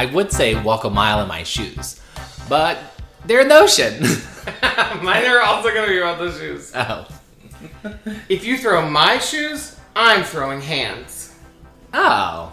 I 0.00 0.06
would 0.06 0.32
say 0.32 0.54
walk 0.54 0.84
a 0.84 0.88
mile 0.88 1.20
in 1.20 1.28
my 1.28 1.42
shoes, 1.42 2.00
but 2.48 2.78
they're 3.26 3.42
in 3.42 3.48
the 3.48 3.58
ocean. 3.58 4.00
Mine 5.04 5.26
are 5.26 5.42
also 5.42 5.74
gonna 5.74 5.88
be 5.88 5.98
about 5.98 6.18
the 6.18 6.32
shoes. 6.32 6.72
oh. 6.74 7.06
If 8.30 8.46
you 8.46 8.56
throw 8.56 8.88
my 8.88 9.18
shoes, 9.18 9.78
I'm 9.94 10.24
throwing 10.24 10.62
hands. 10.62 11.34
Oh. 11.92 12.50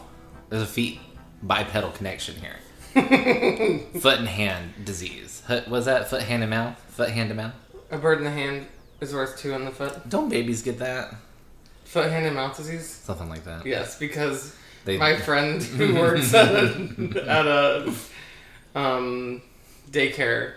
There's 0.49 0.63
a 0.63 0.65
feet 0.65 0.99
bipedal 1.41 1.91
connection 1.91 2.35
here. 2.35 2.57
foot 4.01 4.19
and 4.19 4.27
hand 4.27 4.83
disease. 4.83 5.41
Was 5.69 5.85
that 5.85 6.09
foot, 6.09 6.23
hand, 6.23 6.43
and 6.43 6.49
mouth? 6.49 6.77
Foot, 6.89 7.11
hand, 7.11 7.29
and 7.31 7.37
mouth? 7.37 7.53
A 7.91 7.97
bird 7.97 8.17
in 8.17 8.25
the 8.25 8.29
hand 8.29 8.67
is 8.99 9.13
worth 9.13 9.37
two 9.39 9.53
in 9.53 9.63
the 9.63 9.71
foot. 9.71 10.09
Don't 10.09 10.27
babies 10.27 10.63
get 10.63 10.79
that? 10.79 11.15
Foot, 11.85 12.11
hand, 12.11 12.25
and 12.25 12.35
mouth 12.35 12.57
disease. 12.57 12.89
Something 12.89 13.29
like 13.29 13.45
that. 13.45 13.65
Yes, 13.65 13.97
because 13.97 14.53
They- 14.87 14.97
my 14.97 15.17
friend 15.27 15.61
who 15.61 15.95
works 15.95 16.33
at 16.33 16.55
a, 16.55 17.23
at 17.27 17.45
a 17.45 17.93
um, 18.73 19.41
daycare, 19.91 20.53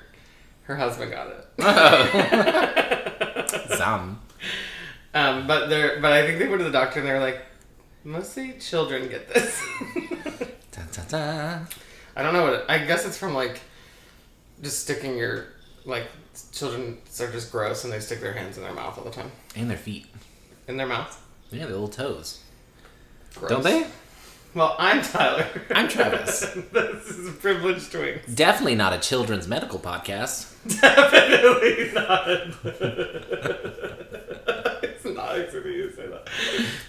her 0.62 0.76
husband 0.76 1.10
got 1.10 1.26
it. 1.58 3.50
Some. 3.76 4.20
Um, 5.12 5.48
but 5.48 5.68
they're 5.68 6.00
but 6.00 6.12
I 6.12 6.24
think 6.24 6.38
they 6.38 6.46
went 6.46 6.60
to 6.60 6.64
the 6.64 6.70
doctor 6.70 7.00
and 7.00 7.08
they 7.08 7.12
were 7.12 7.18
like, 7.18 7.40
mostly 8.04 8.52
children 8.60 9.08
get 9.08 9.28
this. 9.34 9.60
Dun, 10.70 10.86
dun, 10.92 11.06
dun. 11.08 11.66
I 12.14 12.22
don't 12.22 12.32
know 12.32 12.44
what. 12.44 12.52
It, 12.52 12.64
I 12.68 12.78
guess 12.78 13.04
it's 13.04 13.18
from 13.18 13.34
like 13.34 13.60
just 14.62 14.78
sticking 14.84 15.18
your 15.18 15.46
like 15.84 16.06
children 16.52 16.98
are 17.18 17.32
just 17.32 17.50
gross 17.50 17.82
and 17.82 17.92
they 17.92 17.98
stick 17.98 18.20
their 18.20 18.32
hands 18.32 18.56
in 18.56 18.62
their 18.62 18.72
mouth 18.72 18.96
all 18.96 19.02
the 19.02 19.10
time. 19.10 19.32
And 19.56 19.68
their 19.68 19.76
feet. 19.76 20.06
In 20.68 20.76
their 20.76 20.86
mouth. 20.86 21.20
Yeah, 21.50 21.64
their 21.64 21.70
little 21.70 21.88
toes. 21.88 22.44
Gross. 23.34 23.50
Don't 23.50 23.64
they? 23.64 23.86
Well, 24.52 24.74
I'm 24.80 25.00
Tyler. 25.00 25.46
I'm 25.70 25.86
Travis. 25.86 26.40
this 26.72 27.08
is 27.08 27.36
Privileged 27.36 27.92
Twins. 27.92 28.26
Definitely 28.34 28.74
not 28.74 28.92
a 28.92 28.98
children's 28.98 29.46
medical 29.46 29.78
podcast. 29.78 30.50
Definitely 30.80 31.92
not. 31.94 32.28
it's 34.82 35.04
not 35.04 35.36
you 35.36 35.88
to 35.88 35.94
say 35.94 36.08
that. 36.08 36.28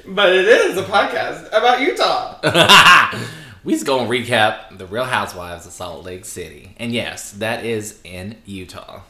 But 0.08 0.34
it 0.34 0.48
is 0.48 0.76
a 0.76 0.84
podcast 0.84 1.50
about 1.50 1.82
Utah. 1.82 2.40
we 3.64 3.74
just 3.74 3.86
gonna 3.86 4.10
recap 4.10 4.76
the 4.80 4.88
Real 4.88 5.06
Housewives 5.06 5.68
of 5.68 5.72
Salt 5.72 6.04
Lake 6.04 6.26
City. 6.26 6.74
And 6.78 6.92
yes, 6.92 7.32
that 7.34 7.64
is 7.64 8.00
in 8.04 8.38
Utah. 8.46 9.02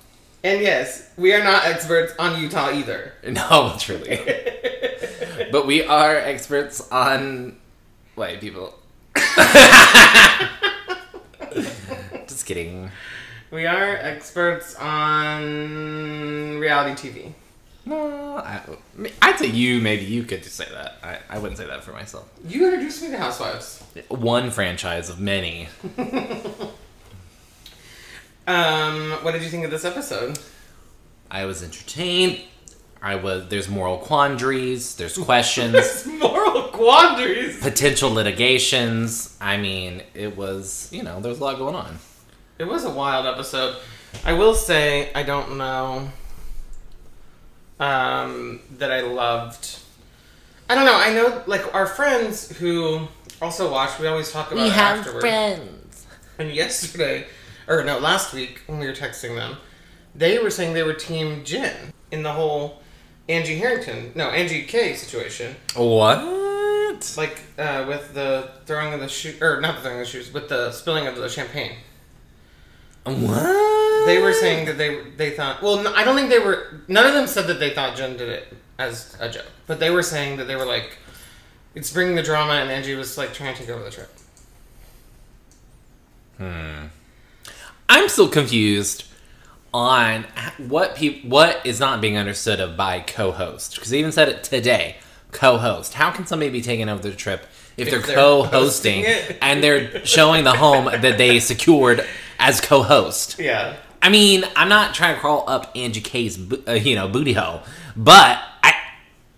And 0.44 0.62
yes, 0.62 1.10
we 1.16 1.34
are 1.34 1.44
not 1.44 1.64
experts 1.66 2.14
on 2.20 2.42
Utah 2.42 2.72
either. 2.74 3.14
No, 3.30 3.76
truly. 3.80 4.20
but 5.54 5.66
we 5.66 5.86
are 5.86 6.18
experts 6.18 6.82
on 6.92 7.61
white 8.22 8.40
people. 8.40 8.78
just 12.28 12.46
kidding. 12.46 12.92
We 13.50 13.66
are 13.66 13.96
experts 13.96 14.76
on 14.76 16.60
reality 16.60 17.10
TV. 17.10 17.34
No, 17.84 18.38
I, 18.38 18.62
I'd 19.24 19.40
say 19.40 19.48
you, 19.48 19.82
maybe 19.82 20.06
you 20.06 20.24
could 20.24 20.46
say 20.46 20.68
that. 20.72 21.00
I, 21.04 21.18
I 21.36 21.40
wouldn't 21.40 21.58
say 21.58 21.66
that 21.66 21.84
for 21.84 21.94
myself. 21.94 22.30
You 22.48 22.66
introduced 22.66 23.02
me 23.02 23.10
to 23.10 23.18
Housewives. 23.18 23.84
One 24.08 24.52
franchise 24.52 25.10
of 25.10 25.20
many. 25.20 25.68
Um, 28.48 29.12
what 29.22 29.34
did 29.34 29.44
you 29.44 29.50
think 29.50 29.66
of 29.66 29.72
this 29.72 29.86
episode? 29.86 30.40
I 31.30 31.46
was 31.46 31.64
entertained. 31.64 32.42
I 33.02 33.16
was. 33.16 33.48
There's 33.48 33.70
moral 33.70 33.98
quandaries. 33.98 34.96
There's 34.96 35.18
questions. 35.18 36.06
Moral 36.46 36.64
quandaries. 36.70 37.62
potential 37.62 38.10
litigations. 38.10 39.38
I 39.42 39.58
mean, 39.58 40.04
it 40.14 40.36
was, 40.36 40.90
you 40.92 41.04
know, 41.04 41.20
there 41.20 41.30
was 41.30 41.40
a 41.40 41.44
lot 41.44 41.58
going 41.58 41.76
on. 41.76 42.00
It 42.58 42.66
was 42.66 42.86
a 42.86 42.90
wild 42.90 43.26
episode. 43.26 43.78
I 44.26 44.34
will 44.34 44.54
say 44.54 45.12
I 45.14 45.24
don't 45.24 45.58
know 45.58 46.10
um, 47.80 48.62
that 48.78 48.92
I 48.92 49.02
loved. 49.02 49.80
I 50.70 50.76
don't 50.76 50.86
know. 50.86 50.96
I 50.96 51.14
know 51.14 51.44
like 51.48 51.74
our 51.74 51.88
friends 51.88 52.56
who 52.58 53.08
also 53.42 53.72
watch. 53.72 54.00
We 54.00 54.08
always 54.08 54.32
talk 54.32 54.52
about 54.52 54.68
it 54.68 54.74
afterwards. 54.78 55.22
friends. 55.22 56.08
And 56.38 56.52
yesterday, 56.52 57.26
or 57.68 57.84
no, 57.84 58.00
last 58.00 58.34
week 58.34 58.62
when 58.68 58.80
we 58.80 58.88
were 58.88 58.94
texting 58.94 59.36
them, 59.36 59.58
they 60.16 60.40
were 60.40 60.50
saying 60.50 60.74
they 60.74 60.84
were 60.84 60.94
Team 60.94 61.44
Jen 61.44 61.94
in 62.12 62.24
the 62.24 62.34
whole 62.34 62.81
Angie 63.32 63.56
Harrington, 63.58 64.12
no 64.16 64.30
Angie 64.30 64.64
K 64.64 64.94
situation, 64.94 65.56
What? 65.76 66.20
like 67.18 67.40
uh, 67.58 67.86
with 67.88 68.14
the 68.14 68.52
throwing 68.66 68.94
of 68.94 69.00
the 69.00 69.08
shoe, 69.08 69.36
or 69.42 69.62
not 69.62 69.78
the 69.78 69.82
throwing 69.82 70.00
of 70.02 70.06
the 70.06 70.12
shoes, 70.12 70.34
with 70.34 70.50
the 70.50 70.72
spilling 70.72 71.08
of 71.08 71.16
the 71.16 71.30
champagne. 71.30 71.78
What? 73.04 74.06
They 74.06 74.22
were 74.22 74.34
saying 74.34 74.66
that 74.66 74.78
they 74.78 75.02
they 75.18 75.32
thought. 75.32 75.62
Well, 75.62 75.88
I 75.96 76.04
don't 76.04 76.16
think 76.16 76.30
they 76.30 76.40
were. 76.40 76.82
None 76.88 77.06
of 77.06 77.14
them 77.14 77.26
said 77.28 77.48
that 77.48 77.60
they 77.60 77.72
thought 77.72 77.96
Jen 77.96 78.18
did 78.18 78.30
it 78.30 78.54
as 78.78 79.16
a 79.20 79.30
joke, 79.30 79.48
but 79.68 79.80
they 79.80 79.90
were 79.90 80.04
saying 80.04 80.38
that 80.38 80.46
they 80.46 80.56
were 80.56 80.66
like, 80.66 80.98
it's 81.74 81.92
bringing 81.92 82.16
the 82.16 82.24
drama, 82.24 82.54
and 82.54 82.70
Angie 82.70 82.96
was 82.96 83.18
like 83.18 83.34
trying 83.34 83.54
to 83.56 83.62
take 83.62 83.70
over 83.70 83.84
the 83.84 83.90
trip. 83.92 84.12
Hmm. 86.38 86.88
I'm 87.90 88.10
still 88.10 88.30
confused 88.30 89.06
on 89.74 90.26
what 90.58 90.96
peop- 90.96 91.26
what 91.26 91.66
is 91.66 91.80
not 91.80 92.02
being 92.02 92.18
understood 92.18 92.60
of 92.60 92.76
by 92.76 93.00
co-host 93.00 93.76
because 93.76 93.90
they 93.90 94.00
even 94.00 94.12
said 94.12 94.30
it 94.30 94.44
today. 94.44 94.98
Co-host. 95.32 95.94
How 95.94 96.12
can 96.12 96.26
somebody 96.26 96.52
be 96.52 96.62
taking 96.62 96.90
over 96.90 97.02
the 97.02 97.14
trip 97.14 97.46
if, 97.78 97.90
they're, 97.90 98.00
they're 98.00 98.16
co-hosting 98.16 99.06
and 99.42 99.64
they're 99.64 100.06
showing 100.06 100.44
the 100.44 100.54
home 100.54 100.86
that 100.86 101.18
they 101.18 101.40
secured 101.40 102.06
as 102.38 102.60
co-host? 102.60 103.40
Yeah. 103.40 103.78
I 104.02 104.10
mean, 104.10 104.44
I'm 104.56 104.68
not 104.68 104.94
trying 104.94 105.16
to 105.16 105.22
crawl 105.22 105.46
up 105.48 105.72
Angie 105.76 106.02
K's, 106.02 106.38
uh, 106.68 106.74
you 106.74 106.96
know, 106.96 107.08
booty 107.08 107.34
hole, 107.34 107.62
but 107.96 108.42
I 108.64 108.74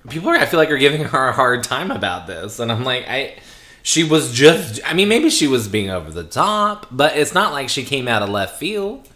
people 0.09 0.29
are 0.29 0.35
I 0.35 0.45
feel 0.45 0.59
like 0.59 0.71
are 0.71 0.77
giving 0.77 1.03
her 1.03 1.27
a 1.27 1.33
hard 1.33 1.63
time 1.63 1.91
about 1.91 2.27
this, 2.27 2.59
and 2.59 2.71
I'm 2.71 2.83
like, 2.83 3.05
I 3.07 3.35
she 3.83 4.05
was 4.05 4.33
just, 4.33 4.79
I 4.85 4.93
mean, 4.93 5.09
maybe 5.09 5.29
she 5.29 5.45
was 5.45 5.67
being 5.67 5.89
over 5.89 6.09
the 6.09 6.23
top, 6.23 6.87
but 6.89 7.17
it's 7.17 7.33
not 7.33 7.51
like 7.51 7.67
she 7.67 7.83
came 7.83 8.07
out 8.07 8.21
of 8.21 8.29
left 8.29 8.57
field, 8.57 9.09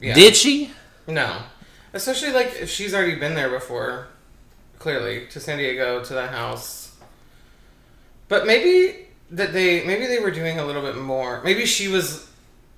Yeah. 0.00 0.14
did 0.14 0.36
she? 0.36 0.70
No. 1.06 1.42
Especially 1.92 2.32
like 2.32 2.54
if 2.60 2.70
she's 2.70 2.94
already 2.94 3.14
been 3.16 3.34
there 3.34 3.48
before, 3.48 4.08
clearly, 4.78 5.26
to 5.28 5.40
San 5.40 5.58
Diego, 5.58 6.02
to 6.04 6.14
the 6.14 6.26
house. 6.26 6.94
But 8.28 8.46
maybe 8.46 9.06
that 9.30 9.52
they 9.52 9.84
maybe 9.86 10.06
they 10.06 10.18
were 10.18 10.30
doing 10.30 10.58
a 10.58 10.64
little 10.64 10.82
bit 10.82 10.96
more. 10.96 11.42
Maybe 11.42 11.64
she 11.64 11.88
was 11.88 12.28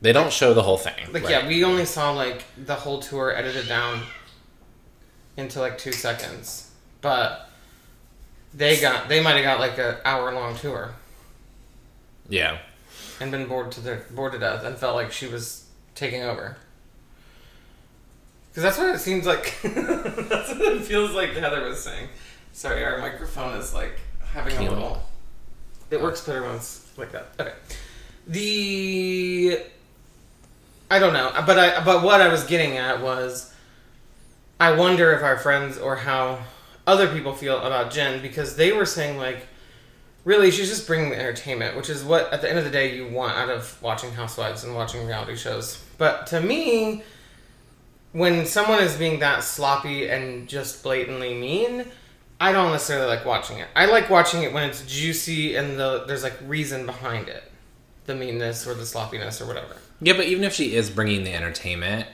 They 0.01 0.13
don't 0.13 0.33
show 0.33 0.55
the 0.55 0.63
whole 0.63 0.79
thing. 0.79 1.13
like 1.13 1.25
right? 1.25 1.31
yeah, 1.31 1.49
we 1.49 1.65
only 1.65 1.85
saw 1.85 2.13
like 2.13 2.45
the 2.57 2.75
whole 2.75 3.01
tour 3.01 3.35
edited 3.35 3.69
down 3.69 4.03
into 5.37 5.61
like 5.61 5.79
2 5.79 5.93
seconds. 5.93 6.71
But 7.01 7.49
they 8.55 8.81
got 8.81 9.09
they 9.09 9.23
might 9.23 9.35
have 9.35 9.45
got 9.45 9.61
like 9.61 9.79
a 9.79 10.01
hour 10.05 10.33
long 10.33 10.57
tour 10.57 10.95
yeah. 12.29 12.59
and 13.21 13.31
been 13.31 13.47
bored 13.47 13.73
to 13.73 13.81
their 13.81 14.05
bored 14.11 14.33
to 14.33 14.39
death 14.39 14.65
and 14.65 14.77
felt 14.77 14.95
like 14.95 15.13
she 15.13 15.27
was 15.27 15.65
taking 15.95 16.23
over. 16.23 16.57
Because 18.59 18.77
that's 18.77 18.85
what 18.85 18.93
it 18.93 18.99
seems 18.99 19.25
like. 19.25 19.55
that's 19.63 20.51
what 20.51 20.73
it 20.73 20.83
feels 20.83 21.13
like 21.13 21.31
Heather 21.31 21.63
was 21.63 21.81
saying. 21.81 22.09
Sorry, 22.53 22.85
our 22.85 22.99
microphone 22.99 23.57
is 23.57 23.73
like 23.73 24.01
having 24.33 24.57
a 24.57 24.69
little. 24.69 25.01
It 25.93 26.03
works 26.03 26.27
better 26.27 26.43
when 26.43 26.57
it's 26.57 26.85
like 26.99 27.13
that. 27.13 27.29
Okay. 27.39 27.53
The. 28.27 29.61
I 30.91 30.99
don't 30.99 31.13
know, 31.13 31.31
but 31.47 31.57
I 31.57 31.85
but 31.85 32.03
what 32.03 32.21
I 32.21 32.27
was 32.27 32.43
getting 32.43 32.77
at 32.77 33.01
was, 33.01 33.55
I 34.59 34.73
wonder 34.73 35.13
if 35.13 35.23
our 35.23 35.39
friends 35.39 35.79
or 35.79 35.95
how 35.95 36.41
other 36.85 37.07
people 37.07 37.35
feel 37.35 37.61
about 37.61 37.93
Jen 37.93 38.21
because 38.21 38.57
they 38.57 38.73
were 38.73 38.87
saying 38.87 39.19
like, 39.19 39.47
really 40.25 40.51
she's 40.51 40.69
just 40.69 40.85
bringing 40.85 41.11
the 41.11 41.17
entertainment, 41.17 41.77
which 41.77 41.89
is 41.89 42.03
what 42.03 42.33
at 42.33 42.41
the 42.41 42.51
end 42.51 42.59
of 42.59 42.65
the 42.65 42.73
day 42.73 42.97
you 42.97 43.07
want 43.07 43.37
out 43.37 43.51
of 43.51 43.81
watching 43.81 44.11
Housewives 44.11 44.65
and 44.65 44.75
watching 44.75 45.07
reality 45.07 45.37
shows. 45.37 45.81
But 45.97 46.27
to 46.27 46.41
me, 46.41 47.05
when 48.13 48.47
someone 48.47 48.83
is 48.83 48.97
being 48.97 49.21
that 49.21 49.45
sloppy 49.45 50.09
and 50.09 50.49
just 50.49 50.83
blatantly 50.83 51.35
mean, 51.35 51.85
I 52.41 52.53
don't 52.53 52.73
necessarily 52.73 53.07
like 53.07 53.25
watching 53.25 53.59
it. 53.59 53.69
I 53.75 53.87
like 53.87 54.09
watching 54.09 54.43
it 54.43 54.53
when 54.53 54.69
it's 54.69 54.85
juicy 54.87 55.57
and 55.57 55.79
the 55.79 56.05
there's 56.07 56.23
like 56.23 56.39
reason 56.47 56.87
behind 56.87 57.29
it, 57.29 57.51
the 58.07 58.15
meanness 58.15 58.67
or 58.67 58.75
the 58.75 58.87
sloppiness 58.87 59.41
or 59.41 59.47
whatever. 59.47 59.77
Yeah, 60.01 60.15
but 60.15 60.27
even 60.27 60.45
if 60.45 60.53
she 60.53 60.75
is 60.75 60.91
bringing 60.91 61.25
the 61.25 61.35
entertainment, 61.35 62.07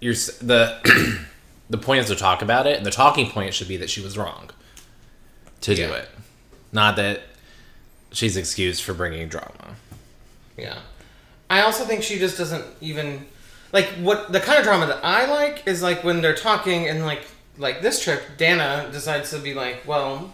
you're 0.00 0.14
the 0.14 1.26
the 1.70 1.78
point 1.78 2.00
is 2.00 2.06
to 2.06 2.16
talk 2.16 2.42
about 2.42 2.66
it, 2.66 2.76
and 2.76 2.86
the 2.86 2.90
talking 2.90 3.30
point 3.30 3.54
should 3.54 3.68
be 3.68 3.76
that 3.76 3.90
she 3.90 4.00
was 4.00 4.16
wrong 4.16 4.50
to 5.60 5.74
do 5.74 5.92
it, 5.92 6.08
not 6.72 6.96
that 6.96 7.20
she's 8.12 8.36
excused 8.36 8.82
for 8.82 8.94
bringing 8.94 9.28
drama. 9.28 9.76
Yeah. 10.56 10.78
I 11.48 11.62
also 11.62 11.84
think 11.84 12.02
she 12.02 12.18
just 12.18 12.38
doesn't 12.38 12.64
even 12.80 13.26
like 13.72 13.86
what 14.00 14.32
the 14.32 14.40
kind 14.40 14.58
of 14.58 14.64
drama 14.64 14.86
that 14.86 15.04
I 15.04 15.26
like 15.26 15.66
is 15.66 15.82
like 15.82 16.02
when 16.04 16.20
they're 16.20 16.34
talking 16.34 16.88
and 16.88 17.04
like 17.04 17.22
like 17.58 17.82
this 17.82 18.02
trip 18.02 18.22
Dana 18.36 18.88
decides 18.92 19.30
to 19.30 19.38
be 19.38 19.54
like, 19.54 19.86
well, 19.86 20.32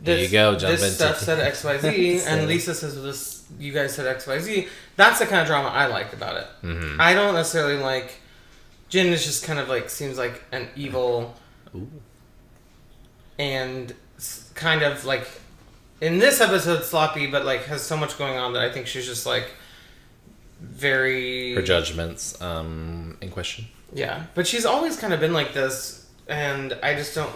There 0.00 0.18
you 0.18 0.28
go, 0.28 0.56
jump 0.56 0.78
this 0.78 0.94
stuff 0.94 1.18
said 1.18 1.40
X 1.40 1.64
Y 1.64 1.78
Z, 1.78 2.20
and. 2.26 2.46
Lisa 2.46 2.74
says 2.74 3.00
this. 3.02 3.44
You 3.58 3.72
guys 3.72 3.94
said 3.94 4.06
X 4.06 4.26
Y 4.26 4.38
Z. 4.38 4.68
That's 4.96 5.18
the 5.18 5.26
kind 5.26 5.42
of 5.42 5.46
drama 5.46 5.68
I 5.68 5.86
liked 5.86 6.14
about 6.14 6.36
it. 6.36 6.46
Mm-hmm. 6.62 7.00
I 7.00 7.14
don't 7.14 7.34
necessarily 7.34 7.76
like. 7.76 8.18
Jen 8.88 9.06
is 9.06 9.24
just 9.24 9.44
kind 9.44 9.58
of 9.58 9.68
like 9.68 9.88
seems 9.90 10.18
like 10.18 10.42
an 10.52 10.68
evil, 10.76 11.34
Ooh. 11.74 11.88
and 13.38 13.94
kind 14.54 14.82
of 14.82 15.04
like 15.04 15.26
in 16.00 16.18
this 16.18 16.40
episode 16.40 16.84
sloppy, 16.84 17.26
but 17.26 17.44
like 17.44 17.64
has 17.64 17.82
so 17.82 17.96
much 17.96 18.18
going 18.18 18.36
on 18.36 18.52
that 18.52 18.62
I 18.62 18.70
think 18.70 18.86
she's 18.86 19.06
just 19.06 19.24
like 19.24 19.50
very 20.62 21.54
Her 21.54 21.62
judgments 21.62 22.40
um, 22.40 23.18
in 23.20 23.30
question. 23.30 23.66
Yeah, 23.92 24.24
but 24.34 24.46
she's 24.46 24.64
always 24.64 24.96
kind 24.96 25.12
of 25.12 25.20
been 25.20 25.32
like 25.34 25.52
this, 25.52 26.06
and 26.26 26.72
I 26.82 26.94
just 26.94 27.14
don't. 27.14 27.30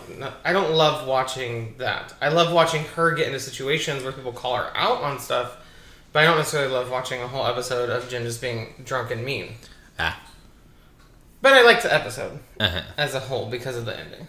I 0.45 0.53
don't 0.53 0.73
love 0.73 1.07
watching 1.07 1.75
that. 1.79 2.15
I 2.23 2.29
love 2.29 2.53
watching 2.53 2.85
her 2.95 3.13
get 3.15 3.27
into 3.27 3.41
situations 3.41 4.03
where 4.03 4.13
people 4.13 4.33
call 4.33 4.57
her 4.57 4.71
out 4.75 5.03
on 5.03 5.19
stuff, 5.19 5.59
but 6.13 6.23
I 6.23 6.25
don't 6.27 6.39
necessarily 6.39 6.73
love 6.73 6.91
watching 6.91 7.21
a 7.21 7.29
whole 7.29 7.47
episode 7.47 7.91
of 7.91 8.09
Jen 8.09 8.23
just 8.23 8.41
being 8.41 8.73
drunk 8.85 9.11
and 9.11 9.25
mean. 9.25 9.55
Ah. 9.99 10.19
But 11.43 11.53
I 11.53 11.63
liked 11.63 11.83
the 11.83 11.93
episode 11.95 12.39
Uh-huh. 12.59 12.81
as 12.97 13.15
a 13.15 13.21
whole 13.21 13.51
because 13.51 13.77
of 13.77 13.85
the 13.85 13.99
ending. 13.99 14.27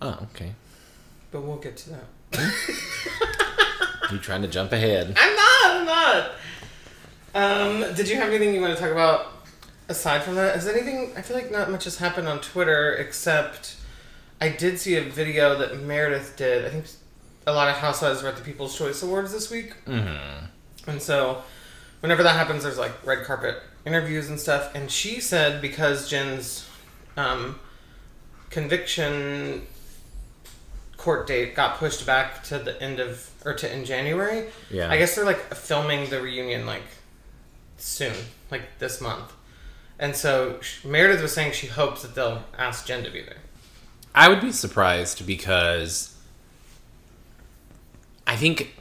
Oh, 0.00 0.18
okay. 0.34 0.54
But 1.30 1.42
we'll 1.42 1.58
get 1.58 1.76
to 1.78 1.90
that. 1.90 2.04
You 4.10 4.18
trying 4.18 4.42
to 4.42 4.48
jump 4.48 4.72
ahead? 4.72 5.14
I'm 5.16 5.36
not. 5.36 5.64
I'm 5.70 5.86
not. 5.86 6.30
Um, 7.34 7.80
did 7.94 8.08
you 8.08 8.16
have 8.16 8.28
anything 8.28 8.54
you 8.54 8.60
want 8.60 8.74
to 8.74 8.80
talk 8.80 8.90
about 8.92 9.28
aside 9.88 10.22
from 10.22 10.34
that? 10.36 10.56
Is 10.56 10.66
anything? 10.66 11.12
I 11.16 11.22
feel 11.22 11.36
like 11.36 11.50
not 11.50 11.70
much 11.70 11.84
has 11.84 11.98
happened 11.98 12.28
on 12.28 12.40
Twitter 12.40 12.94
except 12.94 13.76
I 14.40 14.48
did 14.48 14.78
see 14.78 14.96
a 14.96 15.02
video 15.02 15.56
that 15.58 15.80
Meredith 15.82 16.34
did. 16.36 16.64
I 16.64 16.70
think 16.70 16.86
a 17.46 17.52
lot 17.52 17.68
of 17.68 17.76
housewives 17.76 18.22
were 18.22 18.28
at 18.28 18.36
the 18.36 18.42
People's 18.42 18.76
Choice 18.76 19.02
Awards 19.02 19.32
this 19.32 19.50
week, 19.50 19.74
Mm-hmm. 19.86 20.46
and 20.90 21.00
so 21.02 21.42
whenever 22.00 22.22
that 22.22 22.34
happens, 22.36 22.62
there's 22.64 22.78
like 22.78 22.92
red 23.06 23.24
carpet 23.24 23.62
interviews 23.86 24.28
and 24.28 24.38
stuff. 24.40 24.74
And 24.74 24.90
she 24.90 25.20
said 25.20 25.60
because 25.62 26.08
Jen's 26.08 26.68
um, 27.16 27.58
conviction 28.50 29.66
court 30.96 31.26
date 31.26 31.54
got 31.54 31.78
pushed 31.78 32.04
back 32.04 32.42
to 32.44 32.58
the 32.58 32.80
end 32.82 33.00
of 33.00 33.30
or 33.44 33.54
to 33.54 33.72
in 33.72 33.84
January. 33.84 34.48
Yeah. 34.70 34.90
I 34.90 34.98
guess 34.98 35.14
they're 35.14 35.24
like 35.24 35.54
filming 35.54 36.10
the 36.10 36.20
reunion 36.20 36.66
like 36.66 36.82
soon, 37.82 38.14
like 38.50 38.78
this 38.78 39.00
month. 39.00 39.32
And 39.98 40.16
so 40.16 40.58
sh- 40.60 40.84
Meredith 40.84 41.20
was 41.22 41.32
saying 41.32 41.52
she 41.52 41.66
hopes 41.66 42.02
that 42.02 42.14
they'll 42.14 42.44
ask 42.56 42.86
Jen 42.86 43.04
to 43.04 43.10
be 43.10 43.22
there. 43.22 43.36
I 44.14 44.28
would 44.28 44.40
be 44.40 44.50
surprised 44.52 45.26
because 45.26 46.14
I 48.26 48.36
think 48.36 48.74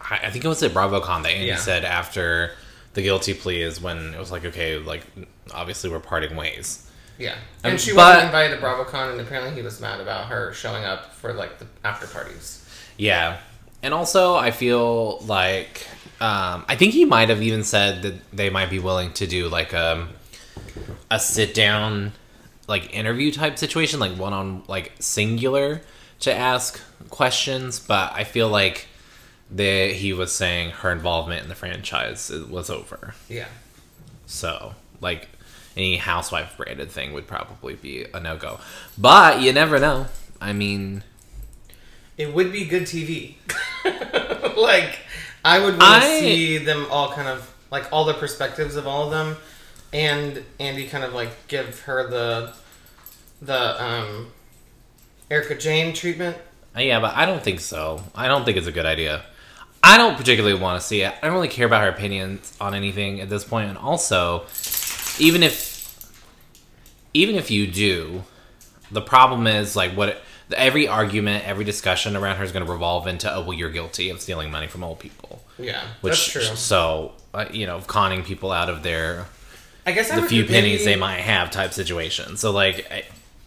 I 0.00 0.18
I 0.24 0.30
think 0.30 0.44
it 0.44 0.48
was 0.48 0.62
at 0.62 0.72
BravoCon 0.72 1.22
that 1.22 1.30
Andy 1.32 1.46
Yeah. 1.46 1.56
said 1.56 1.84
after 1.84 2.52
the 2.94 3.02
guilty 3.02 3.34
plea 3.34 3.62
is 3.62 3.80
when 3.80 4.14
it 4.14 4.18
was 4.18 4.30
like 4.30 4.44
okay, 4.44 4.78
like 4.78 5.02
obviously 5.52 5.90
we're 5.90 6.00
parting 6.00 6.36
ways. 6.36 6.84
Yeah, 7.18 7.34
and 7.64 7.72
Um, 7.72 7.78
she 7.78 7.90
but- 7.90 7.96
wasn't 7.96 8.26
invited 8.26 8.56
to 8.56 8.62
BravoCon, 8.62 9.10
and 9.12 9.20
apparently 9.20 9.52
he 9.54 9.62
was 9.62 9.80
mad 9.80 10.00
about 10.00 10.26
her 10.28 10.52
showing 10.52 10.84
up 10.84 11.14
for 11.14 11.32
like 11.32 11.58
the 11.58 11.66
after 11.84 12.06
parties. 12.06 12.64
Yeah. 12.96 13.38
And 13.82 13.92
also, 13.94 14.34
I 14.36 14.50
feel 14.50 15.18
like 15.20 15.86
um, 16.20 16.64
I 16.68 16.76
think 16.76 16.94
he 16.94 17.04
might 17.04 17.28
have 17.28 17.42
even 17.42 17.62
said 17.64 18.02
that 18.02 18.30
they 18.32 18.50
might 18.50 18.70
be 18.70 18.78
willing 18.78 19.12
to 19.14 19.26
do 19.26 19.48
like 19.48 19.72
um, 19.72 20.10
a 21.10 21.20
sit 21.20 21.54
down 21.54 22.12
like 22.66 22.94
interview 22.94 23.30
type 23.32 23.58
situation, 23.58 24.00
like 24.00 24.12
one 24.12 24.32
on 24.32 24.62
like 24.68 24.92
singular 24.98 25.80
to 26.20 26.34
ask 26.34 26.80
questions. 27.08 27.78
But 27.78 28.12
I 28.12 28.24
feel 28.24 28.48
like 28.48 28.88
that 29.50 29.92
he 29.92 30.12
was 30.12 30.32
saying 30.32 30.70
her 30.70 30.90
involvement 30.90 31.42
in 31.42 31.48
the 31.48 31.54
franchise 31.54 32.30
was 32.50 32.68
over. 32.68 33.14
Yeah, 33.28 33.46
So 34.26 34.74
like 35.00 35.28
any 35.76 35.96
housewife 35.96 36.56
branded 36.56 36.90
thing 36.90 37.12
would 37.12 37.26
probably 37.26 37.74
be 37.74 38.04
a 38.12 38.20
no 38.20 38.36
go. 38.36 38.60
But 38.98 39.40
you 39.40 39.52
never 39.52 39.78
know. 39.78 40.06
I 40.40 40.52
mean, 40.52 41.04
it 42.16 42.34
would 42.34 42.52
be 42.52 42.64
good 42.64 42.82
TV. 42.82 43.36
like 44.56 44.98
I 45.44 45.58
would 45.58 45.78
want 45.78 46.02
to 46.02 46.08
I- 46.08 46.20
see 46.20 46.58
them 46.58 46.86
all 46.90 47.12
kind 47.12 47.28
of 47.28 47.52
like 47.70 47.92
all 47.92 48.04
the 48.04 48.14
perspectives 48.14 48.76
of 48.76 48.86
all 48.86 49.04
of 49.04 49.10
them, 49.10 49.36
and 49.92 50.42
Andy 50.58 50.86
kind 50.86 51.04
of 51.04 51.12
like 51.14 51.48
give 51.48 51.80
her 51.80 52.08
the 52.08 52.52
the 53.42 53.82
um 53.82 54.32
Erika 55.30 55.54
Jayne 55.54 55.92
treatment. 55.94 56.36
Uh, 56.76 56.80
Yeah, 56.80 57.00
but 57.00 57.14
I 57.16 57.26
don't 57.26 57.42
think 57.42 57.60
so. 57.60 58.02
I 58.14 58.28
don't 58.28 58.44
think 58.44 58.56
it's 58.56 58.66
a 58.66 58.72
good 58.72 58.86
idea. 58.86 59.22
I 59.82 59.96
don't 59.96 60.16
particularly 60.16 60.58
want 60.58 60.80
to 60.80 60.86
see 60.86 61.02
it. 61.02 61.14
I 61.22 61.26
don't 61.26 61.34
really 61.34 61.48
care 61.48 61.66
about 61.66 61.82
her 61.82 61.88
opinions 61.88 62.56
on 62.60 62.74
anything 62.74 63.20
at 63.20 63.28
this 63.28 63.44
point. 63.44 63.68
And 63.68 63.78
also, 63.78 64.44
even 65.18 65.42
if 65.42 65.76
even 67.14 67.36
if 67.36 67.50
you 67.50 67.66
do, 67.66 68.24
the 68.90 69.00
problem 69.00 69.46
is 69.46 69.76
like 69.76 69.92
what 69.92 70.20
every 70.56 70.88
argument, 70.88 71.46
every 71.46 71.64
discussion 71.64 72.16
around 72.16 72.36
her 72.36 72.44
is 72.44 72.52
going 72.52 72.64
to 72.64 72.70
revolve 72.70 73.06
into 73.06 73.32
oh 73.32 73.42
well 73.42 73.52
you're 73.54 73.70
guilty 73.70 74.10
of 74.10 74.20
stealing 74.20 74.50
money 74.50 74.66
from 74.66 74.82
old 74.84 74.98
people. 74.98 75.42
Yeah, 75.58 75.82
Which 76.00 76.12
that's 76.32 76.48
true. 76.48 76.56
so 76.56 77.12
uh, 77.34 77.46
you 77.52 77.66
know 77.66 77.80
conning 77.80 78.22
people 78.22 78.52
out 78.52 78.68
of 78.70 78.82
their 78.82 79.26
I 79.86 79.92
guess 79.92 80.10
the 80.10 80.20
would 80.20 80.28
few 80.28 80.42
maybe- 80.42 80.54
pennies 80.54 80.84
they 80.84 80.96
might 80.96 81.20
have 81.20 81.50
type 81.50 81.72
situation. 81.72 82.36
So 82.36 82.50
like, 82.52 82.90
I, 82.90 83.04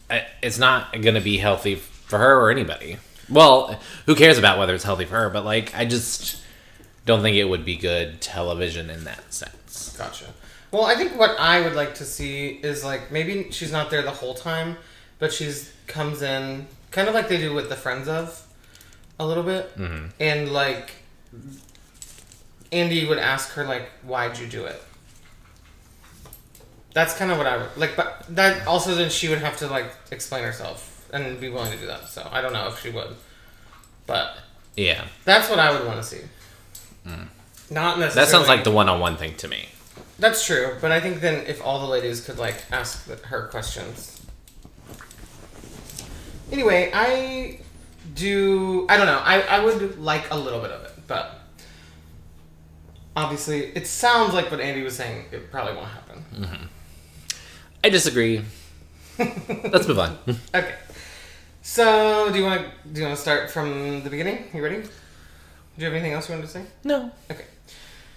I, 0.09 0.25
it's 0.41 0.57
not 0.57 0.91
going 0.91 1.15
to 1.15 1.21
be 1.21 1.37
healthy 1.37 1.75
for 1.75 2.17
her 2.17 2.39
or 2.41 2.51
anybody. 2.51 2.97
Well, 3.29 3.79
who 4.07 4.15
cares 4.15 4.37
about 4.37 4.57
whether 4.59 4.73
it's 4.75 4.83
healthy 4.83 5.05
for 5.05 5.15
her? 5.15 5.29
But 5.29 5.45
like, 5.45 5.73
I 5.75 5.85
just 5.85 6.41
don't 7.05 7.21
think 7.21 7.37
it 7.37 7.45
would 7.45 7.63
be 7.63 7.77
good 7.77 8.19
television 8.21 8.89
in 8.89 9.05
that 9.05 9.33
sense. 9.33 9.95
Gotcha. 9.97 10.25
Well, 10.71 10.83
I 10.85 10.95
think 10.95 11.17
what 11.17 11.39
I 11.39 11.61
would 11.61 11.75
like 11.75 11.95
to 11.95 12.05
see 12.05 12.47
is 12.47 12.83
like 12.83 13.11
maybe 13.11 13.51
she's 13.51 13.71
not 13.71 13.89
there 13.89 14.01
the 14.01 14.11
whole 14.11 14.33
time, 14.33 14.77
but 15.19 15.31
she's 15.31 15.71
comes 15.87 16.21
in 16.21 16.67
kind 16.91 17.07
of 17.07 17.13
like 17.13 17.27
they 17.29 17.37
do 17.37 17.53
with 17.53 17.69
the 17.69 17.75
Friends 17.75 18.07
of, 18.07 18.45
a 19.19 19.25
little 19.25 19.43
bit, 19.43 19.75
mm-hmm. 19.77 20.07
and 20.19 20.51
like 20.51 20.91
Andy 22.71 23.05
would 23.05 23.17
ask 23.17 23.51
her 23.53 23.65
like, 23.65 23.89
"Why'd 24.03 24.37
you 24.37 24.47
do 24.47 24.65
it?" 24.65 24.81
That's 26.93 27.15
kind 27.15 27.31
of 27.31 27.37
what 27.37 27.47
I 27.47 27.57
would 27.57 27.77
like, 27.77 27.95
but 27.95 28.25
that 28.29 28.67
also 28.67 28.95
then 28.95 29.09
she 29.09 29.29
would 29.29 29.39
have 29.39 29.57
to 29.57 29.67
like 29.67 29.91
explain 30.11 30.43
herself 30.43 31.09
and 31.13 31.39
be 31.39 31.49
willing 31.49 31.71
to 31.71 31.77
do 31.77 31.87
that. 31.87 32.07
So 32.07 32.27
I 32.31 32.41
don't 32.41 32.53
know 32.53 32.67
if 32.67 32.81
she 32.81 32.89
would, 32.89 33.15
but 34.05 34.37
Yeah, 34.75 35.05
that's 35.25 35.49
what 35.49 35.59
I 35.59 35.71
would 35.71 35.85
want 35.85 36.01
to 36.01 36.07
see. 36.07 36.21
Not 37.69 37.99
necessarily. 37.99 37.99
Mm. 37.99 38.13
that 38.15 38.27
sounds 38.27 38.47
like 38.47 38.63
the 38.63 38.71
one-on-one 38.71 39.17
thing 39.17 39.35
to 39.37 39.47
me. 39.47 39.69
That's 40.19 40.45
true, 40.45 40.75
but 40.81 40.91
I 40.91 40.99
think 40.99 41.21
then 41.21 41.45
if 41.47 41.63
all 41.65 41.79
the 41.79 41.87
ladies 41.87 42.21
could 42.21 42.37
like 42.37 42.55
ask 42.71 43.07
her 43.07 43.47
questions. 43.47 44.20
Anyway, 46.51 46.91
I 46.93 47.59
do. 48.13 48.85
I 48.89 48.97
don't 48.97 49.05
know. 49.05 49.21
I 49.23 49.41
I 49.41 49.63
would 49.63 49.99
like 49.99 50.29
a 50.31 50.37
little 50.37 50.59
bit 50.61 50.71
of 50.71 50.83
it, 50.85 50.93
but 51.07 51.39
obviously, 53.15 53.67
it 53.75 53.87
sounds 53.87 54.33
like 54.33 54.51
what 54.51 54.59
Andy 54.59 54.81
was 54.83 54.95
saying. 54.95 55.25
It 55.31 55.51
probably 55.51 55.75
won't 55.75 55.87
happen. 55.87 56.25
Mm-hmm. 56.35 56.65
I 57.83 57.89
disagree. 57.89 58.43
Let's 59.19 59.87
move 59.87 59.99
on. 59.99 60.17
Okay. 60.55 60.75
So, 61.63 62.31
do 62.31 62.39
you 62.39 62.45
want 62.45 62.61
to 62.61 62.89
do 62.89 63.01
you 63.01 63.05
want 63.07 63.15
to 63.15 63.21
start 63.21 63.51
from 63.51 64.03
the 64.03 64.09
beginning? 64.09 64.45
You 64.53 64.63
ready? 64.63 64.77
Do 64.81 64.89
you 65.77 65.85
have 65.85 65.93
anything 65.93 66.13
else 66.13 66.27
you 66.27 66.33
wanted 66.35 66.47
to 66.47 66.51
say? 66.51 66.63
no. 66.83 67.11
Okay. 67.29 67.45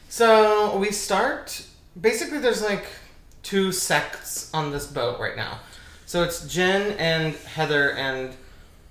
So 0.08 0.76
we 0.78 0.90
start. 0.92 1.64
Basically, 2.00 2.38
there's 2.38 2.62
like 2.62 2.86
two 3.42 3.70
sects 3.72 4.50
on 4.54 4.72
this 4.72 4.86
boat 4.86 5.20
right 5.20 5.36
now. 5.36 5.58
So 6.14 6.22
it's 6.22 6.46
Jen 6.46 6.92
and 6.92 7.34
Heather 7.34 7.90
and 7.90 8.36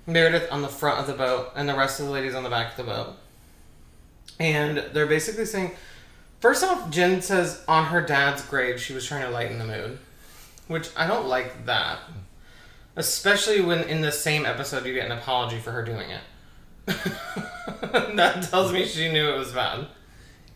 Meredith 0.06 0.46
on 0.52 0.60
the 0.60 0.68
front 0.68 1.00
of 1.00 1.06
the 1.06 1.14
boat, 1.14 1.52
and 1.56 1.66
the 1.66 1.74
rest 1.74 1.98
of 1.98 2.04
the 2.04 2.12
ladies 2.12 2.34
on 2.34 2.42
the 2.42 2.50
back 2.50 2.72
of 2.72 2.76
the 2.76 2.92
boat. 2.92 3.16
And 4.38 4.76
they're 4.92 5.06
basically 5.06 5.46
saying, 5.46 5.70
first 6.40 6.62
off, 6.62 6.90
Jen 6.90 7.22
says 7.22 7.64
on 7.66 7.86
her 7.86 8.02
dad's 8.02 8.42
grave 8.42 8.78
she 8.78 8.92
was 8.92 9.06
trying 9.06 9.22
to 9.22 9.30
lighten 9.30 9.58
the 9.58 9.64
mood, 9.64 9.98
which 10.68 10.90
I 10.98 11.06
don't 11.06 11.26
like 11.26 11.64
that. 11.64 12.00
Especially 12.94 13.62
when 13.62 13.84
in 13.84 14.02
the 14.02 14.12
same 14.12 14.44
episode 14.44 14.84
you 14.84 14.92
get 14.92 15.06
an 15.06 15.16
apology 15.16 15.60
for 15.60 15.70
her 15.70 15.82
doing 15.82 16.10
it. 16.10 16.20
that 18.16 18.48
tells 18.50 18.70
me 18.70 18.84
she 18.84 19.10
knew 19.10 19.30
it 19.30 19.38
was 19.38 19.50
bad. 19.50 19.86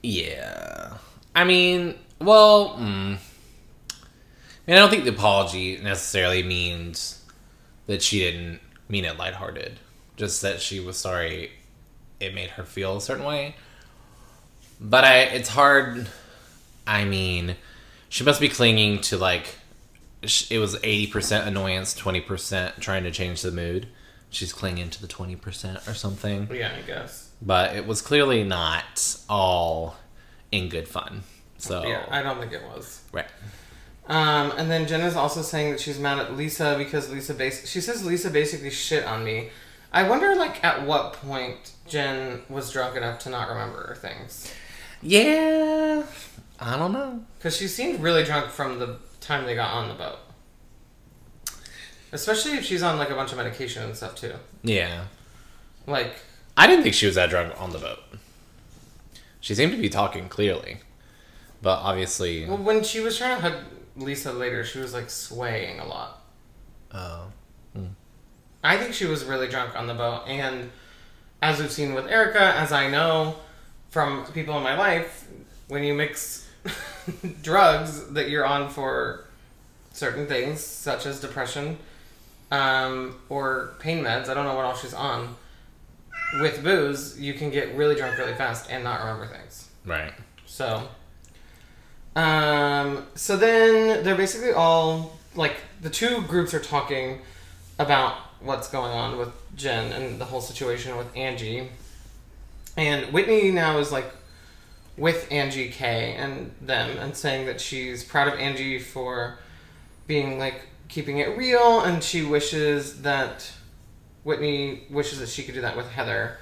Yeah. 0.02 0.98
I 1.34 1.44
mean, 1.44 1.94
well, 2.20 2.76
mm, 2.76 3.16
mean, 4.68 4.76
I 4.76 4.80
don't 4.80 4.90
think 4.90 5.04
the 5.04 5.10
apology 5.10 5.78
necessarily 5.78 6.42
means 6.42 7.24
that 7.86 8.02
she 8.02 8.20
didn't 8.20 8.60
mean 8.88 9.04
it 9.04 9.16
lighthearted. 9.18 9.78
Just 10.16 10.42
that 10.42 10.60
she 10.60 10.80
was 10.80 10.96
sorry 10.96 11.50
it 12.20 12.34
made 12.34 12.50
her 12.50 12.64
feel 12.64 12.96
a 12.96 13.00
certain 13.00 13.24
way. 13.24 13.54
But 14.80 15.04
I, 15.04 15.18
it's 15.20 15.48
hard. 15.48 16.08
I 16.86 17.04
mean, 17.04 17.56
she 18.08 18.24
must 18.24 18.40
be 18.40 18.48
clinging 18.48 19.00
to 19.02 19.16
like, 19.16 19.56
it 20.22 20.58
was 20.58 20.76
80% 20.76 21.46
annoyance, 21.46 21.94
20% 21.94 22.80
trying 22.80 23.04
to 23.04 23.10
change 23.10 23.42
the 23.42 23.52
mood 23.52 23.86
she's 24.30 24.52
clinging 24.52 24.90
to 24.90 25.00
the 25.00 25.08
20% 25.08 25.88
or 25.88 25.94
something. 25.94 26.48
Yeah, 26.52 26.72
I 26.76 26.86
guess. 26.86 27.30
But 27.40 27.76
it 27.76 27.86
was 27.86 28.02
clearly 28.02 28.44
not 28.44 29.16
all 29.28 29.96
in 30.52 30.68
good 30.68 30.88
fun. 30.88 31.22
So, 31.58 31.84
Yeah, 31.84 32.04
I 32.10 32.22
don't 32.22 32.38
think 32.40 32.52
it 32.52 32.62
was. 32.62 33.02
right. 33.12 33.26
Um, 34.08 34.52
and 34.56 34.70
then 34.70 34.86
Jen 34.86 35.02
is 35.02 35.16
also 35.16 35.42
saying 35.42 35.72
that 35.72 35.80
she's 35.80 35.98
mad 35.98 36.18
at 36.18 36.34
Lisa 36.34 36.76
because 36.78 37.10
Lisa 37.10 37.34
bas- 37.34 37.68
she 37.68 37.80
says 37.80 38.04
Lisa 38.04 38.30
basically 38.30 38.70
shit 38.70 39.04
on 39.04 39.22
me. 39.22 39.50
I 39.92 40.08
wonder 40.08 40.34
like 40.34 40.64
at 40.64 40.86
what 40.86 41.12
point 41.14 41.72
Jen 41.86 42.42
was 42.48 42.70
drunk 42.72 42.96
enough 42.96 43.18
to 43.20 43.30
not 43.30 43.48
remember 43.48 43.94
things. 44.00 44.52
Yeah. 45.02 46.04
I 46.58 46.76
don't 46.76 46.92
know. 46.92 47.22
Because 47.38 47.56
she 47.56 47.68
seemed 47.68 48.00
really 48.00 48.24
drunk 48.24 48.50
from 48.50 48.78
the 48.78 48.98
time 49.20 49.44
they 49.44 49.54
got 49.54 49.72
on 49.72 49.88
the 49.88 49.94
boat. 49.94 50.18
Especially 52.10 52.52
if 52.52 52.64
she's 52.64 52.82
on 52.82 52.98
like 52.98 53.10
a 53.10 53.14
bunch 53.14 53.32
of 53.32 53.38
medication 53.38 53.82
and 53.82 53.94
stuff 53.94 54.14
too. 54.16 54.32
Yeah. 54.62 55.04
Like, 55.86 56.16
I 56.56 56.66
didn't 56.66 56.82
think 56.82 56.94
she 56.94 57.06
was 57.06 57.14
that 57.14 57.30
drunk 57.30 57.60
on 57.60 57.70
the 57.70 57.78
boat. 57.78 57.98
She 59.40 59.54
seemed 59.54 59.72
to 59.72 59.78
be 59.78 59.90
talking 59.90 60.28
clearly. 60.28 60.78
But 61.60 61.80
obviously. 61.80 62.46
well, 62.46 62.56
when 62.58 62.82
she 62.82 63.00
was 63.00 63.18
trying 63.18 63.36
to 63.36 63.42
hug 63.42 63.54
Lisa 63.98 64.32
later, 64.32 64.64
she 64.64 64.78
was 64.78 64.94
like 64.94 65.10
swaying 65.10 65.80
a 65.80 65.86
lot. 65.86 66.22
Oh. 66.92 67.28
I 68.62 68.76
think 68.76 68.92
she 68.94 69.06
was 69.06 69.24
really 69.24 69.48
drunk 69.48 69.76
on 69.76 69.86
the 69.86 69.94
boat, 69.94 70.24
and 70.26 70.70
as 71.40 71.60
we've 71.60 71.70
seen 71.70 71.94
with 71.94 72.06
Erika, 72.06 72.54
as 72.56 72.72
I 72.72 72.90
know 72.90 73.36
from 73.90 74.24
people 74.32 74.56
in 74.56 74.62
my 74.62 74.76
life, 74.76 75.28
when 75.68 75.84
you 75.84 75.94
mix 75.94 76.48
drugs 77.42 78.08
that 78.12 78.28
you're 78.28 78.44
on 78.44 78.68
for 78.68 79.24
certain 79.92 80.26
things, 80.26 80.60
such 80.60 81.06
as 81.06 81.20
depression 81.20 81.78
um, 82.50 83.16
or 83.28 83.74
pain 83.78 84.02
meds, 84.02 84.28
I 84.28 84.34
don't 84.34 84.44
know 84.44 84.56
what 84.56 84.64
else 84.64 84.82
she's 84.82 84.94
on, 84.94 85.36
with 86.40 86.62
booze, 86.64 87.18
you 87.18 87.34
can 87.34 87.50
get 87.50 87.74
really 87.76 87.94
drunk 87.94 88.18
really 88.18 88.34
fast 88.34 88.70
and 88.70 88.82
not 88.82 89.00
remember 89.00 89.26
things. 89.26 89.68
Right. 89.86 90.12
So, 90.46 90.88
um, 92.18 93.06
so 93.14 93.36
then 93.36 94.02
they're 94.02 94.16
basically 94.16 94.52
all 94.52 95.16
like 95.34 95.56
the 95.80 95.90
two 95.90 96.22
groups 96.22 96.52
are 96.52 96.60
talking 96.60 97.20
about 97.78 98.14
what's 98.40 98.68
going 98.68 98.90
on 98.90 99.18
with 99.18 99.32
Jen 99.54 99.92
and 99.92 100.20
the 100.20 100.24
whole 100.24 100.40
situation 100.40 100.96
with 100.96 101.06
Angie, 101.16 101.68
and 102.76 103.12
Whitney 103.12 103.52
now 103.52 103.78
is 103.78 103.92
like 103.92 104.06
with 104.96 105.30
Angie 105.30 105.68
K 105.68 106.14
and 106.14 106.52
them 106.60 106.98
and 106.98 107.16
saying 107.16 107.46
that 107.46 107.60
she's 107.60 108.02
proud 108.02 108.26
of 108.26 108.34
Angie 108.34 108.80
for 108.80 109.38
being 110.08 110.40
like 110.40 110.62
keeping 110.88 111.18
it 111.18 111.36
real 111.38 111.82
and 111.82 112.02
she 112.02 112.24
wishes 112.24 113.02
that 113.02 113.48
Whitney 114.24 114.82
wishes 114.90 115.20
that 115.20 115.28
she 115.28 115.44
could 115.44 115.54
do 115.54 115.60
that 115.60 115.76
with 115.76 115.88
Heather. 115.88 116.38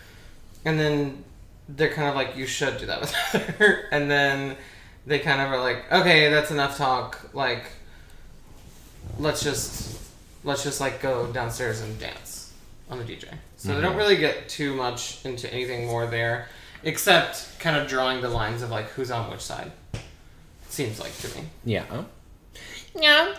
And 0.65 0.81
then 0.81 1.23
they're 1.69 1.93
kind 1.93 2.09
of 2.09 2.15
like, 2.15 2.35
you 2.35 2.47
should 2.47 2.79
do 2.79 2.87
that 2.87 3.01
with 3.01 3.11
Heather. 3.13 3.89
and 3.93 4.11
then 4.11 4.57
they 5.07 5.21
kind 5.21 5.41
of 5.41 5.51
are 5.51 5.61
like, 5.61 5.91
okay, 5.93 6.29
that's 6.29 6.51
enough 6.51 6.77
talk. 6.77 7.31
Like, 7.33 7.65
let's 9.19 9.43
just, 9.43 9.99
let's 10.45 10.65
just 10.65 10.81
like 10.81 11.01
go 11.01 11.31
downstairs 11.33 11.81
and 11.81 11.99
dance 11.99 12.53
on 12.91 12.99
the 12.99 13.05
DJ. 13.05 13.29
So 13.57 13.69
they 13.69 13.81
don't 13.81 13.91
mm-hmm. 13.91 13.99
really 13.99 14.17
get 14.17 14.49
too 14.49 14.75
much 14.75 15.25
into 15.25 15.53
anything 15.53 15.87
more 15.87 16.07
there, 16.07 16.49
except 16.83 17.59
kind 17.59 17.77
of 17.77 17.89
drawing 17.89 18.21
the 18.21 18.29
lines 18.29 18.63
of 18.63 18.71
like 18.71 18.87
who's 18.91 19.11
on 19.11 19.31
which 19.31 19.41
side. 19.41 19.73
Seems 20.69 21.01
like 21.01 21.17
to 21.19 21.39
me. 21.39 21.47
Yeah. 21.65 22.05
Yeah. 22.95 23.35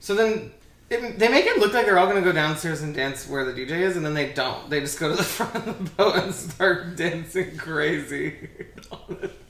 So 0.00 0.14
then 0.14 0.50
it, 0.90 1.18
they 1.18 1.28
make 1.28 1.46
it 1.46 1.58
look 1.58 1.72
like 1.72 1.86
they're 1.86 1.98
all 1.98 2.06
gonna 2.06 2.20
go 2.20 2.32
downstairs 2.32 2.82
and 2.82 2.94
dance 2.94 3.28
where 3.28 3.44
the 3.44 3.52
DJ 3.52 3.80
is, 3.80 3.96
and 3.96 4.04
then 4.04 4.14
they 4.14 4.32
don't. 4.32 4.68
They 4.68 4.80
just 4.80 4.98
go 4.98 5.08
to 5.10 5.16
the 5.16 5.22
front 5.24 5.54
of 5.54 5.64
the 5.78 5.90
boat 5.90 6.16
and 6.16 6.34
start 6.34 6.96
dancing 6.96 7.56
crazy. 7.56 8.48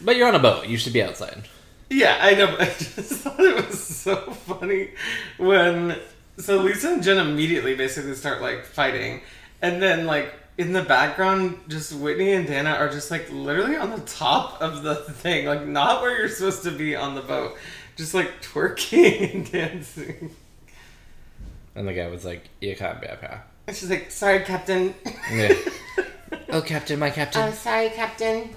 But 0.00 0.16
you're 0.16 0.28
on 0.28 0.34
a 0.34 0.40
boat. 0.40 0.66
You 0.66 0.76
should 0.76 0.92
be 0.92 1.02
outside. 1.02 1.48
yeah, 1.90 2.18
I 2.20 2.34
know. 2.34 2.46
But 2.48 2.60
I 2.60 2.64
just 2.66 3.12
thought 3.22 3.40
it 3.40 3.66
was 3.68 3.82
so 3.82 4.16
funny 4.32 4.90
when 5.38 5.98
so 6.38 6.58
Lisa 6.58 6.92
and 6.92 7.02
Jen 7.02 7.18
immediately 7.18 7.74
basically 7.74 8.14
start 8.14 8.40
like 8.42 8.64
fighting, 8.64 9.22
and 9.62 9.82
then 9.82 10.06
like. 10.06 10.32
In 10.58 10.72
the 10.72 10.82
background, 10.82 11.58
just 11.68 11.92
Whitney 11.92 12.32
and 12.32 12.46
Dana 12.46 12.70
are 12.70 12.88
just 12.88 13.10
like 13.10 13.30
literally 13.30 13.76
on 13.76 13.90
the 13.90 14.00
top 14.06 14.62
of 14.62 14.82
the 14.82 14.94
thing, 14.94 15.44
like 15.44 15.66
not 15.66 16.00
where 16.00 16.18
you're 16.18 16.30
supposed 16.30 16.62
to 16.62 16.70
be 16.70 16.96
on 16.96 17.14
the 17.14 17.20
boat, 17.20 17.58
just 17.94 18.14
like 18.14 18.40
twerking 18.40 19.34
and 19.34 19.52
dancing. 19.52 20.30
And 21.74 21.86
the 21.86 21.92
guy 21.92 22.06
was 22.06 22.24
like, 22.24 22.48
"You 22.62 22.74
can't 22.74 23.02
be 23.02 23.06
up 23.06 23.20
here." 23.20 23.42
And 23.66 23.76
she's 23.76 23.90
like, 23.90 24.10
sorry, 24.10 24.40
Captain. 24.44 24.94
Yeah. 25.30 25.54
oh, 26.48 26.62
Captain, 26.62 26.98
my 26.98 27.10
Captain. 27.10 27.42
Oh, 27.42 27.50
sorry, 27.52 27.90
Captain. 27.90 28.56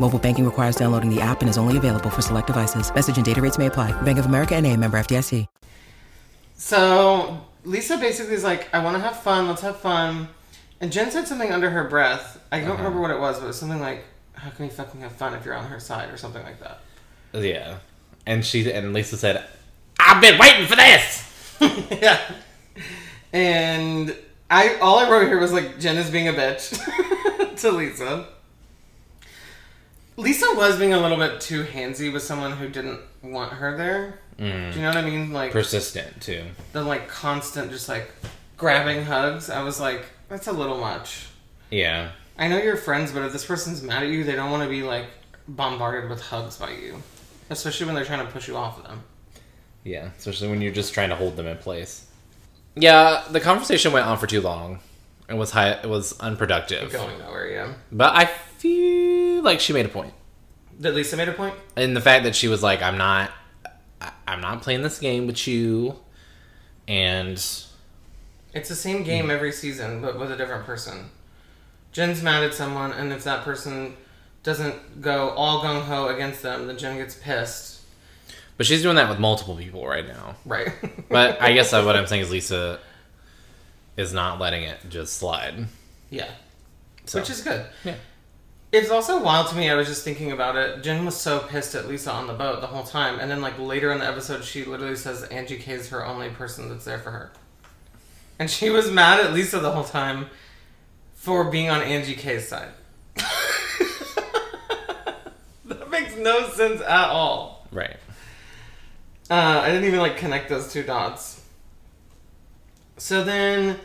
Mobile 0.00 0.18
banking 0.18 0.44
requires 0.44 0.76
downloading 0.76 1.12
the 1.12 1.20
app 1.20 1.40
and 1.40 1.50
is 1.50 1.58
only 1.58 1.76
available 1.76 2.10
for 2.10 2.22
select 2.22 2.46
devices. 2.46 2.94
Message 2.94 3.16
and 3.16 3.24
data 3.24 3.42
rates 3.42 3.58
may 3.58 3.66
apply. 3.66 3.90
Bank 4.02 4.18
of 4.18 4.26
America 4.26 4.54
and 4.54 4.66
a 4.66 4.76
member 4.76 4.98
FDIC. 4.98 5.46
So 6.54 7.40
Lisa 7.64 7.98
basically 7.98 8.34
is 8.34 8.44
like, 8.44 8.72
I 8.74 8.82
want 8.82 8.96
to 8.96 9.02
have 9.02 9.20
fun. 9.20 9.48
Let's 9.48 9.62
have 9.62 9.76
fun. 9.76 10.28
And 10.80 10.92
Jen 10.92 11.10
said 11.10 11.26
something 11.26 11.52
under 11.52 11.70
her 11.70 11.84
breath. 11.84 12.40
I 12.52 12.60
don't 12.60 12.70
uh-huh. 12.70 12.76
remember 12.78 13.00
what 13.00 13.10
it 13.10 13.18
was, 13.18 13.38
but 13.38 13.44
it 13.44 13.48
was 13.48 13.58
something 13.58 13.80
like, 13.80 14.04
"How 14.34 14.50
can 14.50 14.66
we 14.66 14.70
fucking 14.70 15.00
have 15.00 15.12
fun 15.12 15.34
if 15.34 15.44
you're 15.44 15.54
on 15.54 15.66
her 15.66 15.80
side?" 15.80 16.10
or 16.10 16.16
something 16.16 16.42
like 16.42 16.60
that. 16.60 16.80
Yeah. 17.32 17.78
And 18.26 18.44
she 18.44 18.70
and 18.70 18.92
Lisa 18.92 19.16
said, 19.16 19.44
"I've 19.98 20.20
been 20.20 20.38
waiting 20.38 20.66
for 20.66 20.76
this." 20.76 21.56
yeah. 22.02 22.20
And 23.32 24.14
I 24.50 24.76
all 24.76 24.98
I 24.98 25.10
wrote 25.10 25.26
here 25.28 25.40
was 25.40 25.52
like 25.52 25.78
Jen 25.80 25.96
is 25.96 26.10
being 26.10 26.28
a 26.28 26.32
bitch 26.32 26.78
to 27.60 27.70
Lisa. 27.72 28.26
Lisa 30.16 30.46
was 30.54 30.78
being 30.78 30.94
a 30.94 31.00
little 31.00 31.18
bit 31.18 31.40
too 31.40 31.64
handsy 31.64 32.12
with 32.12 32.22
someone 32.22 32.52
who 32.52 32.68
didn't 32.68 33.00
want 33.22 33.52
her 33.52 33.76
there. 33.76 34.18
Do 34.38 34.44
mm. 34.44 34.74
you 34.74 34.82
know 34.82 34.88
what 34.88 34.96
I 34.96 35.02
mean? 35.02 35.32
Like 35.32 35.52
Persistent 35.52 36.20
too. 36.20 36.44
the 36.72 36.82
like 36.82 37.08
constant 37.08 37.70
just 37.70 37.88
like 37.88 38.10
grabbing 38.56 39.04
hugs. 39.04 39.50
I 39.50 39.62
was 39.62 39.80
like, 39.80 40.06
that's 40.28 40.46
a 40.46 40.52
little 40.52 40.78
much. 40.78 41.28
Yeah. 41.70 42.10
I 42.38 42.48
know 42.48 42.58
you're 42.58 42.76
friends, 42.76 43.12
but 43.12 43.22
if 43.22 43.32
this 43.32 43.44
person's 43.44 43.82
mad 43.82 44.02
at 44.02 44.08
you, 44.08 44.24
they 44.24 44.34
don't 44.34 44.50
want 44.50 44.62
to 44.62 44.68
be 44.68 44.82
like 44.82 45.06
bombarded 45.48 46.10
with 46.10 46.20
hugs 46.20 46.56
by 46.56 46.70
you. 46.70 47.02
Especially 47.48 47.86
when 47.86 47.94
they're 47.94 48.04
trying 48.04 48.26
to 48.26 48.32
push 48.32 48.48
you 48.48 48.56
off 48.56 48.78
of 48.78 48.84
them. 48.84 49.02
Yeah. 49.84 50.10
Especially 50.18 50.48
when 50.48 50.60
you're 50.60 50.72
just 50.72 50.92
trying 50.92 51.10
to 51.10 51.16
hold 51.16 51.36
them 51.36 51.46
in 51.46 51.56
place. 51.58 52.06
Yeah, 52.74 53.24
the 53.30 53.40
conversation 53.40 53.92
went 53.92 54.06
on 54.06 54.18
for 54.18 54.26
too 54.26 54.42
long. 54.42 54.80
It 55.28 55.34
was 55.34 55.50
high. 55.50 55.70
It 55.72 55.88
was 55.88 56.18
unproductive. 56.20 56.92
Going 56.92 57.18
nowhere, 57.18 57.50
yeah. 57.50 57.74
But 57.90 58.14
I 58.14 58.26
feel 58.26 58.95
like 59.46 59.60
she 59.60 59.72
made 59.72 59.86
a 59.86 59.88
point. 59.88 60.12
Did 60.80 60.94
Lisa 60.94 61.16
made 61.16 61.28
a 61.28 61.32
point? 61.32 61.54
and 61.76 61.96
the 61.96 62.00
fact 62.02 62.24
that 62.24 62.36
she 62.36 62.48
was 62.48 62.62
like, 62.62 62.82
"I'm 62.82 62.98
not, 62.98 63.30
I'm 64.28 64.40
not 64.42 64.60
playing 64.62 64.82
this 64.82 64.98
game 64.98 65.26
with 65.26 65.46
you," 65.48 65.96
and 66.86 67.32
It's 68.52 68.68
the 68.68 68.74
same 68.74 69.02
game 69.02 69.30
every 69.30 69.52
season, 69.52 70.00
but 70.02 70.18
with 70.18 70.30
a 70.30 70.36
different 70.36 70.66
person. 70.66 71.10
Jen's 71.92 72.22
mad 72.22 72.42
at 72.44 72.52
someone, 72.52 72.92
and 72.92 73.12
if 73.12 73.24
that 73.24 73.42
person 73.42 73.96
doesn't 74.42 75.00
go 75.00 75.30
all 75.30 75.62
gung 75.62 75.82
ho 75.84 76.08
against 76.08 76.42
them, 76.42 76.66
then 76.66 76.76
Jen 76.78 76.98
gets 76.98 77.14
pissed. 77.14 77.80
but 78.56 78.66
she's 78.66 78.82
doing 78.82 78.96
that 78.96 79.08
with 79.08 79.18
multiple 79.18 79.56
people 79.56 79.86
right 79.86 80.06
now. 80.06 80.36
Right. 80.44 80.68
But 81.08 81.40
I 81.40 81.52
guess 81.52 81.72
what 81.72 81.96
I'm 81.96 82.06
saying 82.06 82.22
is 82.22 82.30
Lisa 82.30 82.78
is 83.96 84.12
not 84.12 84.38
letting 84.38 84.64
it 84.64 84.78
just 84.90 85.14
slide. 85.16 85.66
yeah. 86.10 86.28
So. 87.06 87.20
Which 87.20 87.30
is 87.30 87.40
good. 87.42 87.64
Yeah. 87.84 87.94
It's 88.76 88.90
also 88.90 89.22
wild 89.22 89.48
to 89.48 89.56
me. 89.56 89.70
I 89.70 89.74
was 89.74 89.88
just 89.88 90.04
thinking 90.04 90.32
about 90.32 90.54
it. 90.54 90.82
Jen 90.82 91.06
was 91.06 91.16
so 91.16 91.38
pissed 91.38 91.74
at 91.74 91.88
Lisa 91.88 92.12
on 92.12 92.26
the 92.26 92.34
boat 92.34 92.60
the 92.60 92.66
whole 92.66 92.82
time, 92.82 93.18
and 93.18 93.30
then 93.30 93.40
like 93.40 93.58
later 93.58 93.90
in 93.90 94.00
the 94.00 94.06
episode, 94.06 94.44
she 94.44 94.66
literally 94.66 94.96
says 94.96 95.22
Angie 95.24 95.56
K 95.56 95.72
is 95.72 95.88
her 95.88 96.04
only 96.04 96.28
person 96.28 96.68
that's 96.68 96.84
there 96.84 96.98
for 96.98 97.10
her, 97.10 97.32
and 98.38 98.50
she 98.50 98.68
was 98.68 98.90
mad 98.90 99.18
at 99.18 99.32
Lisa 99.32 99.60
the 99.60 99.70
whole 99.70 99.82
time 99.82 100.26
for 101.14 101.44
being 101.44 101.70
on 101.70 101.80
Angie 101.80 102.14
K's 102.14 102.48
side. 102.48 102.68
that 105.64 105.90
makes 105.90 106.14
no 106.16 106.46
sense 106.50 106.82
at 106.82 107.08
all. 107.08 107.66
right. 107.72 107.96
Uh, 109.30 109.60
I 109.64 109.68
didn't 109.68 109.84
even 109.84 110.00
like 110.00 110.18
connect 110.18 110.50
those 110.50 110.70
two 110.70 110.82
dots. 110.82 111.42
So 112.98 113.24
then, 113.24 113.80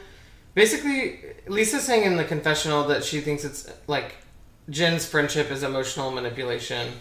basically, 0.53 1.21
Lisa's 1.47 1.83
saying 1.83 2.03
in 2.03 2.17
the 2.17 2.25
confessional 2.25 2.83
that 2.89 3.05
she 3.05 3.21
thinks 3.21 3.45
it's 3.45 3.71
like 3.87 4.15
Jen's 4.69 5.05
friendship 5.05 5.51
is 5.51 5.63
emotional 5.63 6.11
manipulation, 6.11 6.93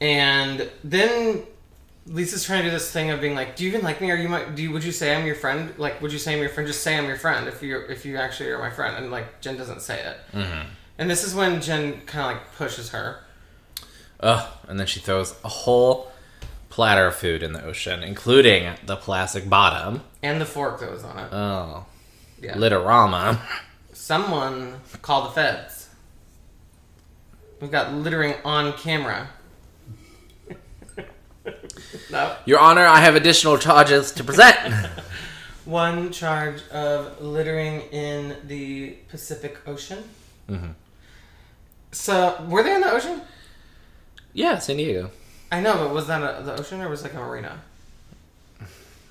and 0.00 0.70
then 0.82 1.42
Lisa's 2.06 2.44
trying 2.44 2.62
to 2.62 2.68
do 2.68 2.70
this 2.70 2.90
thing 2.90 3.10
of 3.10 3.20
being 3.20 3.34
like, 3.34 3.56
"Do 3.56 3.64
you 3.64 3.70
even 3.70 3.82
like 3.82 4.00
me? 4.00 4.10
Or 4.10 4.16
you 4.16 4.28
might 4.28 4.54
do? 4.54 4.62
You, 4.62 4.72
would 4.72 4.84
you 4.84 4.92
say 4.92 5.14
I'm 5.14 5.26
your 5.26 5.34
friend? 5.34 5.74
Like, 5.78 6.00
would 6.00 6.12
you 6.12 6.18
say 6.18 6.34
I'm 6.34 6.40
your 6.40 6.50
friend? 6.50 6.66
Just 6.66 6.82
say 6.82 6.96
I'm 6.96 7.06
your 7.06 7.16
friend 7.16 7.48
if 7.48 7.62
you 7.62 7.78
if 7.88 8.04
you 8.04 8.16
actually 8.16 8.50
are 8.50 8.58
my 8.58 8.70
friend." 8.70 8.96
And 8.96 9.10
like 9.10 9.40
Jen 9.40 9.56
doesn't 9.56 9.82
say 9.82 10.00
it, 10.00 10.16
mm-hmm. 10.32 10.68
and 10.98 11.10
this 11.10 11.24
is 11.24 11.34
when 11.34 11.60
Jen 11.60 12.00
kind 12.06 12.30
of 12.30 12.36
like 12.36 12.54
pushes 12.54 12.90
her. 12.90 13.20
Ugh. 14.20 14.48
And 14.68 14.80
then 14.80 14.86
she 14.86 15.00
throws 15.00 15.34
a 15.44 15.48
whole 15.48 16.10
platter 16.70 17.06
of 17.06 17.14
food 17.14 17.42
in 17.42 17.52
the 17.52 17.62
ocean, 17.64 18.02
including 18.02 18.74
the 18.84 18.96
plastic 18.96 19.48
bottom. 19.48 20.02
And 20.22 20.40
the 20.40 20.46
fork 20.46 20.80
that 20.80 20.90
was 20.90 21.04
on 21.04 21.18
it. 21.18 21.32
Oh. 21.32 21.86
Yeah. 22.40 22.54
Litorama. 22.54 23.38
Someone 23.92 24.80
call 25.02 25.24
the 25.24 25.30
feds. 25.30 25.73
We've 27.60 27.70
got 27.70 27.92
littering 27.92 28.34
on 28.44 28.72
camera. 28.74 29.28
no. 32.10 32.36
Your 32.44 32.58
Honor, 32.58 32.84
I 32.84 33.00
have 33.00 33.14
additional 33.14 33.58
charges 33.58 34.12
to 34.12 34.24
present. 34.24 34.88
One 35.64 36.12
charge 36.12 36.66
of 36.68 37.20
littering 37.22 37.82
in 37.90 38.36
the 38.46 38.90
Pacific 39.08 39.58
Ocean. 39.66 40.04
Mm-hmm. 40.48 40.72
So, 41.92 42.44
were 42.48 42.62
they 42.62 42.74
in 42.74 42.80
the 42.80 42.92
ocean? 42.92 43.22
yeah, 44.32 44.58
San 44.58 44.76
Diego. 44.76 45.10
I 45.50 45.60
know, 45.60 45.76
but 45.76 45.94
was 45.94 46.08
that 46.08 46.20
a, 46.20 46.42
the 46.42 46.58
ocean 46.58 46.80
or 46.82 46.88
was 46.88 47.00
it 47.00 47.04
like 47.04 47.14
a 47.14 47.18
marina? 47.18 47.60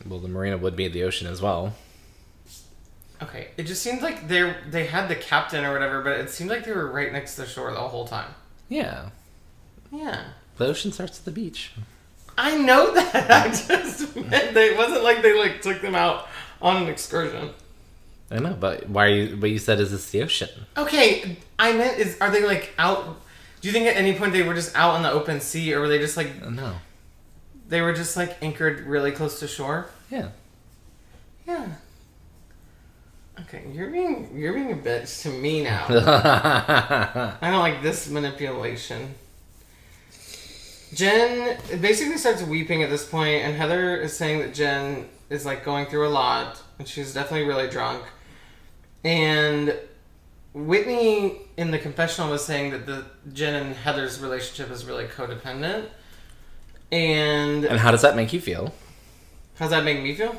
Well, 0.05 0.19
the 0.19 0.27
marina 0.27 0.57
would 0.57 0.75
be 0.75 0.89
the 0.89 1.03
ocean 1.03 1.27
as 1.27 1.41
well. 1.41 1.73
Okay, 3.21 3.49
it 3.57 3.63
just 3.63 3.81
seemed 3.81 4.01
like 4.01 4.27
they 4.27 4.53
they 4.69 4.85
had 4.85 5.07
the 5.07 5.15
captain 5.15 5.63
or 5.63 5.71
whatever, 5.71 6.01
but 6.01 6.13
it 6.19 6.29
seemed 6.29 6.49
like 6.49 6.65
they 6.65 6.71
were 6.71 6.91
right 6.91 7.11
next 7.13 7.35
to 7.35 7.41
the 7.41 7.47
shore 7.47 7.71
the 7.71 7.77
whole 7.79 8.05
time. 8.07 8.33
Yeah. 8.69 9.09
Yeah. 9.91 10.23
The 10.57 10.65
ocean 10.65 10.91
starts 10.91 11.19
at 11.19 11.25
the 11.25 11.31
beach. 11.31 11.71
I 12.37 12.57
know 12.57 12.93
that. 12.93 13.31
I 13.31 13.47
just 13.49 14.15
meant 14.15 14.53
they 14.53 14.71
it 14.71 14.77
wasn't 14.77 15.03
like 15.03 15.21
they 15.21 15.37
like 15.37 15.61
took 15.61 15.81
them 15.81 15.95
out 15.95 16.27
on 16.61 16.83
an 16.83 16.89
excursion. 16.89 17.51
I 18.31 18.39
know, 18.39 18.55
but 18.59 18.89
why 18.89 19.05
are 19.05 19.09
you? 19.09 19.35
But 19.37 19.51
you 19.51 19.59
said 19.59 19.79
is 19.79 19.91
this 19.91 20.09
the 20.09 20.23
ocean? 20.23 20.49
Okay, 20.75 21.37
I 21.59 21.73
meant 21.73 21.99
is 21.99 22.17
are 22.19 22.31
they 22.31 22.43
like 22.45 22.73
out? 22.77 23.21
Do 23.61 23.67
you 23.69 23.71
think 23.71 23.85
at 23.87 23.95
any 23.95 24.13
point 24.15 24.33
they 24.33 24.43
were 24.43 24.55
just 24.55 24.75
out 24.75 24.95
on 24.95 25.03
the 25.03 25.11
open 25.11 25.39
sea, 25.39 25.73
or 25.73 25.79
were 25.81 25.87
they 25.87 25.99
just 25.99 26.17
like 26.17 26.43
No. 26.49 26.75
they 27.69 27.81
were 27.81 27.93
just 27.93 28.17
like 28.17 28.35
anchored 28.41 28.81
really 28.81 29.11
close 29.11 29.39
to 29.39 29.47
shore? 29.47 29.89
Yeah. 30.09 30.29
Yeah. 31.47 31.67
Okay, 33.41 33.63
you're 33.71 33.89
being 33.89 34.29
you're 34.35 34.53
being 34.53 34.71
a 34.71 34.75
bitch 34.75 35.23
to 35.23 35.29
me 35.29 35.63
now. 35.63 35.85
I 35.89 37.49
don't 37.49 37.59
like 37.59 37.81
this 37.81 38.09
manipulation. 38.09 39.15
Jen 40.93 41.57
basically 41.81 42.17
starts 42.17 42.43
weeping 42.43 42.83
at 42.83 42.89
this 42.89 43.07
point, 43.07 43.43
and 43.43 43.55
Heather 43.55 43.97
is 43.97 44.15
saying 44.15 44.39
that 44.39 44.53
Jen 44.53 45.09
is 45.29 45.45
like 45.45 45.65
going 45.65 45.87
through 45.87 46.07
a 46.07 46.09
lot, 46.09 46.61
and 46.77 46.87
she's 46.87 47.13
definitely 47.13 47.47
really 47.47 47.67
drunk. 47.67 48.03
And 49.03 49.75
Whitney 50.53 51.39
in 51.57 51.71
the 51.71 51.79
confessional 51.79 52.29
was 52.29 52.45
saying 52.45 52.71
that 52.71 52.85
the 52.85 53.05
Jen 53.33 53.55
and 53.55 53.75
Heather's 53.75 54.19
relationship 54.19 54.71
is 54.71 54.85
really 54.85 55.05
codependent. 55.05 55.87
And 56.91 57.65
and 57.65 57.79
how 57.79 57.89
does 57.89 58.03
that 58.03 58.15
make 58.15 58.31
you 58.31 58.41
feel? 58.41 58.73
how's 59.55 59.69
that 59.69 59.83
make 59.83 60.01
me 60.01 60.13
feel? 60.13 60.35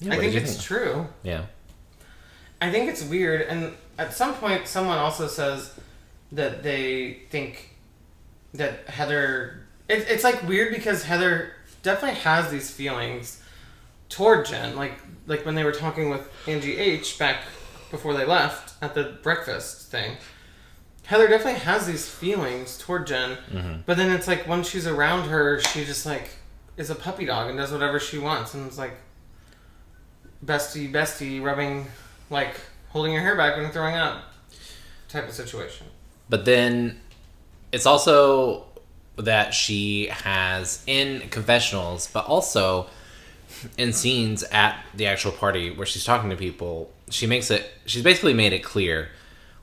Yeah, 0.00 0.14
I 0.14 0.18
think 0.18 0.34
it's 0.34 0.62
true. 0.62 1.06
Yeah. 1.22 1.46
I 2.60 2.70
think 2.70 2.90
it's 2.90 3.02
weird, 3.02 3.42
and 3.42 3.72
at 3.98 4.12
some 4.12 4.34
point, 4.34 4.66
someone 4.66 4.98
also 4.98 5.26
says 5.26 5.72
that 6.32 6.62
they 6.62 7.22
think 7.30 7.76
that 8.54 8.88
Heather. 8.88 9.66
It, 9.88 10.06
it's 10.08 10.24
like 10.24 10.46
weird 10.46 10.74
because 10.74 11.04
Heather 11.04 11.52
definitely 11.82 12.20
has 12.20 12.50
these 12.50 12.70
feelings 12.70 13.42
toward 14.08 14.46
Jen, 14.46 14.76
like 14.76 14.94
like 15.26 15.46
when 15.46 15.54
they 15.54 15.64
were 15.64 15.72
talking 15.72 16.10
with 16.10 16.28
Angie 16.46 16.76
H 16.76 17.18
back 17.18 17.42
before 17.90 18.14
they 18.14 18.24
left 18.24 18.74
at 18.82 18.94
the 18.94 19.18
breakfast 19.22 19.90
thing. 19.90 20.16
Heather 21.06 21.26
definitely 21.26 21.60
has 21.60 21.86
these 21.86 22.08
feelings 22.08 22.78
toward 22.78 23.06
Jen, 23.06 23.36
mm-hmm. 23.50 23.80
but 23.86 23.96
then 23.96 24.10
it's 24.10 24.28
like 24.28 24.46
when 24.46 24.62
she's 24.62 24.86
around 24.86 25.28
her, 25.28 25.60
she 25.60 25.84
just 25.84 26.06
like 26.06 26.30
is 26.76 26.90
a 26.90 26.94
puppy 26.94 27.24
dog 27.24 27.48
and 27.48 27.58
does 27.58 27.72
whatever 27.72 27.98
she 27.98 28.18
wants, 28.18 28.54
and 28.54 28.66
it's 28.66 28.78
like 28.78 28.96
bestie, 30.44 30.90
bestie, 30.92 31.42
rubbing, 31.42 31.86
like 32.30 32.60
holding 32.88 33.12
your 33.12 33.22
hair 33.22 33.36
back 33.36 33.58
and 33.58 33.72
throwing 33.72 33.94
up, 33.94 34.24
type 35.08 35.28
of 35.28 35.34
situation. 35.34 35.86
But 36.28 36.44
then 36.44 37.00
it's 37.72 37.86
also 37.86 38.66
that 39.16 39.52
she 39.52 40.06
has 40.06 40.82
in 40.86 41.28
confessionals, 41.30 42.08
but 42.12 42.24
also 42.26 42.86
in 43.76 43.92
scenes 43.92 44.42
at 44.44 44.82
the 44.94 45.06
actual 45.06 45.32
party 45.32 45.70
where 45.70 45.86
she's 45.86 46.04
talking 46.04 46.30
to 46.30 46.36
people, 46.36 46.90
she 47.10 47.26
makes 47.26 47.50
it 47.50 47.70
she's 47.86 48.02
basically 48.02 48.34
made 48.34 48.52
it 48.52 48.62
clear 48.62 49.08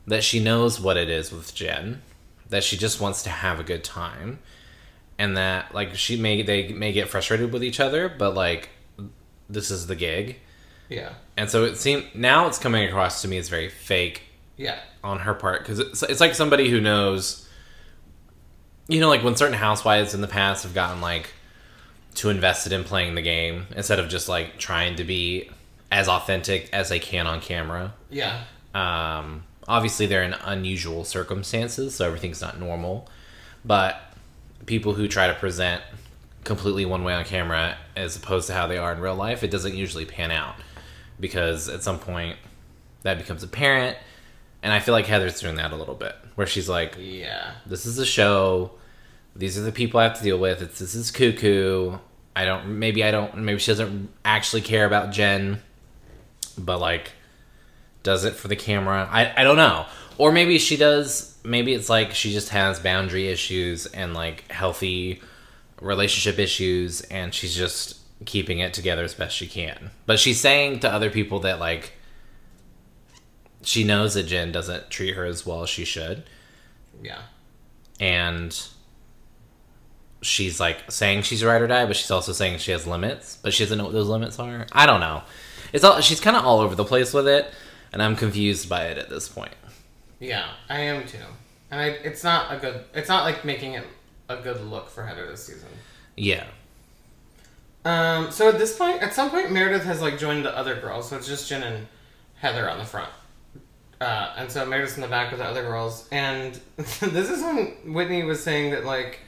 that 0.06 0.24
she 0.24 0.40
knows 0.40 0.80
what 0.80 0.98
it 0.98 1.10
is 1.10 1.32
with 1.32 1.54
Jen, 1.54 2.02
that 2.50 2.64
she 2.64 2.78
just 2.78 3.02
wants 3.02 3.24
to 3.24 3.30
have 3.30 3.60
a 3.60 3.64
good 3.64 3.84
time. 3.84 4.40
And 5.20 5.36
that 5.36 5.74
like 5.74 5.96
she 5.96 6.18
may 6.18 6.42
they 6.44 6.72
may 6.74 6.92
get 6.92 7.10
frustrated 7.10 7.52
with 7.52 7.64
each 7.64 7.80
other, 7.80 8.08
but 8.08 8.36
like 8.36 8.70
this 9.50 9.72
is 9.72 9.88
the 9.88 9.96
gig. 9.96 10.40
Yeah, 10.90 11.14
And 11.36 11.50
so 11.50 11.64
it 11.66 11.78
seemed 11.78 12.06
now 12.16 12.48
it's 12.48 12.58
coming 12.58 12.88
across 12.88 13.22
to 13.22 13.28
me 13.28 13.38
as 13.38 13.50
very 13.50 13.70
fake 13.70 14.24
yeah, 14.56 14.80
on 15.04 15.20
her 15.20 15.34
part 15.34 15.62
because 15.62 15.80
it's, 15.80 16.04
it's 16.04 16.20
like 16.20 16.34
somebody 16.34 16.70
who 16.70 16.82
knows 16.82 17.48
you 18.88 19.00
know 19.00 19.10
like 19.10 19.24
when 19.24 19.36
certain 19.36 19.58
housewives 19.58 20.14
in 20.14 20.22
the 20.22 20.28
past 20.28 20.64
have 20.64 20.74
gotten 20.74 21.02
like 21.02 21.34
too 22.16 22.30
invested 22.30 22.72
in 22.72 22.84
playing 22.84 23.16
the 23.16 23.22
game 23.22 23.68
instead 23.76 24.00
of 24.00 24.10
just 24.10 24.30
like 24.30 24.58
trying 24.58 24.96
to 24.96 25.04
be 25.04 25.50
as 25.92 26.08
authentic 26.08 26.70
as 26.74 26.90
they 26.90 27.00
can 27.00 27.28
on 27.28 27.40
camera. 27.40 27.94
Yeah, 28.10 28.42
um, 28.74 29.44
obviously 29.68 30.06
they're 30.06 30.24
in 30.24 30.34
unusual 30.34 31.04
circumstances 31.04 31.96
so 31.96 32.06
everything's 32.06 32.42
not 32.42 32.60
normal 32.60 33.10
but 33.66 34.02
people 34.66 34.94
who 34.94 35.08
try 35.08 35.28
to 35.28 35.34
present 35.34 35.82
completely 36.44 36.86
one 36.86 37.04
way 37.04 37.14
on 37.14 37.26
camera 37.26 37.78
as 37.96 38.16
opposed 38.16 38.48
to 38.48 38.54
how 38.54 38.66
they 38.68 38.78
are 38.78 38.94
in 38.94 39.00
real 39.00 39.16
life 39.16 39.44
it 39.44 39.52
doesn't 39.52 39.76
usually 39.76 40.06
pan 40.06 40.32
out 40.32 40.56
because 41.20 41.70
at 41.70 41.84
some 41.84 42.00
point 42.00 42.38
that 43.04 43.18
becomes 43.18 43.44
apparent. 43.44 43.98
And 44.64 44.74
i 44.74 44.80
feel 44.80 44.94
like 44.94 45.06
heather's 45.06 45.40
doing 45.40 45.56
that 45.56 45.72
a 45.72 45.76
little 45.76 45.96
bit 45.96 46.16
where 46.36 46.48
she's 46.48 46.68
like 46.68 46.96
yeah, 47.00 47.52
this 47.66 47.86
is 47.86 47.98
a 48.00 48.06
show. 48.06 48.72
These 49.36 49.58
are 49.58 49.62
the 49.62 49.72
people 49.72 50.00
i 50.00 50.04
have 50.04 50.18
to 50.18 50.24
deal 50.24 50.40
with. 50.40 50.62
It's 50.62 50.80
this 50.80 50.96
is 50.96 51.12
cuckoo. 51.12 51.98
I 52.36 52.46
don't 52.46 52.80
maybe 52.80 53.04
i 53.04 53.12
don't 53.12 53.38
maybe 53.38 53.60
she 53.60 53.72
doesn't 53.72 54.10
actually 54.24 54.62
care 54.62 54.86
about 54.86 55.12
jen 55.12 55.62
but 56.58 56.80
like 56.80 57.12
does 58.08 58.24
it 58.24 58.36
for 58.36 58.48
the 58.48 58.56
camera? 58.56 59.06
I, 59.12 59.42
I 59.42 59.44
don't 59.44 59.58
know. 59.58 59.86
Or 60.18 60.32
maybe 60.32 60.60
she 60.60 60.78
does. 60.78 61.38
Maybe 61.44 61.74
it's 61.74 61.90
like 61.90 62.14
she 62.14 62.32
just 62.32 62.50
has 62.50 62.80
boundary 62.80 63.28
issues 63.28 63.86
and 63.86 64.14
like 64.14 64.50
healthy 64.50 65.22
relationship 65.82 66.40
issues 66.40 67.02
and 67.02 67.34
she's 67.34 67.54
just 67.54 67.97
keeping 68.26 68.60
it 68.60 68.74
together 68.74 69.04
as 69.04 69.14
best 69.14 69.36
she 69.36 69.48
can 69.48 69.92
but 70.06 70.20
she's 70.20 70.40
saying 70.40 70.80
to 70.80 70.92
other 70.92 71.10
people 71.10 71.40
that 71.40 71.60
like 71.60 71.94
she 73.62 73.84
knows 73.84 74.14
that 74.14 74.24
jen 74.24 74.52
doesn't 74.52 74.90
treat 74.90 75.16
her 75.16 75.26
as 75.26 75.46
well 75.46 75.64
as 75.64 75.70
she 75.70 75.86
should 75.86 76.24
yeah, 77.02 77.22
and 78.00 78.58
she's 80.22 80.60
like 80.60 80.90
saying 80.92 81.22
she's 81.24 81.42
a 81.44 81.48
ride 81.48 81.62
or 81.62 81.68
die, 81.68 81.86
but 81.86 81.96
she's 81.96 82.12
also 82.12 82.32
saying 82.32 82.58
she 82.60 82.72
has 82.72 82.88
limits, 82.88 83.38
but 83.42 83.54
she 83.54 83.64
doesn't 83.64 83.78
know 83.78 83.86
what 83.86 83.94
those 83.94 84.08
limits 84.08 84.40
are. 84.40 84.66
I 84.72 84.86
don't 84.86 85.00
know. 85.00 85.24
It's 85.74 85.84
all 85.84 86.02
she's 86.02 86.20
kind 86.20 86.36
of 86.36 86.46
all 86.46 86.60
over 86.60 86.76
the 86.76 86.86
place 86.86 87.14
with 87.14 87.28
it, 87.28 87.52
and 87.92 88.02
I'm 88.02 88.16
confused 88.16 88.70
by 88.70 88.86
it 88.86 88.98
at 88.98 89.10
this 89.10 89.28
point. 89.30 89.54
yeah. 90.20 90.48
I 90.70 90.80
am 90.80 91.06
too, 91.08 91.18
and 91.72 91.80
I, 91.80 91.86
it's 91.88 92.24
not 92.24 92.54
a 92.54 92.58
good. 92.58 92.86
It's 92.94 93.10
not 93.10 93.24
like 93.24 93.46
making 93.46 93.74
it 93.74 93.86
a 94.30 94.38
good 94.38 94.62
look 94.62 94.90
for 94.90 95.06
Heather 95.06 95.28
this 95.28 95.46
season. 95.46 95.70
Yeah, 96.16 96.48
Um, 97.88 98.32
so 98.32 98.50
at 98.50 98.58
this 98.58 98.78
point, 98.78 99.02
at 99.02 99.14
some 99.14 99.30
point, 99.30 99.50
Meredith 99.50 99.86
has 99.86 100.02
like 100.02 100.20
joined 100.20 100.44
the 100.44 100.56
other 100.56 100.76
girls, 100.76 101.10
so 101.10 101.16
it's 101.16 101.26
just 101.26 101.48
Jen 101.48 101.64
and 101.64 101.88
Heather 102.36 102.70
on 102.70 102.80
the 102.80 102.84
front. 102.84 103.10
Uh, 104.02 104.34
and 104.36 104.52
so 104.52 104.66
Meredith's 104.66 104.98
in 104.98 105.02
the 105.02 105.08
back 105.08 105.32
with 105.32 105.40
the 105.40 105.46
other 105.46 105.62
girls, 105.62 106.06
and 106.12 106.60
this 106.78 107.30
is 107.30 107.42
when 107.42 107.94
Whitney 107.94 108.24
was 108.24 108.44
saying 108.44 108.72
that 108.72 108.84
like, 108.84 109.22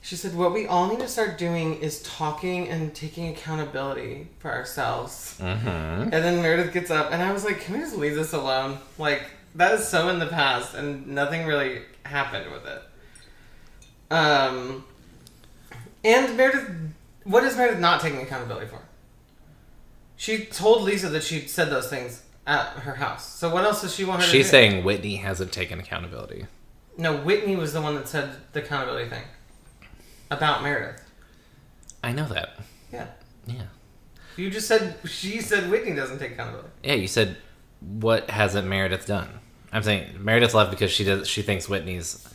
she 0.00 0.16
said, 0.16 0.34
"What 0.34 0.54
we 0.54 0.66
all 0.66 0.88
need 0.88 1.00
to 1.00 1.08
start 1.08 1.36
doing 1.36 1.78
is 1.80 2.02
talking 2.02 2.66
and 2.68 2.94
taking 2.94 3.28
accountability 3.28 4.28
for 4.38 4.50
ourselves." 4.50 5.36
mm-hmm. 5.38 5.66
And 5.66 6.12
then 6.12 6.40
Meredith 6.40 6.72
gets 6.72 6.90
up, 6.90 7.12
and 7.12 7.22
I 7.22 7.30
was 7.30 7.44
like, 7.44 7.60
"Can 7.60 7.74
we 7.74 7.80
just 7.80 7.98
leave 7.98 8.14
this 8.14 8.32
alone? 8.32 8.78
Like 8.96 9.22
that 9.54 9.74
is 9.74 9.86
so 9.86 10.08
in 10.08 10.18
the 10.18 10.28
past, 10.28 10.74
and 10.74 11.08
nothing 11.08 11.46
really 11.46 11.82
happened 12.06 12.50
with 12.50 12.64
it." 12.64 12.82
Um, 14.10 14.82
and 16.06 16.36
Meredith, 16.36 16.70
what 17.26 17.44
is 17.44 17.56
Meredith 17.56 17.80
not 17.80 18.00
taking 18.00 18.20
accountability 18.20 18.66
for? 18.66 18.80
She 20.16 20.46
told 20.46 20.82
Lisa 20.82 21.08
that 21.10 21.22
she 21.22 21.40
said 21.40 21.70
those 21.70 21.88
things 21.88 22.22
at 22.46 22.68
her 22.68 22.94
house. 22.94 23.34
So 23.34 23.52
what 23.52 23.64
else 23.64 23.82
does 23.82 23.94
she 23.94 24.04
want 24.04 24.22
her 24.22 24.26
to 24.26 24.32
do? 24.32 24.38
she's 24.38 24.48
saying 24.48 24.84
Whitney 24.84 25.16
hasn't 25.16 25.52
taken 25.52 25.78
accountability. 25.78 26.46
No, 26.96 27.16
Whitney 27.16 27.56
was 27.56 27.72
the 27.72 27.82
one 27.82 27.96
that 27.96 28.08
said 28.08 28.30
the 28.52 28.60
accountability 28.60 29.10
thing 29.10 29.24
about 30.30 30.62
Meredith. 30.62 31.02
I 32.02 32.12
know 32.12 32.26
that. 32.28 32.58
Yeah. 32.92 33.08
Yeah. 33.46 33.64
You 34.36 34.50
just 34.50 34.68
said 34.68 34.96
she 35.04 35.40
said 35.40 35.70
Whitney 35.70 35.94
doesn't 35.94 36.18
take 36.18 36.32
accountability. 36.32 36.70
Yeah, 36.82 36.94
you 36.94 37.08
said 37.08 37.36
what 37.80 38.30
hasn't 38.30 38.66
Meredith 38.66 39.06
done? 39.06 39.28
I'm 39.72 39.82
saying 39.82 40.22
Meredith 40.22 40.54
left 40.54 40.70
because 40.70 40.90
she 40.90 41.04
does 41.04 41.28
she 41.28 41.42
thinks 41.42 41.68
Whitney's 41.68 42.26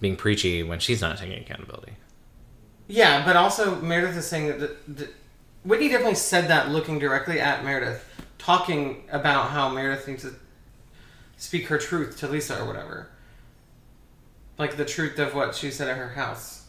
being 0.00 0.16
preachy 0.16 0.62
when 0.62 0.80
she's 0.80 1.00
not 1.00 1.16
taking 1.18 1.40
accountability. 1.40 1.92
Yeah, 2.86 3.24
but 3.24 3.36
also 3.36 3.80
Meredith 3.80 4.16
is 4.16 4.26
saying 4.26 4.48
that 4.48 4.60
the, 4.60 4.76
the, 4.92 5.08
Whitney 5.64 5.88
definitely 5.88 6.16
said 6.16 6.48
that 6.48 6.70
looking 6.70 6.98
directly 6.98 7.40
at 7.40 7.64
Meredith, 7.64 8.04
talking 8.38 9.04
about 9.10 9.50
how 9.50 9.70
Meredith 9.70 10.06
needs 10.06 10.22
to 10.22 10.34
speak 11.36 11.66
her 11.68 11.78
truth 11.78 12.18
to 12.18 12.28
Lisa 12.28 12.60
or 12.60 12.66
whatever. 12.66 13.08
Like 14.58 14.76
the 14.76 14.84
truth 14.84 15.18
of 15.18 15.34
what 15.34 15.54
she 15.54 15.70
said 15.70 15.88
at 15.88 15.96
her 15.96 16.10
house. 16.10 16.66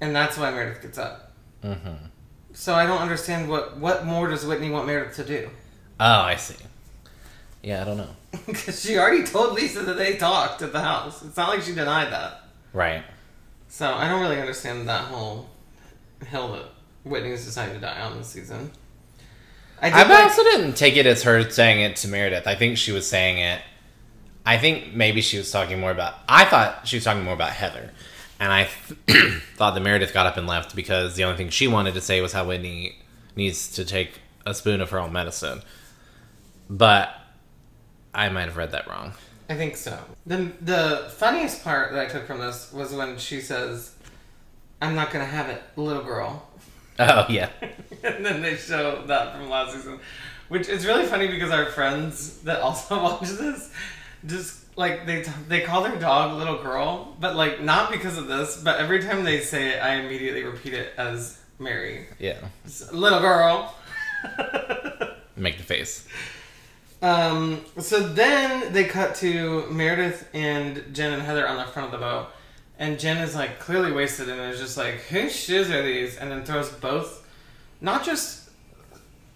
And 0.00 0.14
that's 0.14 0.36
why 0.36 0.50
Meredith 0.50 0.82
gets 0.82 0.98
up. 0.98 1.32
Mm-hmm. 1.62 2.06
So 2.52 2.74
I 2.74 2.86
don't 2.86 3.00
understand 3.00 3.48
what 3.48 3.78
what 3.78 4.04
more 4.04 4.28
does 4.28 4.44
Whitney 4.44 4.70
want 4.70 4.86
Meredith 4.86 5.16
to 5.16 5.24
do? 5.24 5.50
Oh, 5.98 6.20
I 6.20 6.36
see. 6.36 6.56
Yeah, 7.62 7.82
I 7.82 7.84
don't 7.84 7.96
know. 7.96 8.10
Because 8.46 8.84
she 8.84 8.98
already 8.98 9.24
told 9.24 9.54
Lisa 9.54 9.82
that 9.82 9.96
they 9.96 10.16
talked 10.16 10.60
at 10.60 10.72
the 10.72 10.82
house. 10.82 11.22
It's 11.22 11.36
not 11.36 11.48
like 11.48 11.62
she 11.62 11.72
denied 11.72 12.12
that. 12.12 12.42
Right. 12.72 13.04
So 13.74 13.92
I 13.92 14.06
don't 14.08 14.20
really 14.20 14.38
understand 14.40 14.88
that 14.88 15.06
whole 15.06 15.48
hill 16.28 16.52
that 16.52 16.66
Whitney's 17.02 17.44
decided 17.44 17.74
to 17.74 17.80
die 17.80 18.02
on 18.02 18.16
this 18.16 18.28
season. 18.28 18.70
I 19.82 19.90
did 19.90 19.96
I 19.96 20.02
like- 20.08 20.22
also 20.22 20.44
didn't 20.44 20.74
take 20.74 20.96
it 20.96 21.06
as 21.06 21.24
her 21.24 21.50
saying 21.50 21.80
it 21.80 21.96
to 21.96 22.08
Meredith. 22.08 22.46
I 22.46 22.54
think 22.54 22.78
she 22.78 22.92
was 22.92 23.04
saying 23.08 23.38
it. 23.38 23.60
I 24.46 24.58
think 24.58 24.94
maybe 24.94 25.20
she 25.20 25.38
was 25.38 25.50
talking 25.50 25.80
more 25.80 25.90
about. 25.90 26.14
I 26.28 26.44
thought 26.44 26.86
she 26.86 26.98
was 26.98 27.02
talking 27.04 27.24
more 27.24 27.34
about 27.34 27.50
Heather, 27.50 27.90
and 28.38 28.52
I 28.52 28.68
th- 29.08 29.42
thought 29.56 29.74
that 29.74 29.80
Meredith 29.80 30.14
got 30.14 30.26
up 30.26 30.36
and 30.36 30.46
left 30.46 30.76
because 30.76 31.16
the 31.16 31.24
only 31.24 31.36
thing 31.36 31.48
she 31.48 31.66
wanted 31.66 31.94
to 31.94 32.00
say 32.00 32.20
was 32.20 32.32
how 32.32 32.46
Whitney 32.46 32.96
needs 33.34 33.68
to 33.74 33.84
take 33.84 34.20
a 34.46 34.54
spoon 34.54 34.80
of 34.82 34.90
her 34.90 35.00
own 35.00 35.12
medicine. 35.12 35.62
But 36.70 37.12
I 38.14 38.28
might 38.28 38.44
have 38.44 38.56
read 38.56 38.70
that 38.70 38.86
wrong. 38.86 39.14
I 39.48 39.54
think 39.54 39.76
so. 39.76 39.98
The 40.26 40.52
the 40.60 41.10
funniest 41.16 41.62
part 41.64 41.92
that 41.92 42.06
I 42.06 42.08
took 42.08 42.26
from 42.26 42.40
this 42.40 42.72
was 42.72 42.94
when 42.94 43.18
she 43.18 43.40
says, 43.40 43.94
"I'm 44.80 44.94
not 44.94 45.10
gonna 45.10 45.24
have 45.26 45.48
it, 45.48 45.62
little 45.76 46.02
girl," 46.02 46.48
Oh 46.98 47.26
yeah, 47.28 47.50
and 48.04 48.24
then 48.24 48.42
they 48.42 48.56
show 48.56 49.04
that 49.06 49.36
from 49.36 49.50
last 49.50 49.74
season, 49.74 49.98
which 50.48 50.68
is 50.68 50.86
really 50.86 51.06
funny 51.06 51.26
because 51.26 51.50
our 51.50 51.66
friends 51.66 52.38
that 52.42 52.60
also 52.60 53.02
watch 53.02 53.22
this 53.22 53.72
just 54.26 54.76
like 54.76 55.06
they 55.06 55.24
they 55.48 55.60
call 55.60 55.82
their 55.82 55.96
dog 55.96 56.38
little 56.38 56.62
girl, 56.62 57.16
but 57.20 57.34
like 57.34 57.60
not 57.60 57.90
because 57.90 58.16
of 58.16 58.28
this, 58.28 58.62
but 58.62 58.78
every 58.78 59.02
time 59.02 59.24
they 59.24 59.40
say 59.40 59.74
it, 59.74 59.82
I 59.82 59.96
immediately 59.96 60.44
repeat 60.44 60.74
it 60.74 60.92
as 60.96 61.38
Mary, 61.58 62.06
yeah. 62.18 62.38
Little 62.92 63.20
girl. 63.20 63.74
Make 65.36 65.58
the 65.58 65.64
face. 65.64 66.06
Um, 67.02 67.64
so 67.78 68.00
then 68.00 68.72
they 68.72 68.84
cut 68.84 69.14
to 69.16 69.66
Meredith 69.70 70.28
and 70.32 70.82
Jen 70.92 71.12
and 71.12 71.22
Heather 71.22 71.46
on 71.46 71.56
the 71.58 71.64
front 71.64 71.92
of 71.92 71.92
the 71.92 72.04
boat. 72.04 72.28
And 72.78 72.98
Jen 72.98 73.18
is 73.18 73.34
like 73.34 73.60
clearly 73.60 73.92
wasted 73.92 74.28
and 74.28 74.40
is 74.52 74.58
just 74.58 74.76
like, 74.76 74.94
whose 75.02 75.34
shoes 75.34 75.70
are 75.70 75.82
these? 75.82 76.16
And 76.16 76.30
then 76.30 76.44
throws 76.44 76.70
both, 76.70 77.26
not 77.80 78.04
just 78.04 78.48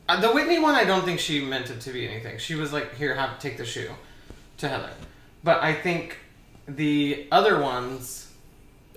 uh, 0.09 0.21
the 0.21 0.33
Whitney 0.33 0.59
one. 0.59 0.75
I 0.75 0.85
don't 0.85 1.05
think 1.05 1.21
she 1.21 1.44
meant 1.44 1.71
it 1.71 1.81
to 1.83 1.92
be 1.92 2.09
anything. 2.09 2.38
She 2.38 2.55
was 2.55 2.73
like, 2.73 2.94
here, 2.97 3.14
have 3.14 3.38
take 3.38 3.57
the 3.59 3.64
shoe 3.64 3.90
to 4.59 4.68
Heather. 4.68 4.90
But 5.44 5.62
I 5.62 5.73
think 5.75 6.18
the 6.66 7.29
other 7.31 7.61
ones, 7.61 8.33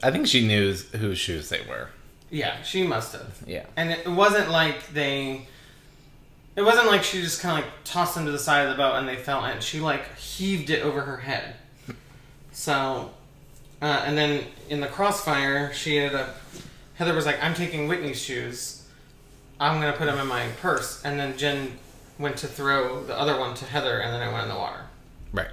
I 0.01 0.09
think 0.11 0.27
she 0.27 0.47
knew 0.47 0.73
whose 0.73 1.17
shoes 1.17 1.49
they 1.49 1.61
were. 1.69 1.89
yeah, 2.31 2.63
she 2.63 2.87
must 2.87 3.11
have. 3.13 3.43
Yeah. 3.45 3.65
And 3.75 3.91
it 3.91 4.07
wasn't 4.07 4.49
like 4.49 4.87
they. 4.93 5.47
It 6.55 6.63
wasn't 6.63 6.87
like 6.87 7.03
she 7.03 7.21
just 7.21 7.41
kind 7.41 7.59
of 7.59 7.65
like 7.65 7.73
tossed 7.83 8.15
them 8.15 8.25
to 8.25 8.31
the 8.31 8.39
side 8.39 8.67
of 8.67 8.71
the 8.71 8.77
boat 8.77 8.95
and 8.95 9.07
they 9.07 9.15
fell 9.15 9.45
in. 9.45 9.59
She 9.61 9.79
like 9.79 10.15
heaved 10.17 10.69
it 10.69 10.83
over 10.83 11.01
her 11.01 11.17
head. 11.17 11.55
So, 12.51 13.11
uh, 13.81 14.03
and 14.05 14.17
then 14.17 14.43
in 14.69 14.81
the 14.81 14.87
crossfire, 14.87 15.73
she 15.73 15.97
ended 15.97 16.19
up. 16.19 16.35
Heather 16.95 17.13
was 17.13 17.25
like, 17.25 17.41
"I'm 17.41 17.53
taking 17.53 17.87
Whitney's 17.87 18.21
shoes. 18.21 18.85
I'm 19.59 19.79
gonna 19.79 19.93
put 19.93 20.05
them 20.05 20.19
in 20.19 20.27
my 20.27 20.47
purse." 20.61 21.01
And 21.03 21.19
then 21.19 21.37
Jen 21.37 21.79
went 22.19 22.37
to 22.37 22.47
throw 22.47 23.03
the 23.03 23.17
other 23.17 23.39
one 23.39 23.55
to 23.55 23.65
Heather, 23.65 23.99
and 23.99 24.13
then 24.13 24.27
it 24.27 24.31
went 24.31 24.43
in 24.43 24.49
the 24.49 24.55
water. 24.59 24.81
Right. 25.31 25.49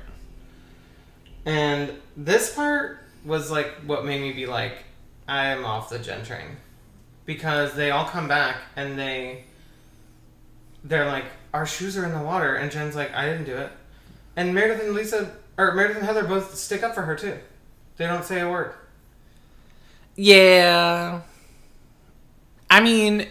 And 1.47 1.93
this 2.17 2.55
part 2.55 2.99
was 3.25 3.51
like 3.51 3.69
what 3.87 4.05
made 4.05 4.21
me 4.21 4.33
be 4.33 4.47
like, 4.47 4.85
I'm 5.29 5.65
off 5.65 5.91
the 5.91 5.99
Jen 5.99 6.25
train. 6.25 6.57
Because 7.25 7.75
they 7.75 7.91
all 7.91 8.07
come 8.07 8.27
back 8.27 8.57
and 8.75 8.99
they 8.99 9.45
they're 10.85 11.07
like, 11.07 11.25
Our 11.53 11.67
shoes 11.67 11.97
are 11.97 12.05
in 12.05 12.13
the 12.13 12.23
water 12.23 12.57
and 12.57 12.71
Jen's 12.71 12.97
like, 12.97 13.13
I 13.15 13.27
didn't 13.27 13.45
do 13.45 13.57
it. 13.57 13.71
And 14.37 14.55
Meredith 14.55 14.83
and 14.83 14.95
Lisa 14.95 15.33
or 15.57 15.73
Meredith 15.75 15.99
and 15.99 16.07
Heather 16.07 16.25
both 16.25 16.55
stick 16.55 16.83
up 16.83 16.95
for 16.95 17.03
her 17.03 17.17
too. 17.17 17.39
They 17.97 18.07
don't 18.07 18.25
say 18.25 18.41
a 18.41 18.49
word. 18.49 18.73
Yeah. 20.15 21.21
I 22.71 22.81
mean, 22.81 23.27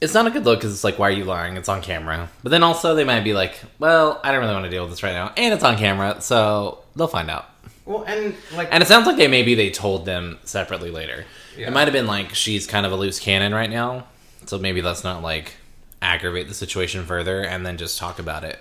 it's 0.00 0.14
not 0.14 0.26
a 0.26 0.30
good 0.30 0.44
look 0.44 0.60
because 0.60 0.72
it's 0.72 0.84
like, 0.84 0.98
why 0.98 1.08
are 1.08 1.12
you 1.12 1.24
lying? 1.24 1.56
It's 1.56 1.68
on 1.68 1.82
camera. 1.82 2.30
But 2.42 2.50
then 2.50 2.62
also, 2.62 2.94
they 2.94 3.04
might 3.04 3.20
be 3.20 3.34
like, 3.34 3.58
well, 3.78 4.20
I 4.22 4.32
don't 4.32 4.40
really 4.40 4.54
want 4.54 4.64
to 4.64 4.70
deal 4.70 4.82
with 4.82 4.92
this 4.92 5.02
right 5.02 5.12
now. 5.12 5.32
And 5.36 5.52
it's 5.52 5.64
on 5.64 5.76
camera, 5.76 6.20
so 6.20 6.84
they'll 6.96 7.08
find 7.08 7.30
out. 7.30 7.46
Well 7.84 8.04
and 8.04 8.34
like 8.54 8.68
And 8.70 8.82
it 8.82 8.86
sounds 8.86 9.06
like 9.06 9.16
they 9.16 9.28
maybe 9.28 9.54
they 9.54 9.70
told 9.70 10.04
them 10.04 10.38
separately 10.44 10.90
later. 10.90 11.24
Yeah. 11.56 11.68
It 11.68 11.72
might 11.72 11.84
have 11.84 11.92
been 11.92 12.06
like 12.06 12.34
she's 12.34 12.66
kind 12.66 12.84
of 12.84 12.92
a 12.92 12.96
loose 12.96 13.18
cannon 13.18 13.54
right 13.54 13.70
now. 13.70 14.06
So 14.44 14.58
maybe 14.58 14.82
let's 14.82 15.04
not 15.04 15.22
like 15.22 15.54
aggravate 16.00 16.48
the 16.48 16.54
situation 16.54 17.04
further 17.04 17.42
and 17.42 17.66
then 17.66 17.76
just 17.76 17.98
talk 17.98 18.18
about 18.18 18.44
it 18.44 18.58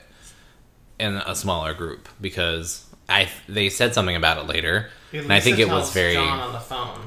in 1.00 1.16
a 1.16 1.36
smaller 1.36 1.74
group 1.74 2.10
because 2.20 2.86
I 3.08 3.30
they 3.48 3.70
said 3.70 3.94
something 3.94 4.16
about 4.16 4.38
it 4.38 4.48
later. 4.48 4.90
And 5.14 5.32
I 5.32 5.40
think 5.40 5.60
it 5.60 5.70
was 5.70 5.94
very 5.94 6.14
John 6.14 6.40
on 6.40 6.54
the 6.54 6.60
phone. 6.60 7.00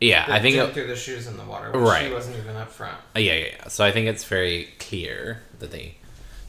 yeah, 0.00 0.26
I 0.28 0.40
think 0.40 0.56
it, 0.56 0.74
threw 0.74 0.86
the 0.86 0.96
shoes 0.96 1.26
in 1.26 1.36
the 1.36 1.44
water. 1.44 1.70
Right. 1.70 2.06
She 2.06 2.12
wasn't 2.12 2.36
even 2.36 2.56
up 2.56 2.70
front. 2.70 2.96
Uh, 3.16 3.20
Yeah, 3.20 3.34
yeah, 3.34 3.46
yeah. 3.46 3.68
So 3.68 3.84
I 3.84 3.90
think 3.90 4.06
it's 4.06 4.24
very 4.24 4.68
clear 4.78 5.42
that 5.58 5.70
they, 5.70 5.96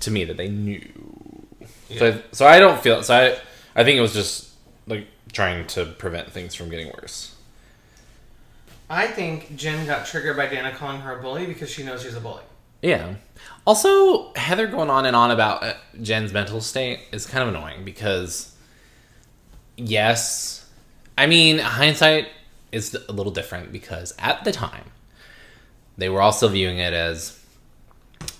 to 0.01 0.11
me, 0.11 0.23
that 0.25 0.37
they 0.37 0.49
knew. 0.49 0.85
So, 1.97 2.21
so 2.31 2.45
I 2.45 2.59
don't 2.59 2.81
feel. 2.81 3.01
So 3.03 3.15
I, 3.15 3.79
I 3.79 3.83
think 3.83 3.97
it 3.97 4.01
was 4.01 4.13
just 4.13 4.49
like 4.87 5.07
trying 5.31 5.67
to 5.67 5.85
prevent 5.85 6.31
things 6.31 6.53
from 6.55 6.69
getting 6.69 6.87
worse. 6.87 7.35
I 8.89 9.07
think 9.07 9.55
Jen 9.55 9.85
got 9.85 10.07
triggered 10.07 10.35
by 10.35 10.47
Dana 10.47 10.71
calling 10.71 11.01
her 11.01 11.17
a 11.17 11.21
bully 11.21 11.45
because 11.45 11.69
she 11.69 11.83
knows 11.83 12.01
she's 12.01 12.15
a 12.15 12.19
bully. 12.19 12.43
Yeah. 12.81 13.15
Also, 13.67 14.33
Heather 14.33 14.67
going 14.67 14.89
on 14.89 15.05
and 15.05 15.15
on 15.15 15.31
about 15.31 15.63
uh, 15.63 15.73
Jen's 16.01 16.33
mental 16.33 16.61
state 16.61 16.99
is 17.11 17.25
kind 17.25 17.43
of 17.47 17.53
annoying 17.53 17.83
because, 17.85 18.53
yes, 19.77 20.67
I 21.17 21.25
mean 21.27 21.59
hindsight 21.59 22.29
is 22.71 22.95
a 23.07 23.11
little 23.11 23.31
different 23.31 23.71
because 23.71 24.13
at 24.19 24.43
the 24.43 24.51
time 24.51 24.91
they 25.97 26.09
were 26.09 26.21
also 26.21 26.47
viewing 26.47 26.77
it 26.77 26.93
as 26.93 27.37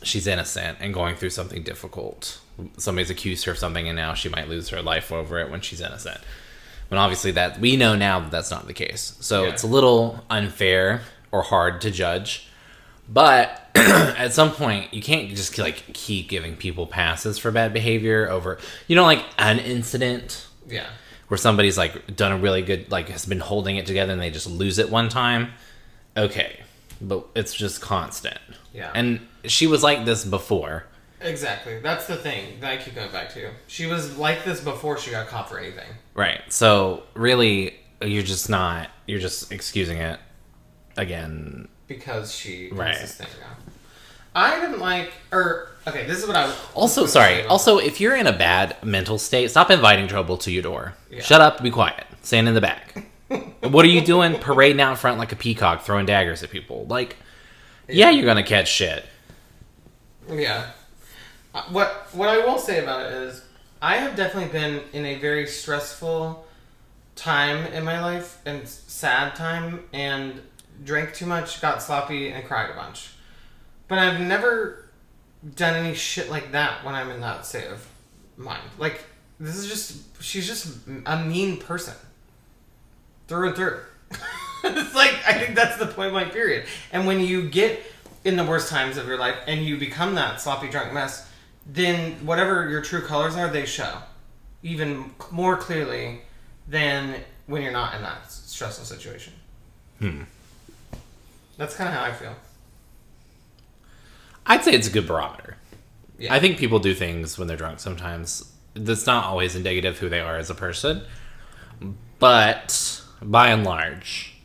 she's 0.04 0.28
innocent 0.28 0.78
and 0.80 0.94
going 0.94 1.16
through 1.16 1.32
something 1.32 1.64
difficult. 1.64 2.40
Somebody's 2.78 3.10
accused 3.10 3.46
her 3.46 3.52
of 3.54 3.58
something 3.58 3.88
and 3.88 3.96
now 3.96 4.14
she 4.14 4.30
might 4.30 4.48
lose 4.50 4.70
her 4.70 4.82
life 4.82 5.12
over 5.12 5.40
it 5.40 5.50
when 5.50 5.62
she's 5.62 5.82
innocent. 5.82 6.20
When 6.90 6.98
obviously 7.00 7.32
that 7.32 7.60
we 7.60 7.76
know 7.76 7.96
now 7.96 8.20
that 8.20 8.32
that's 8.32 8.52
not 8.52 8.68
the 8.68 8.74
case. 8.74 9.16
So 9.20 9.44
Yeah. 9.44 9.50
it's 9.50 9.64
a 9.64 9.68
little 9.68 10.24
unfair 10.30 11.02
or 11.32 11.44
hard 11.44 11.82
to 11.82 11.92
judge. 11.92 12.49
But 13.12 13.70
at 13.76 14.34
some 14.34 14.52
point, 14.52 14.94
you 14.94 15.02
can't 15.02 15.30
just 15.30 15.58
like 15.58 15.84
keep 15.94 16.30
giving 16.30 16.56
people 16.56 16.86
passes 16.86 17.38
for 17.40 17.50
bad 17.52 17.74
behavior 17.74 18.30
over, 18.30 18.60
you 18.88 18.96
know, 18.96 19.04
like 19.04 19.26
an 19.40 19.58
incident 19.60 20.46
Yeah. 20.68 20.86
where 21.28 21.38
somebody's 21.40 21.78
like 21.78 22.16
done 22.16 22.32
a 22.32 22.38
really 22.38 22.62
good, 22.62 22.92
like 22.92 23.10
has 23.10 23.26
been 23.26 23.40
holding 23.40 23.78
it 23.78 23.86
together 23.88 24.14
and 24.14 24.22
they 24.22 24.30
just 24.30 24.48
lose 24.48 24.78
it 24.78 24.90
one 24.92 25.10
time. 25.10 25.54
Okay, 26.16 26.60
but 27.02 27.26
it's 27.36 27.54
just 27.54 27.82
constant. 27.82 28.38
Yeah. 28.74 28.92
And 28.94 29.22
she 29.46 29.66
was 29.66 29.82
like 29.82 30.06
this 30.06 30.24
before. 30.24 30.86
Exactly. 31.22 31.80
That's 31.80 32.06
the 32.06 32.16
thing 32.16 32.60
that 32.62 32.72
I 32.72 32.78
keep 32.78 32.96
going 32.96 33.12
back 33.12 33.34
to. 33.34 33.50
She 33.68 33.88
was 33.88 34.18
like 34.18 34.46
this 34.46 34.62
before 34.62 34.98
she 35.00 35.12
got 35.12 35.28
caught 35.28 35.50
for 35.50 35.58
anything. 35.60 35.90
Right. 36.14 36.42
So 36.50 37.04
really, 37.14 37.76
you're 38.02 38.24
just 38.24 38.50
not, 38.50 38.90
you're 39.08 39.20
just 39.20 39.52
excusing 39.52 39.98
it 39.98 40.20
again. 40.96 41.68
Because 41.90 42.34
she 42.34 42.70
Right. 42.72 42.96
has 42.96 43.02
this 43.02 43.16
thing 43.16 43.28
now. 43.42 43.58
I 44.34 44.60
didn't 44.62 44.80
like, 44.80 45.12
or 45.34 45.72
okay, 45.88 46.06
this 46.06 46.20
is 46.20 46.28
what 46.28 46.38
I 46.38 46.46
was 46.46 46.56
Also, 46.76 47.06
sorry. 47.08 47.44
Also, 47.48 47.80
if 47.80 48.00
you're 48.00 48.16
in 48.16 48.28
a 48.28 48.32
bad 48.32 48.78
mental 48.84 49.18
state, 49.18 49.50
stop 49.50 49.70
inviting 49.72 50.08
trouble 50.08 50.38
to 50.38 50.52
your 50.52 50.64
door. 50.64 50.94
Yeah. 51.10 51.22
Shut 51.22 51.42
up, 51.42 51.62
be 51.62 51.72
quiet. 51.72 52.06
Stand 52.22 52.48
in 52.48 52.54
the 52.54 52.62
back. 52.62 53.04
what 53.62 53.84
are 53.84 53.90
you 53.90 54.02
doing 54.02 54.36
parading 54.40 54.80
out 54.80 54.92
in 54.92 54.98
front 54.98 55.18
like 55.18 55.32
a 55.32 55.36
peacock 55.36 55.82
throwing 55.82 56.06
daggers 56.06 56.44
at 56.44 56.52
people? 56.52 56.86
Like, 56.88 57.18
yeah, 57.88 58.12
you're 58.12 58.26
gonna 58.26 58.44
catch 58.44 58.70
shit. 58.72 59.04
Yeah. 60.32 60.68
Uh, 61.56 61.64
What 61.70 62.08
what 62.14 62.30
I 62.30 62.38
will 62.46 62.60
say 62.60 62.84
about 62.84 63.08
it 63.08 63.14
is, 63.14 63.44
I 63.82 63.96
have 63.98 64.16
definitely 64.16 64.52
been 64.52 64.82
in 64.94 65.06
a 65.06 65.16
very 65.16 65.48
stressful 65.48 66.46
time 67.16 67.66
in 67.74 67.84
my 67.84 68.00
life 68.00 68.38
and 68.46 68.68
sad 68.68 69.36
time 69.36 69.84
and 69.92 70.42
drank 70.84 71.14
too 71.14 71.26
much, 71.26 71.62
got 71.62 71.82
sloppy, 71.82 72.30
and 72.30 72.46
cried 72.46 72.70
a 72.70 72.74
bunch. 72.74 73.12
But 73.88 74.00
I've 74.00 74.20
never 74.20 74.90
done 75.56 75.76
any 75.76 75.96
shit 75.96 76.30
like 76.30 76.52
that 76.52 76.84
when 76.84 76.96
I'm 76.96 77.10
in 77.10 77.22
that 77.22 77.46
state 77.46 77.68
of 77.68 77.88
mind. 78.38 78.64
Like 78.78 79.04
this 79.40 79.56
is 79.56 79.68
just 79.68 80.22
she's 80.22 80.48
just 80.48 80.78
a 81.06 81.24
mean 81.24 81.58
person 81.58 81.96
through 83.28 83.48
and 83.48 83.56
through. 83.56 83.80
it's 84.64 84.96
like 84.96 85.16
I 85.28 85.34
think 85.34 85.56
that's 85.56 85.78
the 85.78 85.88
point 85.88 86.12
blank 86.12 86.34
period. 86.34 86.66
And 86.92 87.08
when 87.08 87.20
you 87.20 87.50
get 87.50 87.82
in 88.26 88.36
the 88.36 88.44
worst 88.44 88.70
times 88.70 88.98
of 88.98 89.08
your 89.08 89.18
life 89.18 89.38
and 89.48 89.66
you 89.66 89.78
become 89.78 90.16
that 90.16 90.42
sloppy 90.42 90.70
drunk 90.70 90.94
mess, 90.94 91.28
then 91.66 92.14
whatever 92.26 92.70
your 92.70 92.82
true 92.82 93.02
colors 93.02 93.36
are, 93.36 93.50
they 93.50 93.66
show 93.66 94.00
even 94.62 95.12
more 95.32 95.56
clearly 95.56 96.22
than 96.68 97.16
when 97.48 97.62
you're 97.62 97.72
not 97.72 97.96
in 97.96 98.02
that 98.02 98.30
stressful 98.30 98.86
situation. 98.86 99.34
Hmm. 100.00 100.24
That's 101.60 101.76
kind 101.76 101.90
of 101.90 101.94
how 101.94 102.04
I 102.04 102.14
feel. 102.14 102.36
I'd 104.46 104.64
say 104.64 104.72
it's 104.72 104.88
a 104.88 104.92
good 104.92 105.06
barometer. 105.06 105.58
Yeah. 106.18 106.34
I 106.34 106.40
think 106.40 106.58
people 106.58 106.80
do 106.80 106.96
things 106.96 107.38
when 107.38 107.50
they're 107.50 107.58
drunk 107.58 107.82
sometimes. 107.82 108.50
That's 108.76 109.06
not 109.06 109.26
always 109.26 109.58
indicative 109.58 109.96
of 109.96 110.00
who 110.00 110.08
they 110.08 110.22
are 110.22 110.38
as 110.38 110.50
a 110.50 110.56
person. 110.56 111.04
But 112.18 113.04
by 113.22 113.50
and 113.50 113.66
large, 113.66 114.36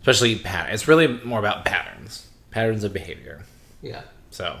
especially 0.00 0.36
pattern, 0.36 0.72
it's 0.72 0.86
really 0.86 1.08
more 1.08 1.40
about 1.40 1.64
patterns, 1.64 2.28
patterns 2.52 2.84
of 2.84 2.92
behavior. 2.92 3.42
Yeah. 3.82 4.02
So 4.30 4.60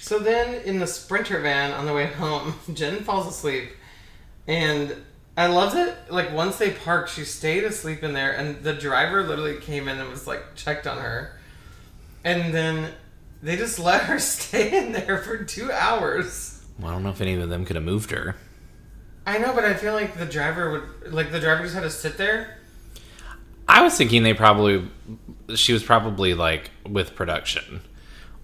So 0.00 0.18
then, 0.18 0.62
in 0.62 0.78
the 0.78 0.86
sprinter 0.86 1.40
van 1.40 1.72
on 1.72 1.86
the 1.86 1.92
way 1.92 2.06
home, 2.06 2.54
Jen 2.72 3.00
falls 3.02 3.26
asleep, 3.26 3.70
and 4.46 4.94
I 5.36 5.46
loved 5.46 5.76
it. 5.76 5.96
Like 6.10 6.32
once 6.32 6.56
they 6.56 6.70
parked, 6.70 7.10
she 7.10 7.24
stayed 7.24 7.64
asleep 7.64 8.02
in 8.02 8.12
there, 8.12 8.32
and 8.32 8.62
the 8.62 8.72
driver 8.72 9.22
literally 9.22 9.58
came 9.60 9.88
in 9.88 9.98
and 9.98 10.08
was 10.08 10.26
like 10.26 10.54
checked 10.54 10.86
on 10.86 10.98
her, 10.98 11.38
and 12.24 12.54
then 12.54 12.92
they 13.42 13.56
just 13.56 13.78
let 13.90 14.02
her 14.02 14.18
stay 14.18 14.78
in 14.78 14.92
there 14.92 15.18
for 15.18 15.44
two 15.44 15.70
hours. 15.72 16.64
well, 16.78 16.90
I 16.90 16.94
don't 16.94 17.02
know 17.02 17.10
if 17.10 17.20
any 17.20 17.34
of 17.34 17.48
them 17.48 17.64
could 17.64 17.76
have 17.76 17.84
moved 17.84 18.10
her. 18.10 18.36
I 19.26 19.36
know, 19.36 19.52
but 19.52 19.64
I 19.64 19.74
feel 19.74 19.92
like 19.92 20.16
the 20.16 20.24
driver 20.24 20.70
would 20.70 21.12
like 21.12 21.30
the 21.30 21.40
driver 21.40 21.62
just 21.62 21.74
had 21.74 21.82
to 21.82 21.90
sit 21.90 22.16
there. 22.16 22.56
I 23.68 23.82
was 23.82 23.94
thinking 23.94 24.22
they 24.22 24.32
probably 24.32 24.88
she 25.54 25.74
was 25.74 25.82
probably 25.82 26.32
like 26.32 26.70
with 26.88 27.14
production 27.14 27.82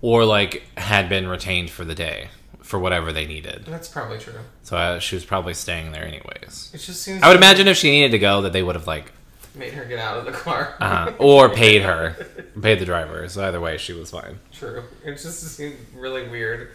or 0.04 0.26
like 0.26 0.62
had 0.76 1.08
been 1.08 1.26
retained 1.26 1.70
for 1.70 1.82
the 1.82 1.94
day 1.94 2.28
for 2.60 2.78
whatever 2.78 3.10
they 3.10 3.24
needed. 3.26 3.64
That's 3.66 3.88
probably 3.88 4.18
true. 4.18 4.34
So 4.62 4.76
uh, 4.76 4.98
she 4.98 5.16
was 5.16 5.24
probably 5.24 5.54
staying 5.54 5.92
there 5.92 6.04
anyways. 6.04 6.70
It 6.74 6.78
just 6.78 7.00
seems. 7.02 7.22
I 7.22 7.28
would 7.28 7.38
imagine 7.38 7.68
if 7.68 7.78
she 7.78 7.90
needed 7.90 8.10
to 8.10 8.18
go 8.18 8.42
that 8.42 8.52
they 8.52 8.62
would 8.62 8.74
have 8.74 8.86
like 8.86 9.12
made 9.54 9.72
her 9.72 9.86
get 9.86 9.98
out 9.98 10.18
of 10.18 10.26
the 10.26 10.32
car. 10.32 10.74
uh, 10.78 11.12
or 11.18 11.48
paid 11.48 11.80
her, 11.80 12.16
paid 12.60 12.80
the 12.80 12.84
driver. 12.84 13.26
So 13.30 13.46
either 13.46 13.60
way, 13.62 13.78
she 13.78 13.94
was 13.94 14.10
fine. 14.10 14.40
True. 14.52 14.84
It 15.06 15.12
just 15.12 15.40
seemed 15.56 15.78
really 15.96 16.28
weird 16.28 16.72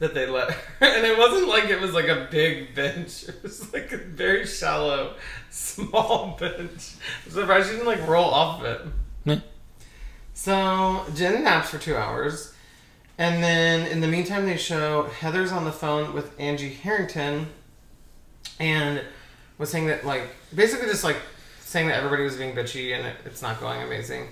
that 0.00 0.12
they 0.12 0.26
let 0.26 0.50
her. 0.50 0.86
And 0.86 1.06
it 1.06 1.16
wasn't 1.16 1.46
like 1.46 1.70
it 1.70 1.80
was 1.80 1.92
like 1.94 2.08
a 2.08 2.26
big 2.32 2.74
bench. 2.74 3.28
It 3.28 3.40
was 3.44 3.72
like 3.72 3.92
a 3.92 3.96
very 3.98 4.44
shallow, 4.44 5.14
small 5.50 6.36
bench. 6.40 6.94
I'm 7.26 7.30
surprised 7.30 7.68
she 7.68 7.74
didn't 7.76 7.86
like 7.86 8.08
roll 8.08 8.28
off 8.28 8.60
of 8.60 8.66
it. 8.66 9.40
So 10.34 11.04
Jen 11.14 11.44
naps 11.44 11.70
for 11.70 11.78
two 11.78 11.94
hours. 11.96 12.51
And 13.22 13.40
then 13.40 13.86
in 13.86 14.00
the 14.00 14.08
meantime, 14.08 14.46
they 14.46 14.56
show 14.56 15.04
Heather's 15.04 15.52
on 15.52 15.64
the 15.64 15.70
phone 15.70 16.12
with 16.12 16.34
Angie 16.40 16.74
Harrington 16.74 17.46
and 18.58 19.00
was 19.58 19.70
saying 19.70 19.86
that, 19.86 20.04
like, 20.04 20.22
basically 20.52 20.88
just 20.88 21.04
like 21.04 21.18
saying 21.60 21.86
that 21.86 21.98
everybody 21.98 22.24
was 22.24 22.34
being 22.34 22.52
bitchy 22.52 22.96
and 22.96 23.06
it, 23.06 23.14
it's 23.24 23.40
not 23.40 23.60
going 23.60 23.80
amazing. 23.80 24.26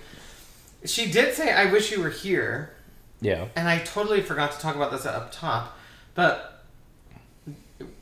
She 0.85 1.09
did 1.09 1.35
say, 1.37 1.53
I 1.53 1.71
wish 1.71 1.93
you 1.93 2.03
were 2.03 2.11
here 2.11 2.73
Yeah. 3.21 3.47
and 3.55 3.69
I 3.69 3.79
totally 3.79 4.23
forgot 4.23 4.51
to 4.53 4.59
talk 4.59 4.75
about 4.75 4.91
this 4.91 5.07
up 5.07 5.31
top, 5.31 5.79
but 6.17 6.60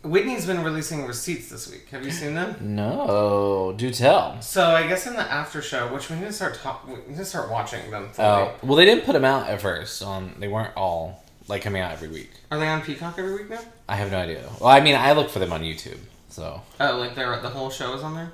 Whitney's 0.03 0.47
been 0.47 0.62
releasing 0.64 1.07
receipts 1.07 1.49
this 1.51 1.71
week. 1.71 1.88
Have 1.91 2.05
you 2.05 2.11
seen 2.11 2.35
them? 2.35 2.57
No, 2.75 3.73
do 3.77 3.91
tell. 3.91 4.41
So 4.43 4.64
I 4.64 4.87
guess 4.87 5.07
in 5.07 5.14
the 5.14 5.21
after 5.21 5.62
show, 5.62 5.93
which 5.93 6.11
we 6.11 6.17
need 6.17 6.27
to 6.27 6.33
start 6.33 6.57
talk, 6.57 6.87
we 6.87 6.95
need 7.09 7.17
to 7.17 7.25
start 7.25 7.51
watching 7.51 7.91
them. 7.91 8.09
Fully. 8.11 8.27
Oh, 8.29 8.55
well, 8.62 8.77
they 8.77 8.85
didn't 8.85 9.05
put 9.05 9.12
them 9.12 9.25
out 9.25 9.49
at 9.49 9.61
first. 9.61 10.03
On 10.03 10.35
they 10.38 10.49
weren't 10.49 10.77
all 10.77 11.23
like 11.47 11.62
coming 11.62 11.81
out 11.83 11.93
every 11.93 12.09
week. 12.09 12.31
Are 12.51 12.59
they 12.59 12.67
on 12.69 12.83
Peacock 12.83 13.19
every 13.19 13.35
week 13.35 13.51
now? 13.51 13.61
I 13.88 13.97
have 13.97 14.11
no 14.11 14.19
idea. 14.19 14.49
Well, 14.61 14.69
I 14.71 14.81
mean, 14.81 14.97
I 14.97 15.12
look 15.12 15.31
for 15.31 15.38
them 15.38 15.53
on 15.53 15.62
YouTube. 15.62 15.99
So 16.29 16.61
Oh, 16.81 16.97
like 16.97 17.14
they're 17.14 17.41
the 17.41 17.51
whole 17.51 17.71
show 17.71 17.95
is 17.95 18.03
on 18.03 18.14
there. 18.14 18.33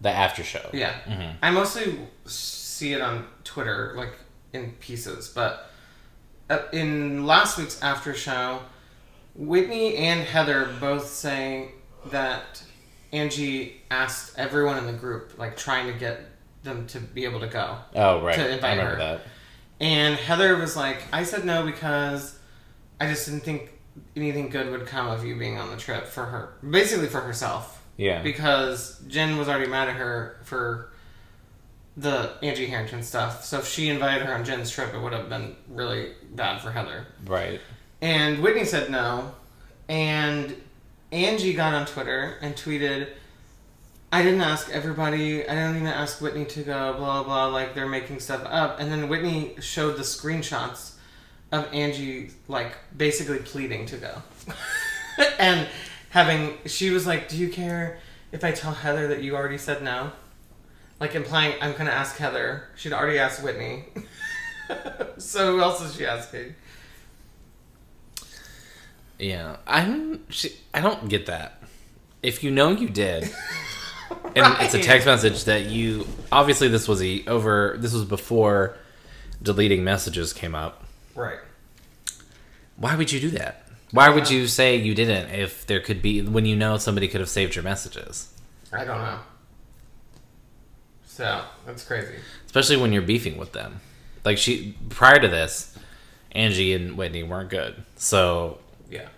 the 0.00 0.10
after 0.10 0.42
show. 0.44 0.68
Yeah, 0.72 0.94
I 1.42 1.50
mostly 1.50 1.98
see 2.26 2.92
it 2.94 3.00
on 3.00 3.26
Twitter, 3.44 3.92
like 3.96 4.12
in 4.52 4.72
pieces. 4.80 5.28
But 5.28 5.70
uh, 6.48 6.60
in 6.72 7.26
last 7.26 7.58
week's 7.58 7.80
after 7.82 8.14
show, 8.14 8.60
Whitney 9.38 9.96
and 9.96 10.20
Heather 10.20 10.68
both 10.80 11.08
say 11.08 11.70
that 12.06 12.62
Angie 13.12 13.80
asked 13.90 14.36
everyone 14.36 14.76
in 14.78 14.86
the 14.86 14.92
group, 14.92 15.38
like 15.38 15.56
trying 15.56 15.86
to 15.90 15.98
get 15.98 16.20
them 16.64 16.86
to 16.88 16.98
be 16.98 17.24
able 17.24 17.40
to 17.40 17.46
go. 17.46 17.78
Oh 17.94 18.20
right. 18.20 18.34
To 18.34 18.48
invite 18.50 18.64
I 18.64 18.76
remember 18.76 18.90
her. 18.90 18.98
that. 18.98 19.20
And 19.80 20.16
Heather 20.16 20.56
was 20.56 20.76
like, 20.76 21.04
I 21.12 21.22
said 21.22 21.44
no 21.44 21.64
because 21.64 22.36
I 23.00 23.06
just 23.06 23.26
didn't 23.26 23.44
think 23.44 23.72
anything 24.16 24.48
good 24.48 24.70
would 24.70 24.86
come 24.86 25.06
of 25.08 25.24
you 25.24 25.38
being 25.38 25.56
on 25.56 25.70
the 25.70 25.76
trip 25.76 26.06
for 26.06 26.24
her. 26.24 26.54
Basically 26.68 27.06
for 27.06 27.20
herself. 27.20 27.80
Yeah. 27.96 28.22
Because 28.22 29.00
Jen 29.06 29.38
was 29.38 29.48
already 29.48 29.70
mad 29.70 29.88
at 29.88 29.96
her 29.96 30.40
for 30.42 30.92
the 31.96 32.32
Angie 32.42 32.66
Harrington 32.66 33.04
stuff. 33.04 33.44
So 33.44 33.58
if 33.58 33.68
she 33.68 33.88
invited 33.88 34.26
her 34.26 34.34
on 34.34 34.44
Jen's 34.44 34.70
trip, 34.70 34.94
it 34.94 35.00
would 35.00 35.12
have 35.12 35.28
been 35.28 35.54
really 35.68 36.12
bad 36.32 36.60
for 36.60 36.72
Heather. 36.72 37.06
Right. 37.24 37.60
And 38.00 38.42
Whitney 38.42 38.64
said 38.64 38.90
no. 38.90 39.32
And 39.88 40.54
Angie 41.10 41.54
got 41.54 41.74
on 41.74 41.86
Twitter 41.86 42.36
and 42.40 42.54
tweeted, 42.54 43.08
I 44.10 44.22
didn't 44.22 44.40
ask 44.40 44.70
everybody. 44.70 45.46
I 45.46 45.54
didn't 45.54 45.76
even 45.76 45.86
ask 45.86 46.20
Whitney 46.20 46.44
to 46.46 46.62
go, 46.62 46.94
blah, 46.94 47.22
blah, 47.22 47.46
like 47.46 47.74
they're 47.74 47.88
making 47.88 48.20
stuff 48.20 48.42
up. 48.46 48.80
And 48.80 48.90
then 48.90 49.08
Whitney 49.08 49.54
showed 49.60 49.96
the 49.96 50.02
screenshots 50.02 50.94
of 51.52 51.66
Angie, 51.72 52.30
like, 52.46 52.76
basically 52.96 53.38
pleading 53.38 53.86
to 53.86 53.96
go. 53.96 54.22
and 55.38 55.66
having, 56.10 56.58
she 56.66 56.90
was 56.90 57.06
like, 57.06 57.28
Do 57.28 57.36
you 57.36 57.48
care 57.48 57.98
if 58.32 58.44
I 58.44 58.52
tell 58.52 58.72
Heather 58.72 59.08
that 59.08 59.22
you 59.22 59.36
already 59.36 59.58
said 59.58 59.82
no? 59.82 60.12
Like, 61.00 61.14
implying 61.14 61.54
I'm 61.60 61.74
to 61.74 61.92
ask 61.92 62.16
Heather. 62.16 62.64
She'd 62.76 62.92
already 62.92 63.18
asked 63.18 63.42
Whitney. 63.42 63.84
so 65.18 65.52
who 65.52 65.60
else 65.60 65.80
is 65.82 65.96
she 65.96 66.06
asking? 66.06 66.54
Yeah. 69.18 69.56
I'm. 69.66 70.24
She, 70.30 70.52
I 70.72 70.80
don't 70.80 71.08
get 71.08 71.26
that. 71.26 71.62
If 72.22 72.42
you 72.42 72.50
know 72.50 72.70
you 72.70 72.88
did, 72.88 73.24
and 74.36 74.56
it's 74.60 74.74
a 74.74 74.82
text 74.82 75.06
message 75.06 75.44
that 75.44 75.66
you 75.66 76.06
obviously 76.32 76.68
this 76.68 76.88
was 76.88 77.02
a 77.02 77.24
over. 77.26 77.76
This 77.78 77.92
was 77.92 78.04
before 78.04 78.76
deleting 79.42 79.84
messages 79.84 80.32
came 80.32 80.54
up. 80.54 80.84
Right. 81.14 81.38
Why 82.76 82.94
would 82.94 83.10
you 83.10 83.20
do 83.20 83.30
that? 83.30 83.68
Why 83.90 84.10
would 84.10 84.30
you 84.30 84.46
say 84.46 84.76
you 84.76 84.94
didn't 84.94 85.30
if 85.30 85.66
there 85.66 85.80
could 85.80 86.02
be 86.02 86.22
when 86.22 86.44
you 86.44 86.56
know 86.56 86.76
somebody 86.76 87.08
could 87.08 87.20
have 87.20 87.28
saved 87.28 87.54
your 87.54 87.64
messages? 87.64 88.32
I 88.72 88.84
don't 88.84 88.98
know. 88.98 89.18
So 91.06 91.42
that's 91.66 91.84
crazy. 91.84 92.14
Especially 92.46 92.76
when 92.76 92.92
you're 92.92 93.02
beefing 93.02 93.38
with 93.38 93.52
them. 93.52 93.80
Like 94.24 94.38
she 94.38 94.76
prior 94.90 95.18
to 95.18 95.28
this, 95.28 95.76
Angie 96.32 96.74
and 96.74 96.96
Whitney 96.96 97.22
weren't 97.22 97.50
good. 97.50 97.82
So 97.96 98.58
Yeah. 98.90 99.08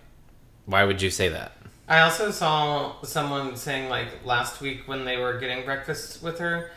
why 0.65 0.83
would 0.83 1.01
you 1.01 1.09
say 1.09 1.29
that? 1.29 1.53
I 1.87 2.01
also 2.01 2.31
saw 2.31 3.01
someone 3.03 3.55
saying 3.55 3.89
like 3.89 4.25
last 4.25 4.61
week 4.61 4.87
when 4.87 5.03
they 5.05 5.17
were 5.17 5.37
getting 5.39 5.65
breakfast 5.65 6.23
with 6.23 6.39
her, 6.39 6.71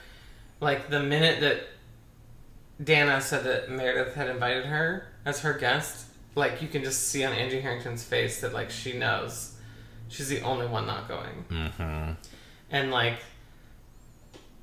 like 0.60 0.90
the 0.90 1.00
minute 1.00 1.40
that 1.40 1.68
Dana 2.82 3.20
said 3.20 3.44
that 3.44 3.70
Meredith 3.70 4.14
had 4.14 4.28
invited 4.28 4.66
her 4.66 5.06
as 5.24 5.40
her 5.40 5.52
guest, 5.52 6.06
like 6.34 6.60
you 6.60 6.68
can 6.68 6.82
just 6.82 7.08
see 7.08 7.24
on 7.24 7.32
Angie 7.32 7.60
Harrington's 7.60 8.02
face 8.02 8.40
that 8.40 8.52
like 8.52 8.70
she 8.70 8.98
knows 8.98 9.54
she's 10.08 10.28
the 10.28 10.40
only 10.40 10.66
one 10.66 10.86
not 10.86 11.08
going. 11.08 11.44
Mm-hmm. 11.50 12.12
and 12.70 12.90
like 12.90 13.18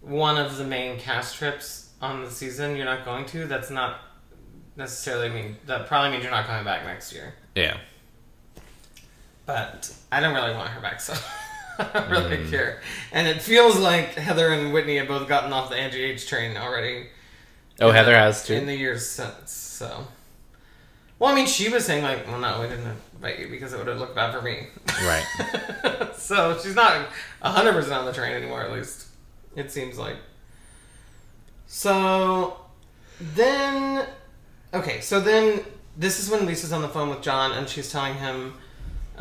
one 0.02 0.38
of 0.38 0.58
the 0.58 0.64
main 0.66 1.00
cast 1.00 1.38
trips 1.38 1.92
on 2.02 2.24
the 2.24 2.32
season 2.32 2.76
you're 2.76 2.86
not 2.86 3.06
going 3.06 3.26
to, 3.28 3.46
that's 3.46 3.70
not 3.70 4.02
necessarily 4.76 5.30
mean 5.30 5.56
that 5.68 5.88
probably 5.88 6.12
means 6.12 6.24
you're 6.24 6.32
not 6.32 6.46
coming 6.46 6.66
back 6.66 6.84
next 6.86 7.14
year. 7.14 7.36
Yeah. 7.56 7.78
But 9.52 9.94
I 10.12 10.22
don't 10.22 10.34
really 10.34 10.56
want 10.56 10.70
her 10.70 10.80
back, 10.80 11.02
so 11.02 11.14
I 11.80 11.84
don't 11.94 12.10
really 12.10 12.44
hmm. 12.44 12.50
care. 12.50 12.82
And 13.12 13.28
it 13.28 13.42
feels 13.42 13.78
like 13.78 14.14
Heather 14.14 14.54
and 14.54 14.72
Whitney 14.72 14.96
have 14.98 15.10
both 15.10 15.28
gotten 15.28 15.52
off 15.52 15.70
the 15.70 15.76
Angie 15.76 16.04
H 16.04 16.28
train 16.28 16.56
already 16.56 17.08
Oh, 17.82 17.92
Heather 17.92 18.16
has 18.16 18.46
too. 18.46 18.54
in 18.54 18.68
the 18.68 18.76
years 18.76 19.10
since. 19.10 19.52
So, 19.52 20.08
well, 21.18 21.32
I 21.32 21.36
mean, 21.36 21.48
she 21.48 21.68
was 21.70 21.84
saying 21.84 22.04
like, 22.04 22.28
well, 22.28 22.40
no, 22.40 22.62
we 22.62 22.68
didn't 22.68 22.96
invite 23.16 23.40
you 23.40 23.50
because 23.50 23.74
it 23.74 23.78
would 23.78 23.88
have 23.88 23.98
looked 23.98 24.16
bad 24.16 24.34
for 24.34 24.42
me. 24.42 24.68
right. 25.04 26.10
so 26.16 26.58
she's 26.60 26.76
not 26.76 27.08
hundred 27.42 27.74
percent 27.74 27.94
on 27.94 28.06
the 28.06 28.14
train 28.14 28.34
anymore. 28.34 28.62
At 28.62 28.72
least 28.72 29.08
it 29.56 29.72
seems 29.72 29.98
like. 29.98 30.18
So 31.66 32.60
then, 33.20 34.06
okay, 34.74 35.02
so 35.02 35.20
then 35.20 35.62
this 35.98 36.20
is 36.20 36.30
when 36.30 36.46
Lisa's 36.46 36.72
on 36.72 36.84
the 36.84 36.90
phone 36.90 37.10
with 37.10 37.22
John 37.22 37.52
and 37.52 37.68
she's 37.68 37.92
telling 37.92 38.16
him 38.16 38.54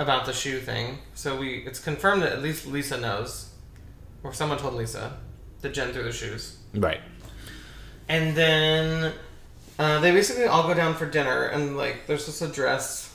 about 0.00 0.24
the 0.24 0.32
shoe 0.32 0.58
thing. 0.60 0.98
So 1.14 1.36
we 1.36 1.58
it's 1.66 1.78
confirmed 1.78 2.22
that 2.22 2.32
at 2.32 2.42
least 2.42 2.66
Lisa 2.66 2.98
knows, 2.98 3.50
or 4.24 4.32
someone 4.32 4.58
told 4.58 4.74
Lisa 4.74 5.16
that 5.60 5.74
Jen 5.74 5.92
threw 5.92 6.02
the 6.02 6.10
shoes. 6.12 6.56
Right. 6.74 7.00
And 8.08 8.34
then 8.36 9.12
uh, 9.78 10.00
they 10.00 10.10
basically 10.10 10.46
all 10.46 10.66
go 10.66 10.74
down 10.74 10.94
for 10.94 11.06
dinner, 11.06 11.44
and 11.44 11.76
like 11.76 12.06
there's 12.06 12.26
this 12.26 12.40
address 12.42 13.14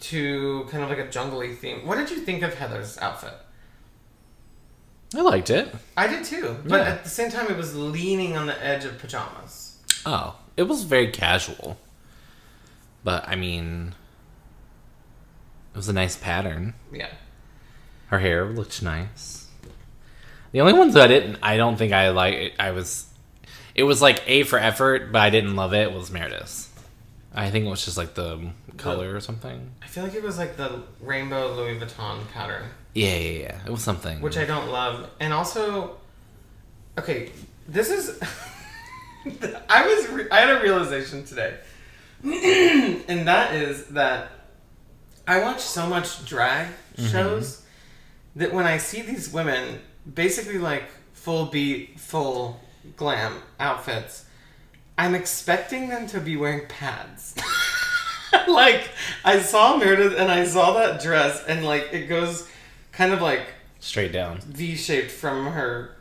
to 0.00 0.66
kind 0.70 0.82
of 0.82 0.88
like 0.88 0.98
a 0.98 1.08
jungly 1.08 1.54
theme. 1.54 1.86
What 1.86 1.96
did 1.98 2.10
you 2.10 2.18
think 2.18 2.42
of 2.42 2.54
Heather's 2.54 2.96
outfit? 2.98 3.34
I 5.14 5.20
liked 5.22 5.50
it. 5.50 5.74
I 5.96 6.06
did 6.06 6.24
too, 6.24 6.56
but 6.66 6.80
Yeah. 6.80 6.88
at 6.92 7.04
the 7.04 7.10
same 7.10 7.30
time, 7.30 7.50
it 7.50 7.56
was 7.56 7.74
leaning 7.74 8.36
on 8.36 8.46
the 8.46 8.64
edge 8.64 8.84
of 8.84 8.98
pajamas. 8.98 9.78
Oh, 10.06 10.36
it 10.56 10.64
was 10.64 10.84
very 10.84 11.10
casual. 11.10 11.78
But 13.04 13.26
I 13.28 13.34
mean, 13.36 13.94
was 15.78 15.88
a 15.88 15.92
nice 15.92 16.16
pattern. 16.16 16.74
Yeah, 16.92 17.08
Her 18.08 18.18
hair 18.18 18.44
looked 18.46 18.82
nice. 18.82 19.46
The 20.52 20.60
only 20.60 20.72
ones 20.74 20.94
that 20.94 21.04
I 21.04 21.06
didn't, 21.08 21.38
I 21.42 21.56
don't 21.56 21.76
think 21.76 21.92
I 21.92 22.10
like. 22.10 22.54
I 22.58 22.70
was, 22.72 23.06
it 23.74 23.84
was 23.84 24.00
like 24.02 24.22
A 24.26 24.42
for 24.44 24.58
effort, 24.58 25.12
but 25.12 25.20
I 25.20 25.30
didn't 25.30 25.56
love 25.56 25.72
it. 25.74 25.92
Was 25.92 26.10
Meredith's. 26.10 26.68
I 27.34 27.50
think 27.50 27.66
it 27.66 27.68
was 27.68 27.84
just 27.84 27.96
like 27.96 28.14
the 28.14 28.50
color 28.78 29.14
or 29.14 29.20
something. 29.20 29.70
I 29.82 29.86
feel 29.86 30.02
like 30.04 30.14
it 30.14 30.22
was 30.22 30.38
like 30.38 30.56
the 30.56 30.82
rainbow 31.00 31.54
Louis 31.54 31.78
Vuitton 31.78 32.20
pattern, 32.32 32.64
Yeah, 32.94 33.14
yeah, 33.16 33.38
yeah. 33.40 33.58
It 33.66 33.70
was 33.70 33.82
something. 33.82 34.20
which 34.20 34.36
I 34.38 34.44
don't 34.46 34.70
love, 34.70 35.10
and 35.20 35.32
also, 35.32 35.98
okay, 36.98 37.30
this 37.68 37.90
is. 37.90 38.18
I 39.68 39.86
was 39.86 40.08
re- 40.08 40.30
I 40.30 40.40
had 40.40 40.50
a 40.56 40.60
realization 40.62 41.24
today, 41.24 41.58
and 42.24 43.28
that 43.28 43.54
is 43.54 43.84
that 43.88 44.30
I 45.28 45.40
watch 45.40 45.60
so 45.60 45.86
much 45.86 46.24
drag 46.24 46.68
mm-hmm. 46.68 47.06
shows 47.06 47.62
that 48.34 48.52
when 48.52 48.64
I 48.64 48.78
see 48.78 49.02
these 49.02 49.30
women 49.30 49.78
basically 50.12 50.56
like 50.56 50.84
full 51.12 51.44
beat, 51.44 52.00
full 52.00 52.58
glam 52.96 53.34
outfits, 53.60 54.24
I'm 54.96 55.14
expecting 55.14 55.90
them 55.90 56.06
to 56.08 56.18
be 56.18 56.38
wearing 56.38 56.66
pads. 56.66 57.34
like 58.48 58.88
I 59.22 59.40
saw 59.40 59.76
Meredith 59.76 60.18
and 60.18 60.32
I 60.32 60.46
saw 60.46 60.72
that 60.78 61.02
dress 61.02 61.44
and 61.46 61.62
like 61.62 61.92
it 61.92 62.06
goes 62.06 62.48
kind 62.92 63.12
of 63.12 63.20
like 63.20 63.42
straight 63.80 64.12
down. 64.12 64.40
V 64.40 64.76
shaped 64.76 65.10
from 65.10 65.44
her. 65.48 65.94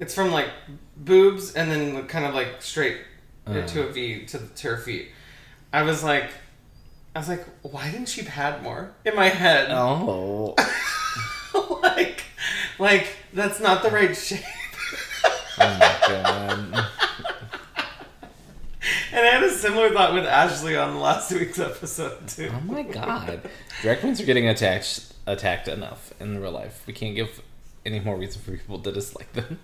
It's 0.00 0.12
from 0.12 0.32
like 0.32 0.48
boobs 0.96 1.54
and 1.54 1.70
then 1.70 2.08
kind 2.08 2.26
of 2.26 2.34
like 2.34 2.60
straight 2.62 2.98
uh-huh. 3.46 3.64
to 3.64 3.88
a 3.88 3.92
V 3.92 4.26
to, 4.26 4.38
to 4.38 4.68
her 4.70 4.76
feet. 4.76 5.12
I 5.72 5.82
was 5.82 6.02
like, 6.02 6.30
I 7.16 7.18
was 7.18 7.30
like, 7.30 7.46
why 7.62 7.90
didn't 7.90 8.10
she 8.10 8.22
pad 8.24 8.62
more 8.62 8.92
in 9.06 9.16
my 9.16 9.30
head? 9.30 9.68
Oh, 9.70 10.54
like, 11.82 12.24
like 12.78 13.16
that's 13.32 13.58
not 13.58 13.82
the 13.82 13.88
right 13.88 14.14
shape. 14.14 14.44
oh 15.58 15.78
my 15.80 15.96
god. 16.08 16.86
And 19.12 19.26
I 19.26 19.30
had 19.30 19.42
a 19.42 19.50
similar 19.50 19.90
thought 19.90 20.12
with 20.12 20.26
Ashley 20.26 20.76
on 20.76 21.00
last 21.00 21.32
week's 21.32 21.58
episode 21.58 22.28
too. 22.28 22.52
Oh 22.52 22.60
my 22.60 22.82
god. 22.82 23.40
Drag 23.80 24.00
queens 24.00 24.20
are 24.20 24.26
getting 24.26 24.46
attacked 24.46 25.12
attacked 25.26 25.68
enough 25.68 26.12
in 26.20 26.38
real 26.40 26.52
life. 26.52 26.82
We 26.86 26.92
can't 26.92 27.16
give 27.16 27.42
any 27.86 27.98
more 27.98 28.16
reason 28.16 28.42
for 28.42 28.52
people 28.52 28.78
to 28.80 28.92
dislike 28.92 29.32
them. 29.32 29.58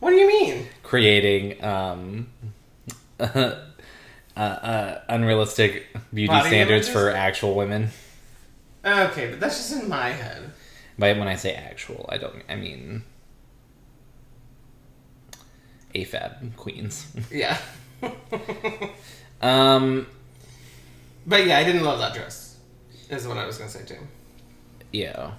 What 0.00 0.10
do 0.10 0.16
you 0.16 0.26
mean? 0.26 0.66
Creating 0.82 1.62
um 1.62 2.28
uh, 4.40 4.42
uh, 4.42 5.00
unrealistic 5.08 5.86
beauty 6.14 6.28
Body 6.28 6.48
standards 6.48 6.88
images? 6.88 7.02
for 7.02 7.10
actual 7.10 7.54
women. 7.54 7.90
Okay, 8.84 9.28
but 9.30 9.40
that's 9.40 9.56
just 9.56 9.82
in 9.82 9.88
my 9.88 10.08
head. 10.10 10.50
But 10.98 11.16
when 11.18 11.28
I 11.28 11.36
say 11.36 11.52
actual, 11.54 12.06
I 12.08 12.16
don't 12.18 12.42
I 12.48 12.56
mean 12.56 13.02
AFAB 15.94 16.56
queens. 16.56 17.06
Yeah. 17.30 17.58
Um 19.42 20.06
but 21.26 21.46
yeah, 21.46 21.56
I 21.58 21.64
didn't 21.64 21.82
love 21.84 21.98
that 22.00 22.12
dress. 22.14 22.58
Is 23.08 23.26
what 23.26 23.38
I 23.38 23.46
was 23.46 23.56
gonna 23.56 23.70
say 23.70 23.84
too. 23.86 23.96
yeah. 24.92 25.30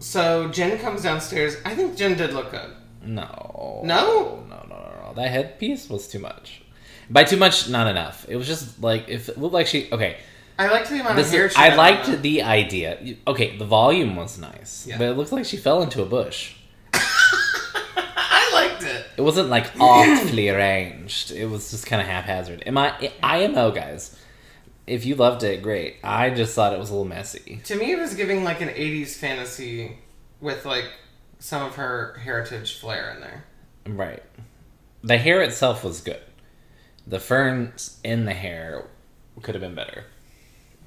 So 0.00 0.48
Jen 0.48 0.78
comes 0.78 1.02
downstairs. 1.02 1.56
I 1.64 1.74
think 1.76 1.96
Jen 1.96 2.16
did 2.16 2.32
look 2.32 2.50
good. 2.50 2.70
No. 3.02 3.80
No? 3.84 4.44
No, 4.48 4.56
no, 4.68 4.76
no, 4.76 5.06
no. 5.06 5.12
That 5.14 5.30
headpiece 5.30 5.88
was 5.88 6.08
too 6.08 6.18
much. 6.18 6.59
By 7.10 7.24
too 7.24 7.36
much, 7.36 7.68
not 7.68 7.88
enough. 7.88 8.24
It 8.28 8.36
was 8.36 8.46
just 8.46 8.80
like 8.82 9.08
if 9.08 9.28
it 9.28 9.36
looked 9.38 9.52
like 9.54 9.66
she 9.66 9.90
okay. 9.92 10.16
I 10.58 10.68
liked 10.70 10.90
the 10.90 11.00
amount 11.00 11.16
This 11.16 11.28
of 11.28 11.32
hair. 11.32 11.46
is, 11.46 11.52
she 11.52 11.58
I 11.58 11.74
liked 11.74 12.08
on. 12.08 12.22
the 12.22 12.42
idea. 12.42 13.16
Okay, 13.26 13.56
the 13.56 13.64
volume 13.64 14.14
was 14.14 14.38
nice, 14.38 14.86
Yeah. 14.86 14.98
but 14.98 15.08
it 15.08 15.16
looked 15.16 15.32
like 15.32 15.44
she 15.46 15.56
fell 15.56 15.82
into 15.82 16.02
a 16.02 16.06
bush. 16.06 16.54
I 16.92 18.50
liked 18.52 18.82
it. 18.82 19.06
It 19.16 19.22
wasn't 19.22 19.48
like 19.48 19.66
awfully 19.80 20.48
arranged. 20.48 21.30
It 21.32 21.46
was 21.46 21.70
just 21.70 21.86
kind 21.86 22.00
of 22.02 22.08
haphazard. 22.08 22.62
Am 22.66 22.76
I 22.78 23.10
IMO 23.22 23.70
guys? 23.72 24.16
If 24.86 25.06
you 25.06 25.14
loved 25.14 25.42
it, 25.44 25.62
great. 25.62 25.96
I 26.02 26.30
just 26.30 26.54
thought 26.54 26.72
it 26.72 26.78
was 26.78 26.90
a 26.90 26.92
little 26.92 27.06
messy. 27.08 27.60
To 27.64 27.76
me, 27.76 27.92
it 27.92 27.98
was 27.98 28.14
giving 28.14 28.44
like 28.44 28.60
an 28.60 28.68
'80s 28.68 29.14
fantasy 29.16 29.98
with 30.40 30.64
like 30.64 30.86
some 31.38 31.62
of 31.64 31.76
her 31.76 32.18
heritage 32.22 32.78
flair 32.80 33.12
in 33.14 33.20
there. 33.20 33.44
Right. 33.86 34.22
The 35.02 35.16
hair 35.16 35.40
itself 35.42 35.84
was 35.84 36.00
good. 36.00 36.20
The 37.10 37.18
ferns 37.20 37.98
in 38.04 38.24
the 38.24 38.32
hair 38.34 38.86
could 39.42 39.54
have 39.56 39.62
been 39.62 39.74
better. 39.74 40.04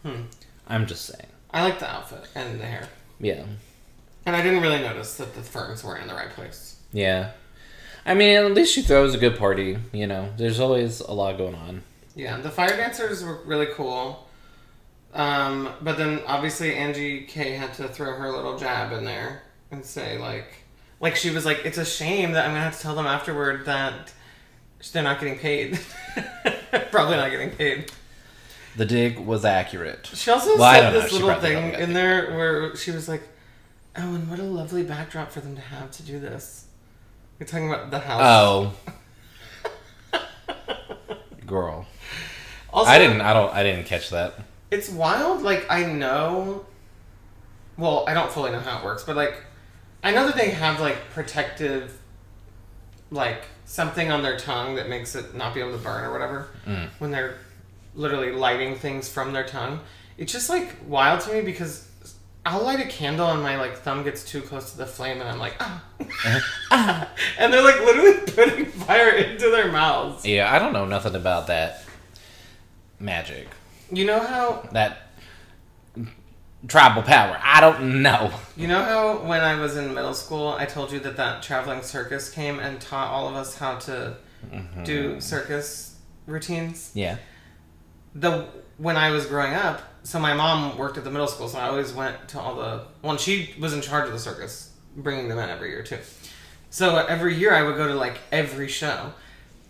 Hmm. 0.03 0.21
I'm 0.67 0.85
just 0.87 1.05
saying. 1.05 1.27
I 1.51 1.63
like 1.63 1.79
the 1.79 1.89
outfit 1.91 2.27
and 2.33 2.59
the 2.59 2.65
hair, 2.65 2.87
Yeah. 3.19 3.43
and 4.25 4.35
I 4.35 4.41
didn't 4.41 4.61
really 4.61 4.79
notice 4.79 5.15
that 5.17 5.35
the 5.35 5.41
ferns 5.41 5.83
weren't 5.83 6.01
in 6.01 6.07
the 6.07 6.13
right 6.15 6.29
place. 6.29 6.77
Yeah. 6.93 7.31
I 8.05 8.13
mean, 8.15 8.35
at 8.37 8.53
least 8.53 8.73
she 8.73 8.81
throws 8.81 9.13
a 9.13 9.17
good 9.17 9.37
party. 9.37 9.77
You 9.91 10.07
know, 10.07 10.29
there's 10.37 10.59
always 10.59 10.99
a 11.01 11.11
lot 11.11 11.37
going 11.37 11.55
on. 11.55 11.83
Yeah, 12.15 12.37
the 12.37 12.49
fire 12.49 12.75
dancers 12.75 13.23
were 13.23 13.39
really 13.45 13.67
cool. 13.73 14.27
Um, 15.13 15.69
but 15.81 15.97
then 15.97 16.21
obviously 16.25 16.73
Angie 16.75 17.21
K 17.25 17.51
had 17.51 17.73
to 17.75 17.87
throw 17.87 18.13
her 18.13 18.31
little 18.31 18.57
jab 18.57 18.91
in 18.93 19.03
there 19.05 19.43
and 19.71 19.85
say 19.85 20.17
like, 20.17 20.63
like 20.99 21.15
she 21.15 21.29
was 21.29 21.45
like, 21.45 21.65
it's 21.65 21.77
a 21.77 21.85
shame 21.85 22.31
that 22.31 22.45
I'm 22.45 22.51
gonna 22.51 22.61
have 22.63 22.75
to 22.77 22.81
tell 22.81 22.95
them 22.95 23.05
afterward 23.05 23.65
that 23.65 24.11
they're 24.91 25.03
not 25.03 25.19
getting 25.19 25.37
paid. 25.39 25.79
Probably 26.91 27.15
not 27.17 27.29
getting 27.31 27.51
paid. 27.51 27.91
The 28.75 28.85
dig 28.85 29.19
was 29.19 29.45
accurate. 29.45 30.09
She 30.13 30.31
also 30.31 30.57
Well, 30.57 30.73
said 30.73 30.91
this 30.91 31.11
little 31.11 31.33
thing 31.39 31.73
in 31.75 31.93
there 31.93 32.31
where 32.35 32.75
she 32.75 32.91
was 32.91 33.07
like, 33.07 33.21
"Oh, 33.95 34.15
and 34.15 34.29
what 34.29 34.39
a 34.39 34.43
lovely 34.43 34.83
backdrop 34.83 35.31
for 35.31 35.41
them 35.41 35.55
to 35.55 35.61
have 35.61 35.91
to 35.91 36.03
do 36.03 36.19
this." 36.19 36.65
You're 37.39 37.47
talking 37.47 37.69
about 37.71 37.91
the 37.91 37.99
house. 37.99 38.21
Oh. 38.23 38.73
Girl. 41.45 41.85
also, 42.71 42.89
I 42.89 42.97
didn't 42.97 43.21
I 43.21 43.33
don't 43.33 43.53
I 43.53 43.63
didn't 43.63 43.85
catch 43.85 44.09
that. 44.09 44.35
It's 44.71 44.89
wild. 44.89 45.41
Like 45.43 45.65
I 45.69 45.83
know. 45.83 46.65
Well, 47.77 48.05
I 48.07 48.13
don't 48.13 48.31
fully 48.31 48.51
know 48.51 48.59
how 48.59 48.79
it 48.79 48.83
works, 48.85 49.03
but 49.03 49.15
like, 49.15 49.43
I 50.03 50.11
know 50.11 50.25
that 50.25 50.35
they 50.35 50.51
have 50.51 50.79
like 50.79 50.97
protective, 51.11 51.99
like 53.11 53.43
something 53.73 54.11
on 54.11 54.21
their 54.21 54.37
tongue 54.37 54.75
that 54.75 54.87
makes 54.87 55.15
it 55.15 55.33
not 55.33 55.55
be 55.55 55.59
able 55.59 55.71
to 55.71 55.77
burn 55.79 56.03
or 56.03 56.11
whatever 56.13 56.47
Mm. 56.67 56.89
when 56.99 57.09
they're 57.09 57.37
literally 57.95 58.31
lighting 58.31 58.75
things 58.75 59.09
from 59.09 59.33
their 59.33 59.43
tongue. 59.43 59.79
It's 60.15 60.31
just 60.31 60.47
like 60.47 60.75
wild 60.87 61.21
to 61.21 61.33
me 61.33 61.41
because 61.41 61.87
I'll 62.45 62.61
light 62.63 62.79
a 62.79 62.85
candle 62.87 63.29
and 63.31 63.41
my 63.41 63.55
like 63.57 63.77
thumb 63.77 64.03
gets 64.03 64.23
too 64.23 64.41
close 64.41 64.71
to 64.73 64.77
the 64.77 64.85
flame 64.85 65.19
and 65.21 65.27
I'm 65.29 65.39
like 65.39 65.55
ah, 65.59 65.83
ah. 66.71 67.09
and 67.39 67.51
they're 67.51 67.63
like 67.63 67.79
literally 67.79 68.17
putting 68.35 68.65
fire 68.65 69.09
into 69.09 69.49
their 69.49 69.71
mouths. 69.71 70.23
Yeah, 70.23 70.53
I 70.53 70.59
don't 70.59 70.73
know 70.73 70.85
nothing 70.85 71.15
about 71.15 71.47
that 71.47 71.83
magic. 72.99 73.47
You 73.91 74.05
know 74.05 74.19
how 74.19 74.67
That 74.71 75.02
tribal 76.67 77.01
power. 77.01 77.39
I 77.43 77.59
don't 77.61 78.01
know. 78.01 78.31
You 78.55 78.67
know 78.67 78.83
how 78.83 79.17
when 79.17 79.41
I 79.41 79.59
was 79.59 79.75
in 79.77 79.93
middle 79.93 80.13
school, 80.13 80.49
I 80.49 80.65
told 80.65 80.91
you 80.91 80.99
that 81.01 81.17
that 81.17 81.43
traveling 81.43 81.81
circus 81.81 82.29
came 82.29 82.59
and 82.59 82.79
taught 82.79 83.09
all 83.09 83.27
of 83.27 83.35
us 83.35 83.57
how 83.57 83.75
to 83.79 84.17
Mm-hmm. 84.51 84.83
do 84.83 85.21
circus 85.21 85.97
routines? 86.27 86.91
Yeah. 86.93 87.15
the 88.13 88.45
when 88.77 88.97
I 88.97 89.11
was 89.11 89.25
growing 89.25 89.53
up, 89.53 89.81
so 90.03 90.19
my 90.19 90.33
mom 90.33 90.77
worked 90.77 90.97
at 90.97 91.05
the 91.05 91.11
middle 91.11 91.27
school, 91.27 91.47
so 91.47 91.57
I 91.59 91.69
always 91.69 91.93
went 91.93 92.27
to 92.29 92.39
all 92.41 92.55
the. 92.55 92.83
Well, 93.01 93.15
she 93.15 93.55
was 93.57 93.73
in 93.73 93.79
charge 93.81 94.05
of 94.07 94.11
the 94.11 94.19
circus, 94.19 94.73
bringing 94.97 95.29
them 95.29 95.39
in 95.39 95.49
every 95.49 95.69
year 95.69 95.81
too. 95.83 95.99
So 96.71 96.97
every 96.97 97.35
year 97.35 97.53
I 97.53 97.63
would 97.63 97.77
go 97.77 97.87
to 97.87 97.95
like 97.95 98.19
every 98.33 98.67
show, 98.67 99.13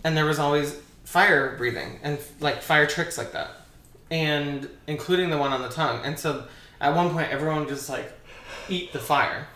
and 0.04 0.18
there 0.18 0.26
was 0.26 0.40
always 0.40 0.76
fire 1.04 1.56
breathing 1.56 2.00
and 2.02 2.18
like 2.40 2.64
fire 2.64 2.88
tricks 2.88 3.16
like 3.18 3.34
that, 3.34 3.52
and 4.10 4.68
including 4.88 5.30
the 5.30 5.38
one 5.38 5.54
on 5.54 5.62
the 5.62 5.70
tongue. 5.70 6.02
And 6.04 6.18
so 6.18 6.46
at 6.84 6.94
one 6.94 7.12
point, 7.12 7.32
everyone 7.32 7.68
just 7.68 7.90
like 7.90 8.12
eat 8.70 8.92
the 8.92 9.00
fire. 9.00 9.48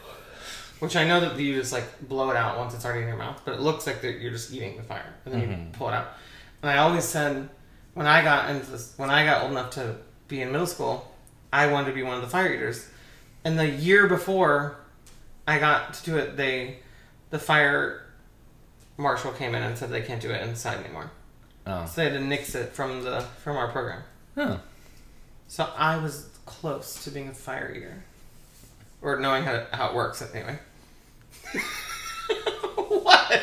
Which 0.79 0.95
I 0.95 1.07
know 1.07 1.19
that 1.19 1.37
you 1.37 1.55
just 1.55 1.73
like 1.73 2.07
blow 2.07 2.29
it 2.31 2.37
out 2.37 2.57
once 2.57 2.73
it's 2.73 2.85
already 2.85 3.01
in 3.01 3.07
your 3.07 3.17
mouth, 3.17 3.41
but 3.43 3.55
it 3.55 3.59
looks 3.59 3.85
like 3.85 4.01
that 4.01 4.19
you're 4.19 4.31
just 4.31 4.53
eating 4.53 4.77
the 4.77 4.83
fire 4.83 5.13
and 5.25 5.33
then 5.33 5.41
you 5.41 5.47
mm-hmm. 5.47 5.71
pull 5.71 5.89
it 5.89 5.93
out. 5.93 6.09
And 6.61 6.71
I 6.71 6.77
always 6.77 7.03
said 7.03 7.49
when 7.95 8.05
I 8.05 8.23
got 8.23 8.49
into 8.49 8.71
this, 8.71 8.93
when 8.95 9.09
I 9.09 9.25
got 9.25 9.41
old 9.41 9.51
enough 9.51 9.71
to 9.71 9.97
be 10.27 10.41
in 10.41 10.51
middle 10.51 10.67
school, 10.67 11.11
I 11.51 11.67
wanted 11.67 11.87
to 11.87 11.93
be 11.93 12.03
one 12.03 12.15
of 12.15 12.21
the 12.21 12.29
fire 12.29 12.53
eaters. 12.53 12.87
And 13.43 13.59
the 13.59 13.67
year 13.67 14.07
before 14.07 14.77
I 15.47 15.59
got 15.59 15.95
to 15.95 16.03
do 16.03 16.17
it, 16.17 16.37
they 16.37 16.79
the 17.31 17.39
fire 17.39 18.05
marshal 18.97 19.31
came 19.31 19.53
in 19.53 19.63
and 19.63 19.77
said 19.77 19.89
they 19.89 20.01
can't 20.01 20.21
do 20.21 20.29
it 20.29 20.47
inside 20.47 20.83
anymore. 20.85 21.11
Oh. 21.65 21.85
So 21.87 22.01
they 22.01 22.11
had 22.11 22.19
to 22.19 22.23
nix 22.23 22.55
it 22.55 22.71
from 22.71 23.03
the 23.03 23.21
from 23.43 23.57
our 23.57 23.69
program. 23.69 24.03
Huh. 24.35 24.57
So 25.47 25.67
I 25.75 25.97
was 25.97 26.36
close 26.47 27.03
to 27.03 27.11
being 27.11 27.27
a 27.27 27.33
fire 27.33 27.71
eater, 27.75 28.03
or 29.03 29.19
knowing 29.19 29.43
how 29.43 29.65
how 29.71 29.89
it 29.89 29.93
works 29.95 30.23
anyway. 30.33 30.57
what? 32.75 33.41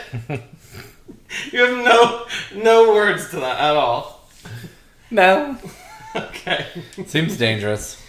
you 1.52 1.64
have 1.64 1.84
no 1.84 2.26
no 2.60 2.92
words 2.92 3.30
to 3.30 3.36
that 3.36 3.60
at 3.60 3.76
all. 3.76 4.28
No. 5.10 5.56
Okay. 6.16 6.64
Seems 7.06 7.36
dangerous. 7.36 8.00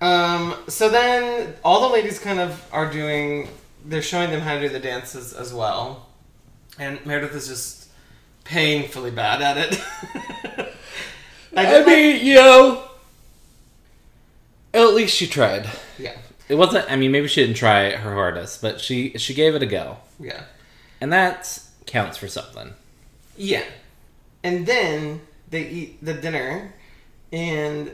Um. 0.00 0.54
So 0.68 0.88
then 0.88 1.52
all 1.62 1.86
the 1.86 1.92
ladies 1.92 2.18
kind 2.18 2.40
of 2.40 2.66
are 2.72 2.90
doing. 2.90 3.48
They're 3.84 4.00
showing 4.00 4.30
them 4.30 4.40
how 4.40 4.54
to 4.54 4.60
do 4.62 4.70
the 4.70 4.78
dances 4.80 5.34
as 5.34 5.52
well, 5.52 6.06
and 6.78 7.04
Meredith 7.04 7.34
is 7.34 7.48
just 7.48 7.90
painfully 8.44 9.10
bad 9.10 9.42
at 9.42 9.58
it. 9.58 9.78
I, 11.54 11.66
I 11.66 11.66
did 11.66 11.86
like- 11.86 12.22
you 12.22 12.36
know, 12.36 12.82
at 14.74 14.94
least 14.94 15.16
she 15.16 15.26
tried. 15.26 15.68
yeah, 15.98 16.16
It 16.48 16.54
wasn't. 16.56 16.90
I 16.90 16.96
mean, 16.96 17.12
maybe 17.12 17.28
she 17.28 17.42
didn't 17.42 17.56
try 17.56 17.90
her 17.92 18.14
hardest, 18.14 18.60
but 18.62 18.80
she 18.80 19.10
she 19.18 19.34
gave 19.34 19.54
it 19.54 19.62
a 19.62 19.66
go, 19.66 19.98
yeah. 20.18 20.44
and 21.00 21.12
that 21.12 21.58
counts 21.86 22.16
for 22.16 22.28
something. 22.28 22.74
Yeah. 23.36 23.64
And 24.42 24.66
then 24.66 25.20
they 25.50 25.66
eat 25.66 26.04
the 26.04 26.14
dinner, 26.14 26.72
and 27.32 27.90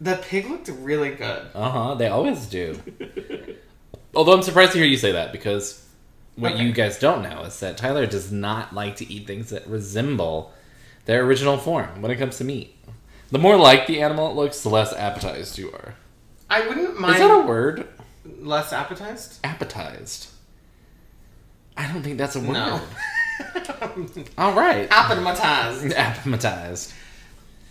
the 0.00 0.16
pig 0.16 0.46
looked 0.48 0.68
really 0.68 1.10
good. 1.10 1.46
Uh 1.54 1.70
huh. 1.70 1.94
They 1.94 2.08
always 2.08 2.46
do. 2.46 2.80
Although 4.14 4.32
I'm 4.34 4.42
surprised 4.42 4.72
to 4.72 4.78
hear 4.78 4.86
you 4.86 4.96
say 4.96 5.12
that 5.12 5.32
because 5.32 5.86
what 6.36 6.52
Okay. 6.52 6.64
you 6.64 6.72
guys 6.72 6.98
don't 6.98 7.22
know 7.22 7.42
is 7.42 7.58
that 7.60 7.76
Tyler 7.76 8.06
does 8.06 8.32
not 8.32 8.74
like 8.74 8.96
to 8.96 9.12
eat 9.12 9.26
things 9.26 9.50
that 9.50 9.66
resemble 9.68 10.52
their 11.04 11.24
original 11.24 11.58
form 11.58 12.00
when 12.02 12.10
it 12.10 12.16
comes 12.16 12.38
to 12.38 12.44
meat. 12.44 12.74
The 13.30 13.38
more 13.38 13.56
like 13.56 13.86
the 13.86 14.00
animal 14.02 14.30
it 14.30 14.34
looks, 14.34 14.60
the 14.62 14.68
less 14.70 14.92
appetized 14.92 15.58
you 15.58 15.70
are. 15.72 15.94
I 16.48 16.66
wouldn't 16.66 16.98
mind 16.98 17.14
Is 17.14 17.20
that 17.20 17.30
a 17.30 17.46
word? 17.46 17.86
less 18.38 18.72
appetized. 18.72 19.38
Appetized. 19.44 20.28
I 21.76 21.90
don't 21.92 22.02
think 22.02 22.18
that's 22.18 22.34
a 22.36 22.40
word. 22.40 22.54
No. 22.54 22.80
All 24.38 24.52
right. 24.54 24.88
Appetized. 24.90 25.92
Appetized. 25.96 26.92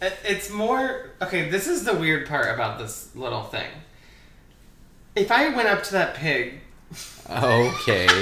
It's 0.01 0.49
more 0.49 1.11
okay. 1.21 1.49
This 1.49 1.67
is 1.67 1.83
the 1.83 1.93
weird 1.93 2.27
part 2.27 2.47
about 2.53 2.79
this 2.79 3.13
little 3.15 3.43
thing. 3.43 3.67
If 5.15 5.31
I 5.31 5.49
went 5.49 5.67
up 5.67 5.83
to 5.83 5.91
that 5.93 6.15
pig 6.15 6.61
Okay. 7.29 8.07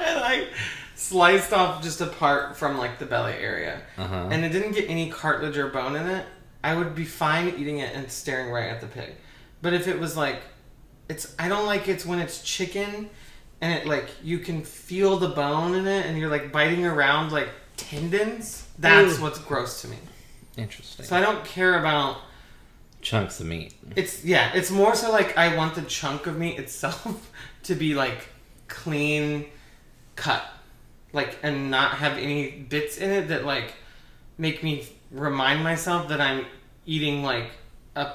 and 0.00 0.18
I 0.20 0.46
sliced 0.94 1.52
off 1.52 1.82
just 1.82 2.00
a 2.02 2.06
part 2.06 2.56
from 2.56 2.76
like 2.76 2.98
the 2.98 3.06
belly 3.06 3.32
area, 3.32 3.80
Uh-huh. 3.96 4.28
and 4.30 4.44
it 4.44 4.50
didn't 4.50 4.72
get 4.72 4.88
any 4.90 5.08
cartilage 5.10 5.56
or 5.56 5.68
bone 5.68 5.96
in 5.96 6.06
it, 6.06 6.26
I 6.62 6.74
would 6.74 6.94
be 6.94 7.04
fine 7.04 7.48
eating 7.48 7.78
it 7.78 7.94
and 7.94 8.10
staring 8.10 8.50
right 8.50 8.68
at 8.68 8.80
the 8.80 8.86
pig. 8.86 9.14
But 9.62 9.72
if 9.72 9.88
it 9.88 9.98
was 9.98 10.16
like, 10.16 10.42
it's 11.08 11.34
I 11.38 11.48
don't 11.48 11.66
like 11.66 11.88
it's 11.88 12.06
when 12.06 12.18
it's 12.18 12.42
chicken, 12.42 13.10
and 13.60 13.72
it 13.74 13.86
like 13.86 14.08
you 14.22 14.38
can 14.38 14.62
feel 14.62 15.16
the 15.18 15.28
bone 15.28 15.74
in 15.74 15.86
it, 15.86 16.06
and 16.06 16.18
you're 16.18 16.30
like 16.30 16.52
biting 16.52 16.84
around 16.86 17.32
like 17.32 17.48
tendons. 17.76 18.66
That's 18.78 19.18
Ooh. 19.18 19.22
what's 19.22 19.38
gross 19.38 19.82
to 19.82 19.88
me. 19.88 19.96
Interesting. 20.56 21.04
So 21.06 21.16
I 21.16 21.20
don't 21.20 21.44
care 21.44 21.78
about 21.78 22.18
Chunks 23.02 23.40
of 23.40 23.46
meat. 23.46 23.74
it's 23.96 24.24
yeah, 24.24 24.52
it's 24.54 24.70
more 24.70 24.94
so 24.94 25.10
like 25.10 25.36
I 25.38 25.56
want 25.56 25.74
the 25.74 25.82
chunk 25.82 26.26
of 26.26 26.36
meat 26.38 26.58
itself 26.58 27.30
to 27.64 27.74
be 27.74 27.94
like 27.94 28.28
clean 28.68 29.46
cut. 30.16 30.44
Like 31.12 31.38
and 31.42 31.70
not 31.70 31.92
have 31.92 32.18
any 32.18 32.50
bits 32.50 32.98
in 32.98 33.10
it 33.10 33.28
that 33.28 33.44
like 33.44 33.74
make 34.38 34.62
me 34.62 34.86
remind 35.10 35.62
myself 35.62 36.08
that 36.08 36.20
I'm 36.20 36.46
eating 36.86 37.22
like 37.22 37.50
a 37.96 38.12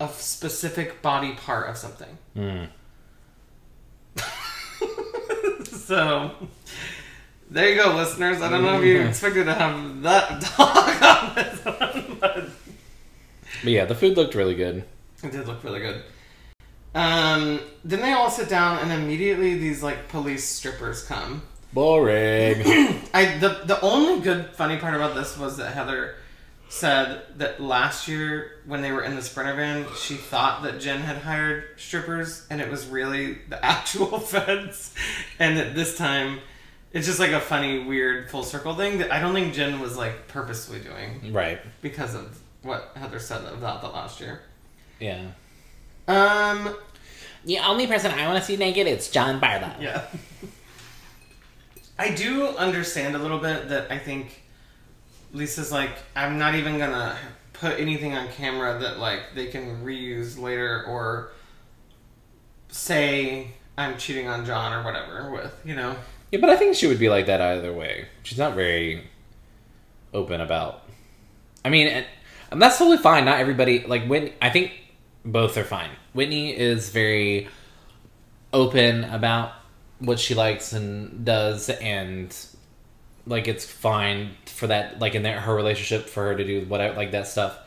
a 0.00 0.08
specific 0.08 1.02
body 1.02 1.32
part 1.34 1.68
of 1.68 1.76
something. 1.76 2.18
Mm. 2.36 2.68
so 5.66 6.30
there 7.50 7.68
you 7.68 7.82
go, 7.82 7.94
listeners. 7.94 8.40
I 8.40 8.48
don't 8.48 8.62
know 8.62 8.78
if 8.80 8.84
you 8.84 9.00
expected 9.00 9.44
to 9.44 9.54
have 9.54 10.02
that 10.02 10.40
dog 10.56 11.02
on 11.02 11.34
this 11.34 11.64
one, 11.64 12.16
but 12.20 12.50
But 13.62 13.72
yeah, 13.72 13.84
the 13.84 13.94
food 13.94 14.16
looked 14.16 14.34
really 14.34 14.54
good. 14.54 14.84
It 15.22 15.32
did 15.32 15.46
look 15.46 15.62
really 15.64 15.80
good. 15.80 16.02
Um, 16.94 17.60
then 17.84 18.00
they 18.00 18.12
all 18.12 18.30
sit 18.30 18.48
down, 18.48 18.78
and 18.78 18.90
immediately 18.90 19.56
these 19.58 19.82
like 19.82 20.08
police 20.08 20.44
strippers 20.44 21.02
come. 21.04 21.42
Boring. 21.72 22.60
I 23.14 23.36
the 23.38 23.60
the 23.64 23.80
only 23.80 24.20
good 24.20 24.50
funny 24.54 24.76
part 24.78 24.94
about 24.94 25.14
this 25.14 25.38
was 25.38 25.56
that 25.58 25.72
Heather 25.72 26.16
said 26.68 27.22
that 27.36 27.60
last 27.60 28.06
year 28.08 28.52
when 28.66 28.80
they 28.80 28.92
were 28.92 29.02
in 29.02 29.16
the 29.16 29.22
sprinter 29.22 29.54
van, 29.54 29.86
she 29.96 30.14
thought 30.14 30.62
that 30.62 30.80
Jen 30.80 31.00
had 31.00 31.18
hired 31.18 31.64
strippers, 31.76 32.46
and 32.50 32.60
it 32.60 32.70
was 32.70 32.86
really 32.86 33.38
the 33.48 33.64
actual 33.64 34.18
feds, 34.18 34.94
and 35.38 35.56
that 35.56 35.74
this 35.74 35.96
time. 35.96 36.40
It's 36.92 37.06
just 37.06 37.20
like 37.20 37.30
a 37.30 37.38
funny, 37.38 37.84
weird 37.84 38.28
full 38.32 38.42
circle 38.42 38.74
thing 38.74 38.98
that 38.98 39.12
I 39.12 39.20
don't 39.20 39.32
think 39.32 39.54
Jen 39.54 39.78
was 39.78 39.96
like 39.96 40.26
purposely 40.26 40.80
doing 40.80 41.32
right. 41.32 41.60
because 41.82 42.16
of 42.16 42.36
what 42.62 42.90
Heather 42.96 43.20
said 43.20 43.44
about 43.44 43.82
that 43.82 43.92
last 43.94 44.20
year. 44.20 44.40
Yeah. 44.98 45.28
Um, 46.08 46.74
The 47.44 47.60
only 47.60 47.86
person 47.86 48.10
I 48.10 48.26
want 48.26 48.40
to 48.40 48.44
see 48.44 48.56
naked 48.56 48.88
is 48.88 49.08
John 49.08 49.38
Barlow. 49.38 49.72
Yeah. 49.80 50.04
I 52.00 52.12
do 52.12 52.46
understand 52.56 53.14
a 53.14 53.18
little 53.18 53.40
bit 53.40 53.68
that 53.68 53.92
I 53.92 53.98
think 53.98 54.42
Lisa's 55.34 55.70
like, 55.70 55.90
I'm 56.16 56.38
not 56.38 56.54
even 56.54 56.78
gonna 56.78 57.14
put 57.52 57.78
anything 57.78 58.14
on 58.14 58.26
camera 58.28 58.78
that 58.78 58.98
like 58.98 59.34
they 59.34 59.48
can 59.48 59.84
reuse 59.84 60.40
later 60.40 60.82
or 60.88 61.32
say 62.68 63.48
I'm 63.76 63.98
cheating 63.98 64.28
on 64.28 64.46
John 64.46 64.72
or 64.72 64.82
whatever 64.82 65.30
with, 65.30 65.54
you 65.62 65.74
know. 65.76 65.94
Yeah, 66.32 66.40
but 66.40 66.48
I 66.48 66.56
think 66.56 66.74
she 66.74 66.86
would 66.86 66.98
be 66.98 67.10
like 67.10 67.26
that 67.26 67.42
either 67.42 67.70
way. 67.70 68.06
She's 68.22 68.38
not 68.38 68.54
very 68.54 69.04
open 70.14 70.40
about. 70.40 70.84
I 71.66 71.68
mean, 71.68 71.86
and, 71.86 72.06
that's 72.62 72.78
totally 72.78 72.96
fine. 72.96 73.26
Not 73.26 73.40
everybody 73.40 73.84
like 73.86 74.06
Whitney. 74.06 74.32
I 74.40 74.48
think 74.48 74.72
both 75.22 75.58
are 75.58 75.64
fine. 75.64 75.90
Whitney 76.14 76.58
is 76.58 76.88
very 76.88 77.48
open 78.54 79.04
about 79.04 79.52
what 80.00 80.18
she 80.18 80.34
likes 80.34 80.72
and 80.72 81.24
does, 81.24 81.68
and 81.68 82.34
like 83.26 83.48
it's 83.48 83.64
fine 83.64 84.30
for 84.46 84.66
that. 84.66 84.98
Like 84.98 85.14
in 85.14 85.22
their, 85.22 85.40
her 85.40 85.54
relationship, 85.54 86.08
for 86.08 86.24
her 86.24 86.36
to 86.36 86.44
do 86.44 86.66
whatever 86.66 86.96
like 86.96 87.12
that 87.12 87.28
stuff, 87.28 87.58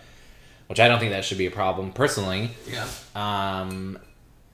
which 0.68 0.80
I 0.80 0.88
don't 0.88 1.00
think 1.00 1.12
that 1.12 1.26
should 1.26 1.38
be 1.38 1.46
a 1.46 1.52
problem 1.52 1.94
personally. 1.94 2.52
Yeah. 2.68 2.88
Um, 3.16 4.00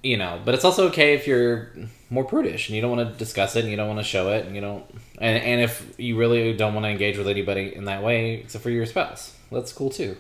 you 0.04 0.18
know, 0.18 0.40
but 0.46 0.56
it's 0.56 0.64
also 0.64 0.88
okay 0.90 1.14
if 1.14 1.28
you're 1.28 1.74
more 2.10 2.24
prudish 2.24 2.70
and 2.70 2.76
you 2.76 2.82
don't 2.82 2.96
want 2.96 3.12
to 3.12 3.18
discuss 3.18 3.56
it 3.56 3.62
and 3.62 3.70
you 3.70 3.76
don't 3.76 3.88
want 3.88 4.00
to 4.00 4.06
show 4.06 4.32
it 4.32 4.46
and 4.46 4.56
you 4.56 4.62
don't 4.62 4.84
and, 5.20 5.44
and 5.44 5.62
if 5.62 5.94
you 5.98 6.18
really 6.18 6.54
don't 6.54 6.74
want 6.74 6.86
to 6.86 6.90
engage 6.90 7.18
with 7.18 7.28
anybody 7.28 7.76
in 7.76 7.86
that 7.86 8.02
way 8.02 8.36
except 8.36 8.64
for 8.64 8.72
your 8.72 8.86
spouse 8.86 9.36
that's 9.52 9.72
cool 9.72 9.90
too 9.90 10.18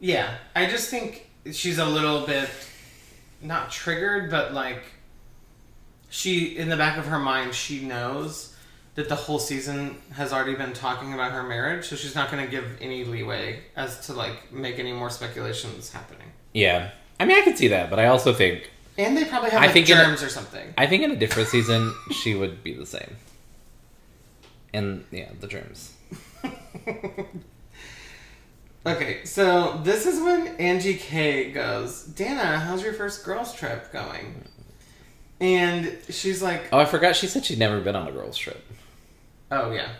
Yeah. 0.00 0.34
I 0.56 0.66
just 0.66 0.88
think 0.90 1.30
she's 1.52 1.78
a 1.78 1.84
little 1.84 2.26
bit 2.26 2.48
not 3.42 3.70
triggered, 3.70 4.30
but 4.30 4.52
like 4.52 4.82
she 6.10 6.56
in 6.58 6.68
the 6.68 6.76
back 6.76 6.98
of 6.98 7.06
her 7.06 7.18
mind 7.18 7.54
she 7.54 7.80
knows 7.80 8.54
that 8.96 9.08
the 9.08 9.14
whole 9.14 9.38
season 9.38 9.96
has 10.12 10.32
already 10.32 10.54
been 10.56 10.72
talking 10.72 11.14
about 11.14 11.30
her 11.32 11.42
marriage, 11.44 11.86
so 11.86 11.96
she's 11.96 12.14
not 12.14 12.30
going 12.30 12.44
to 12.44 12.50
give 12.50 12.64
any 12.80 13.04
leeway 13.04 13.60
as 13.76 14.04
to 14.06 14.12
like 14.12 14.52
make 14.52 14.78
any 14.78 14.92
more 14.92 15.08
speculations 15.08 15.92
happening. 15.92 16.26
Yeah. 16.52 16.90
I 17.18 17.24
mean, 17.24 17.38
I 17.38 17.42
could 17.42 17.56
see 17.56 17.68
that, 17.68 17.88
but 17.88 17.98
I 18.00 18.06
also 18.06 18.32
think 18.34 18.68
And 18.98 19.16
they 19.16 19.24
probably 19.24 19.50
have 19.50 19.62
I 19.62 19.68
think 19.68 19.88
in 19.88 19.96
a- 19.96 20.04
germs 20.04 20.22
or 20.22 20.28
something. 20.28 20.74
I 20.76 20.86
think 20.86 21.02
in 21.04 21.12
a 21.12 21.16
different 21.16 21.48
season 21.48 21.94
she 22.12 22.34
would 22.34 22.62
be 22.64 22.74
the 22.74 22.86
same. 22.86 23.16
And 24.74 25.04
yeah, 25.10 25.30
the 25.40 25.46
germs. 25.46 25.92
Okay, 28.86 29.24
so 29.26 29.78
this 29.84 30.06
is 30.06 30.20
when 30.22 30.56
Angie 30.56 30.94
K 30.94 31.52
goes, 31.52 32.02
Dana, 32.04 32.58
how's 32.58 32.82
your 32.82 32.94
first 32.94 33.26
girls' 33.26 33.54
trip 33.54 33.92
going? 33.92 34.42
And 35.40 35.96
she's 36.10 36.42
like, 36.42 36.68
Oh, 36.72 36.78
I 36.78 36.84
forgot. 36.84 37.16
She 37.16 37.26
said 37.26 37.44
she'd 37.44 37.58
never 37.58 37.80
been 37.80 37.96
on 37.96 38.06
a 38.06 38.12
girls' 38.12 38.36
trip. 38.36 38.62
Oh 39.50 39.70
yeah. 39.72 39.90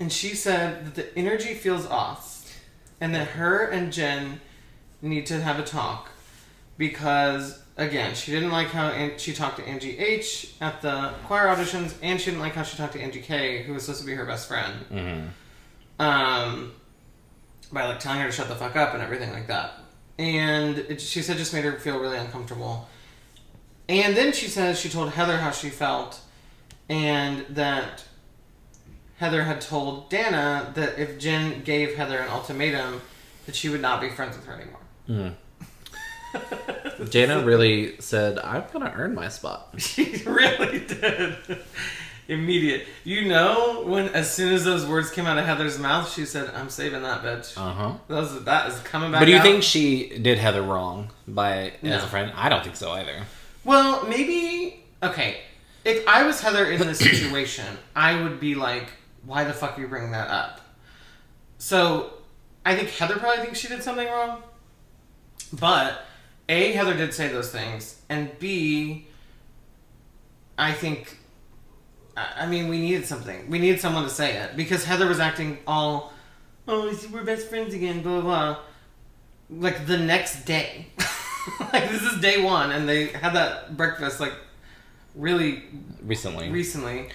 And 0.00 0.12
she 0.12 0.34
said 0.34 0.86
that 0.86 0.94
the 0.94 1.18
energy 1.18 1.54
feels 1.54 1.86
off 1.86 2.56
and 3.00 3.14
that 3.14 3.28
her 3.28 3.64
and 3.64 3.92
Jen 3.92 4.40
need 5.02 5.26
to 5.26 5.40
have 5.40 5.58
a 5.58 5.62
talk 5.62 6.10
because 6.78 7.62
again, 7.76 8.14
she 8.14 8.32
didn't 8.32 8.50
like 8.50 8.68
how 8.68 8.88
An- 8.88 9.18
she 9.18 9.32
talked 9.34 9.58
to 9.58 9.66
Angie 9.68 9.98
H 9.98 10.54
at 10.60 10.80
the 10.82 11.12
choir 11.26 11.46
auditions 11.54 11.94
and 12.02 12.18
she 12.20 12.26
didn't 12.30 12.40
like 12.40 12.54
how 12.54 12.62
she 12.62 12.76
talked 12.76 12.94
to 12.94 13.00
Angie 13.00 13.20
K 13.20 13.62
who 13.62 13.74
was 13.74 13.84
supposed 13.84 14.00
to 14.00 14.06
be 14.06 14.14
her 14.14 14.24
best 14.24 14.48
friend. 14.48 15.30
Um 15.98 16.72
by 17.72 17.86
like 17.86 18.00
telling 18.00 18.20
her 18.20 18.26
to 18.26 18.32
shut 18.32 18.48
the 18.48 18.54
fuck 18.54 18.76
up 18.76 18.94
and 18.94 19.02
everything 19.02 19.32
like 19.32 19.48
that. 19.48 19.72
And 20.18 20.78
it, 20.78 21.00
she 21.00 21.20
said 21.22 21.36
just 21.36 21.52
made 21.52 21.64
her 21.64 21.72
feel 21.78 21.98
really 21.98 22.16
uncomfortable. 22.16 22.88
And 23.88 24.16
then 24.16 24.32
she 24.32 24.48
says 24.48 24.80
she 24.80 24.88
told 24.88 25.10
Heather 25.10 25.36
how 25.38 25.50
she 25.50 25.70
felt 25.70 26.20
and 26.88 27.44
that 27.50 28.04
Heather 29.18 29.44
had 29.44 29.60
told 29.60 30.10
Dana 30.10 30.72
that 30.74 30.98
if 30.98 31.18
Jen 31.18 31.62
gave 31.62 31.94
Heather 31.96 32.18
an 32.18 32.28
ultimatum, 32.28 33.00
that 33.46 33.56
she 33.56 33.68
would 33.68 33.80
not 33.80 34.00
be 34.00 34.10
friends 34.10 34.36
with 34.36 34.46
her 34.46 34.54
anymore. 34.54 35.34
Dana 37.10 37.44
really 37.44 37.98
said, 38.00 38.38
I'm 38.38 38.64
going 38.72 38.84
to 38.84 38.92
earn 38.92 39.14
my 39.14 39.28
spot. 39.28 39.74
She 39.78 40.22
really 40.26 40.80
did. 40.80 41.36
Immediate. 42.28 42.86
You 43.04 43.28
know 43.28 43.84
when 43.86 44.08
as 44.08 44.32
soon 44.32 44.52
as 44.52 44.64
those 44.64 44.84
words 44.84 45.10
came 45.10 45.26
out 45.26 45.38
of 45.38 45.46
Heather's 45.46 45.78
mouth, 45.78 46.12
she 46.12 46.26
said, 46.26 46.50
"I'm 46.52 46.68
saving 46.70 47.02
that 47.02 47.22
bitch." 47.22 47.56
Uh 47.56 47.72
huh. 47.72 47.92
Those, 48.08 48.42
that 48.42 48.68
is 48.68 48.80
coming 48.80 49.12
back. 49.12 49.20
But 49.20 49.26
do 49.26 49.30
you 49.30 49.38
out. 49.38 49.44
think 49.44 49.62
she 49.62 50.18
did 50.18 50.38
Heather 50.38 50.60
wrong 50.60 51.12
by 51.28 51.74
as 51.84 52.02
a 52.02 52.06
friend? 52.08 52.32
I 52.34 52.48
don't 52.48 52.64
think 52.64 52.74
so 52.74 52.90
either. 52.90 53.22
Well, 53.66 54.06
maybe. 54.06 54.84
Okay, 55.02 55.40
if 55.84 56.06
I 56.06 56.22
was 56.22 56.40
Heather 56.40 56.70
in 56.70 56.78
this 56.78 56.98
situation, 57.10 57.66
I 57.96 58.22
would 58.22 58.38
be 58.38 58.54
like, 58.54 58.88
"Why 59.24 59.42
the 59.42 59.52
fuck 59.52 59.76
are 59.76 59.80
you 59.80 59.88
bringing 59.88 60.12
that 60.12 60.30
up?" 60.30 60.60
So, 61.58 62.14
I 62.64 62.76
think 62.76 62.90
Heather 62.90 63.16
probably 63.16 63.44
thinks 63.44 63.58
she 63.58 63.66
did 63.68 63.82
something 63.82 64.06
wrong. 64.06 64.42
But 65.52 66.04
a 66.48 66.72
Heather 66.72 66.94
did 66.94 67.12
say 67.12 67.28
those 67.28 67.50
things, 67.50 68.00
and 68.08 68.38
b 68.38 69.08
I 70.56 70.72
think. 70.72 71.18
I 72.16 72.46
mean, 72.46 72.68
we 72.68 72.78
needed 72.78 73.04
something. 73.04 73.50
We 73.50 73.58
needed 73.58 73.78
someone 73.78 74.04
to 74.04 74.10
say 74.10 74.36
it 74.36 74.56
because 74.56 74.84
Heather 74.84 75.06
was 75.06 75.18
acting 75.18 75.58
all, 75.66 76.12
"Oh, 76.68 76.96
we're 77.12 77.24
best 77.24 77.48
friends 77.48 77.74
again," 77.74 78.00
blah 78.02 78.20
blah. 78.20 78.54
blah. 78.54 78.58
Like 79.50 79.86
the 79.86 79.98
next 79.98 80.44
day, 80.44 80.86
like 81.72 81.90
this 81.90 82.02
is 82.02 82.20
day 82.20 82.42
one, 82.42 82.70
and 82.72 82.88
they 82.88 83.06
had 83.08 83.34
that 83.34 83.76
breakfast 83.76 84.20
like 84.20 84.32
really 85.14 85.62
Recently. 86.02 86.50
recently, 86.50 87.08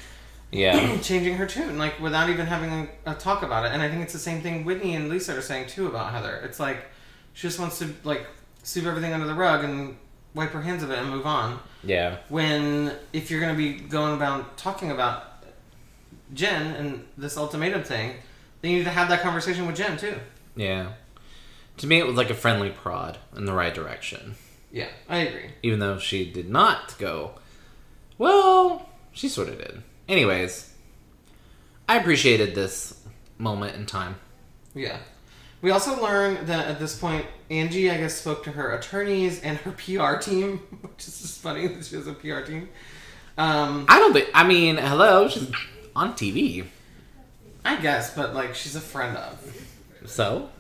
yeah. 0.52 0.98
changing 1.02 1.36
her 1.36 1.46
tune 1.46 1.78
like 1.78 2.00
without 2.00 2.30
even 2.30 2.46
having 2.46 2.90
a, 3.06 3.12
a 3.12 3.16
talk 3.16 3.44
about 3.44 3.66
it. 3.66 3.72
And 3.74 3.82
I 3.82 3.90
think 3.90 4.02
it's 4.04 4.14
the 4.14 4.20
same 4.20 4.42
thing 4.42 4.66
Whitney 4.66 4.96
and 4.96 5.10
Lisa 5.10 5.38
are 5.38 5.42
saying 5.42 5.68
too 5.68 5.88
about 5.88 6.12
Heather. 6.12 6.42
It's 6.44 6.60
like 6.60 6.86
she 7.34 7.48
just 7.48 7.60
wants 7.60 7.80
to 7.80 7.94
like 8.04 8.26
sweep 8.64 8.86
everything 8.86 9.14
under 9.14 9.28
the 9.28 9.34
rug 9.34 9.64
and 9.64 9.98
wipe 10.34 10.52
her 10.52 10.62
hands 10.62 10.84
of 10.84 10.92
it 10.92 10.98
and 10.98 11.10
move 11.10 11.26
on. 11.26 11.60
Yeah. 11.84 12.18
When 12.30 12.94
if 13.14 13.30
you're 13.32 13.40
going 13.40 13.56
to 13.56 13.58
be 13.58 13.80
going 13.80 14.14
about 14.16 14.58
talking 14.58 14.92
about 14.92 15.44
Jen 16.34 16.76
and 16.76 17.06
this 17.18 17.38
ultimatum 17.38 17.84
thing, 17.84 18.16
then 18.62 18.72
you 18.72 18.78
need 18.80 18.84
to 18.86 18.92
have 18.92 19.10
that 19.10 19.22
conversation 19.22 19.68
with 19.68 19.76
Jen 19.76 19.98
too. 19.98 20.16
Yeah. 20.56 20.94
To 21.82 21.88
me, 21.88 21.98
it 21.98 22.06
was 22.06 22.16
like 22.16 22.30
a 22.30 22.36
friendly 22.36 22.70
prod 22.70 23.18
in 23.36 23.46
the 23.46 23.54
right 23.54 23.74
direction. 23.74 24.36
Yeah, 24.72 24.90
I 25.10 25.18
agree. 25.18 25.50
Even 25.64 25.80
though 25.80 25.98
she 25.98 26.32
did 26.32 26.48
not 26.48 26.96
go, 27.00 27.32
well, 28.20 28.88
she 29.14 29.28
sort 29.28 29.50
of 29.50 29.58
did. 29.58 29.82
Anyways, 30.08 30.76
I 31.90 31.98
appreciated 31.98 32.54
this 32.54 33.02
moment 33.40 33.78
in 33.78 33.88
time. 33.88 34.18
Yeah. 34.76 34.98
We 35.64 35.72
also 35.72 36.00
learned 36.00 36.46
that 36.50 36.68
at 36.68 36.78
this 36.78 37.00
point, 37.00 37.26
Angie, 37.50 37.90
I 37.90 37.98
guess, 37.98 38.14
spoke 38.14 38.44
to 38.44 38.52
her 38.52 38.74
attorneys 38.74 39.42
and 39.42 39.58
her 39.58 39.72
PR 39.72 40.18
team, 40.22 40.60
which 40.82 41.08
is 41.08 41.20
just 41.20 41.42
funny 41.42 41.66
that 41.66 41.84
she 41.84 41.96
has 41.96 42.06
a 42.06 42.14
PR 42.14 42.42
team. 42.42 42.70
Um, 43.40 43.88
I 43.90 43.98
don't 43.98 44.14
think, 44.14 44.30
I 44.36 44.44
mean, 44.44 44.78
hello, 44.78 45.28
she's 45.28 45.52
on 45.96 46.14
TV. 46.14 46.64
I 47.66 47.78
guess, 47.78 48.14
but 48.16 48.36
like 48.36 48.54
she's 48.54 48.76
a 48.76 48.82
friend 48.82 49.18
of. 49.18 49.68
So, 50.06 50.52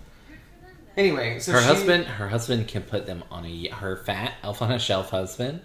Anyway, 0.98 1.40
so 1.40 1.54
her 1.54 1.60
she- 1.60 1.66
husband, 1.66 2.06
her 2.06 2.30
husband 2.30 2.68
can 2.68 2.84
put 2.84 3.06
them 3.06 3.24
on 3.32 3.46
a, 3.46 3.68
her 3.70 3.98
fat 3.98 4.34
elf 4.44 4.62
on 4.62 4.72
a 4.72 4.80
shelf 4.80 5.10
husband 5.12 5.62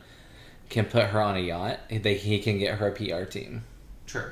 can 0.69 0.85
put 0.85 1.05
her 1.05 1.21
on 1.21 1.37
a 1.37 1.41
yacht. 1.41 1.81
They, 1.91 2.15
he 2.15 2.39
can 2.41 2.59
get 2.59 2.79
her 2.79 2.89
a 2.89 2.93
PR 2.93 3.25
team. 3.25 3.65
True. 4.07 4.31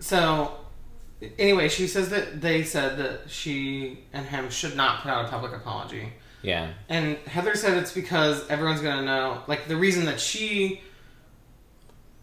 So, 0.00 0.56
anyway, 1.38 1.68
she 1.68 1.86
says 1.86 2.10
that 2.10 2.40
they 2.40 2.62
said 2.62 2.98
that 2.98 3.30
she 3.30 4.00
and 4.12 4.26
him 4.26 4.50
should 4.50 4.76
not 4.76 5.02
put 5.02 5.10
out 5.10 5.24
a 5.26 5.28
public 5.28 5.52
apology. 5.52 6.12
Yeah. 6.42 6.70
And 6.88 7.16
Heather 7.18 7.56
said 7.56 7.76
it's 7.78 7.92
because 7.92 8.48
everyone's 8.48 8.80
gonna 8.80 9.04
know. 9.04 9.42
Like 9.46 9.66
the 9.66 9.76
reason 9.76 10.04
that 10.04 10.20
she 10.20 10.80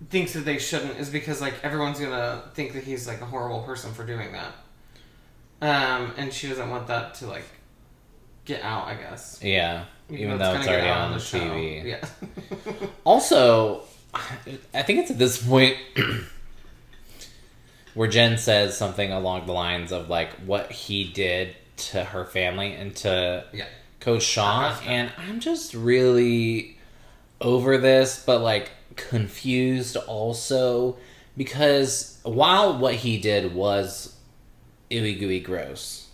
thinks 0.09 0.33
that 0.33 0.45
they 0.45 0.57
shouldn't 0.57 0.97
is 0.99 1.09
because 1.09 1.41
like 1.41 1.55
everyone's 1.63 1.99
gonna 1.99 2.43
think 2.53 2.73
that 2.73 2.83
he's 2.83 3.07
like 3.07 3.21
a 3.21 3.25
horrible 3.25 3.63
person 3.63 3.93
for 3.93 4.05
doing 4.05 4.31
that. 4.31 4.53
Um, 5.61 6.13
and 6.17 6.33
she 6.33 6.47
doesn't 6.47 6.69
want 6.69 6.87
that 6.87 7.15
to 7.15 7.27
like 7.27 7.45
get 8.45 8.61
out. 8.63 8.87
I 8.87 8.95
guess. 8.95 9.39
Yeah. 9.41 9.85
Even, 10.09 10.37
though 10.37 10.45
gonna 10.45 10.59
it's 10.59 10.67
already 10.67 10.87
out 10.87 11.01
on 11.01 11.13
the 11.13 11.19
show. 11.19 11.39
TV. 11.39 11.83
Yeah. 11.85 12.05
Also, 13.03 13.83
I 14.73 14.81
think 14.81 14.99
it's 14.99 15.11
at 15.11 15.19
this 15.19 15.45
point 15.45 15.77
where 17.93 18.07
Jen 18.07 18.37
says 18.37 18.75
something 18.75 19.11
along 19.11 19.45
the 19.45 19.53
lines 19.53 19.91
of 19.91 20.09
like 20.09 20.31
what 20.45 20.71
he 20.71 21.03
did 21.03 21.55
to 21.77 22.03
her 22.03 22.25
family 22.25 22.73
and 22.73 22.95
to 22.97 23.45
yeah. 23.53 23.65
Coach 23.99 24.23
Shah, 24.23 24.79
and 24.85 25.11
I'm 25.17 25.39
just 25.39 25.73
really 25.73 26.77
over 27.41 27.77
this, 27.77 28.23
but 28.25 28.41
like 28.41 28.71
confused 28.95 29.97
also 29.97 30.97
because 31.37 32.19
while 32.23 32.77
what 32.77 32.95
he 32.95 33.17
did 33.17 33.53
was 33.53 34.15
ooey 34.89 35.19
gooey 35.19 35.39
gross, 35.39 36.04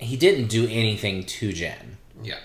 he 0.00 0.16
didn't 0.16 0.48
do 0.48 0.64
anything 0.68 1.24
to 1.24 1.52
Jen. 1.52 1.98
Yeah. 2.22 2.38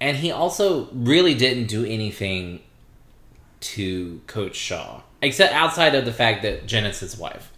And 0.00 0.16
he 0.16 0.30
also 0.32 0.88
really 0.92 1.34
didn't 1.34 1.66
do 1.66 1.84
anything 1.84 2.60
to 3.60 4.20
Coach 4.26 4.56
Shah, 4.56 5.02
except 5.20 5.54
outside 5.54 5.94
of 5.94 6.04
the 6.04 6.12
fact 6.12 6.42
that 6.42 6.66
Jen 6.66 6.84
is 6.84 6.98
his 7.00 7.16
wife. 7.16 7.52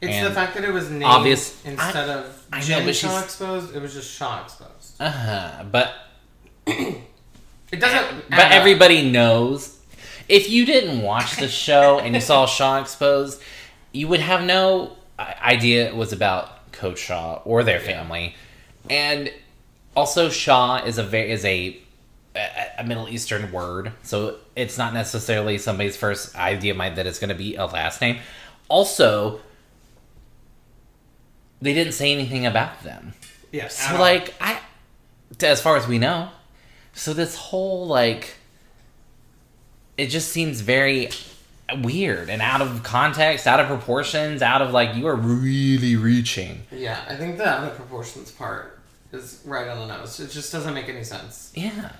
It's 0.00 0.12
And 0.12 0.26
the 0.26 0.30
fact 0.34 0.54
that 0.54 0.64
it 0.64 0.72
was 0.72 0.90
named 0.90 1.04
obvious- 1.04 1.56
instead 1.64 2.08
I- 2.08 2.14
of 2.14 2.46
I 2.52 2.60
Jen 2.60 2.84
but 2.86 2.96
Shah 2.96 3.20
exposed. 3.22 3.74
It 3.74 3.82
was 3.82 3.92
just 3.94 4.10
Shah 4.10 4.42
exposed. 4.42 4.94
Uh 5.00 5.10
huh. 5.10 5.64
But 5.70 5.92
It 6.66 7.80
doesn't. 7.80 8.30
but 8.30 8.38
up. 8.38 8.52
everybody 8.52 9.10
knows. 9.10 9.78
If 10.28 10.48
you 10.48 10.64
didn't 10.64 11.02
watch 11.02 11.36
the 11.36 11.48
show 11.48 11.98
and 11.98 12.14
you 12.14 12.20
saw 12.20 12.46
Shah 12.46 12.80
exposed, 12.80 13.42
you 13.92 14.08
would 14.08 14.20
have 14.20 14.42
no 14.44 14.96
idea 15.18 15.86
it 15.88 15.94
was 15.96 16.12
about 16.12 16.70
Coach 16.72 16.98
Shah 16.98 17.40
or 17.44 17.62
their 17.62 17.80
family. 17.80 18.34
And 18.90 19.32
also, 19.96 20.28
Shah 20.28 20.82
is 20.84 20.98
a 20.98 21.02
very 21.02 21.30
is 21.30 21.44
a 21.44 21.78
a 22.36 22.70
a 22.78 22.84
Middle 22.84 23.08
Eastern 23.08 23.52
word, 23.52 23.92
so 24.02 24.36
it's 24.56 24.76
not 24.76 24.92
necessarily 24.94 25.58
somebody's 25.58 25.96
first 25.96 26.34
idea 26.36 26.74
might 26.74 26.96
that 26.96 27.06
it's 27.06 27.18
going 27.18 27.28
to 27.28 27.34
be 27.34 27.54
a 27.56 27.66
last 27.66 28.00
name. 28.00 28.18
Also, 28.68 29.40
they 31.60 31.74
didn't 31.74 31.92
say 31.92 32.12
anything 32.12 32.44
about 32.46 32.82
them. 32.82 33.14
Yeah. 33.52 33.68
So 33.68 33.98
like 33.98 34.34
I 34.40 34.60
as 35.40 35.60
far 35.60 35.76
as 35.76 35.86
we 35.86 35.98
know. 35.98 36.30
So 36.92 37.12
this 37.12 37.36
whole 37.36 37.86
like 37.86 38.34
it 39.96 40.08
just 40.08 40.30
seems 40.30 40.60
very 40.60 41.10
weird 41.82 42.28
and 42.28 42.42
out 42.42 42.60
of 42.60 42.82
context, 42.82 43.46
out 43.46 43.60
of 43.60 43.66
proportions, 43.66 44.42
out 44.42 44.60
of 44.60 44.72
like 44.72 44.94
you 44.96 45.06
are 45.06 45.16
really 45.16 45.96
reaching. 45.96 46.64
Yeah, 46.70 47.00
I 47.08 47.16
think 47.16 47.38
the 47.38 47.48
out 47.48 47.64
of 47.64 47.76
proportions 47.76 48.30
part 48.30 48.73
is 49.14 49.40
right 49.44 49.68
on 49.68 49.86
the 49.86 49.96
nose. 49.96 50.20
It 50.20 50.30
just 50.30 50.52
doesn't 50.52 50.74
make 50.74 50.88
any 50.88 51.04
sense. 51.04 51.52
Yeah. 51.54 51.92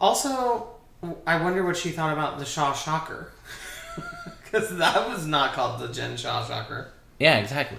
Also, 0.00 0.68
I 1.26 1.42
wonder 1.42 1.64
what 1.64 1.76
she 1.76 1.90
thought 1.90 2.12
about 2.12 2.38
the 2.38 2.44
Shah 2.44 2.72
Shocker. 2.72 3.32
Because 4.44 4.76
that 4.76 5.08
was 5.08 5.26
not 5.26 5.54
called 5.54 5.80
the 5.80 5.88
Jen 5.88 6.14
Shah 6.14 6.44
Shocker. 6.44 6.92
Yeah, 7.18 7.38
exactly. 7.38 7.78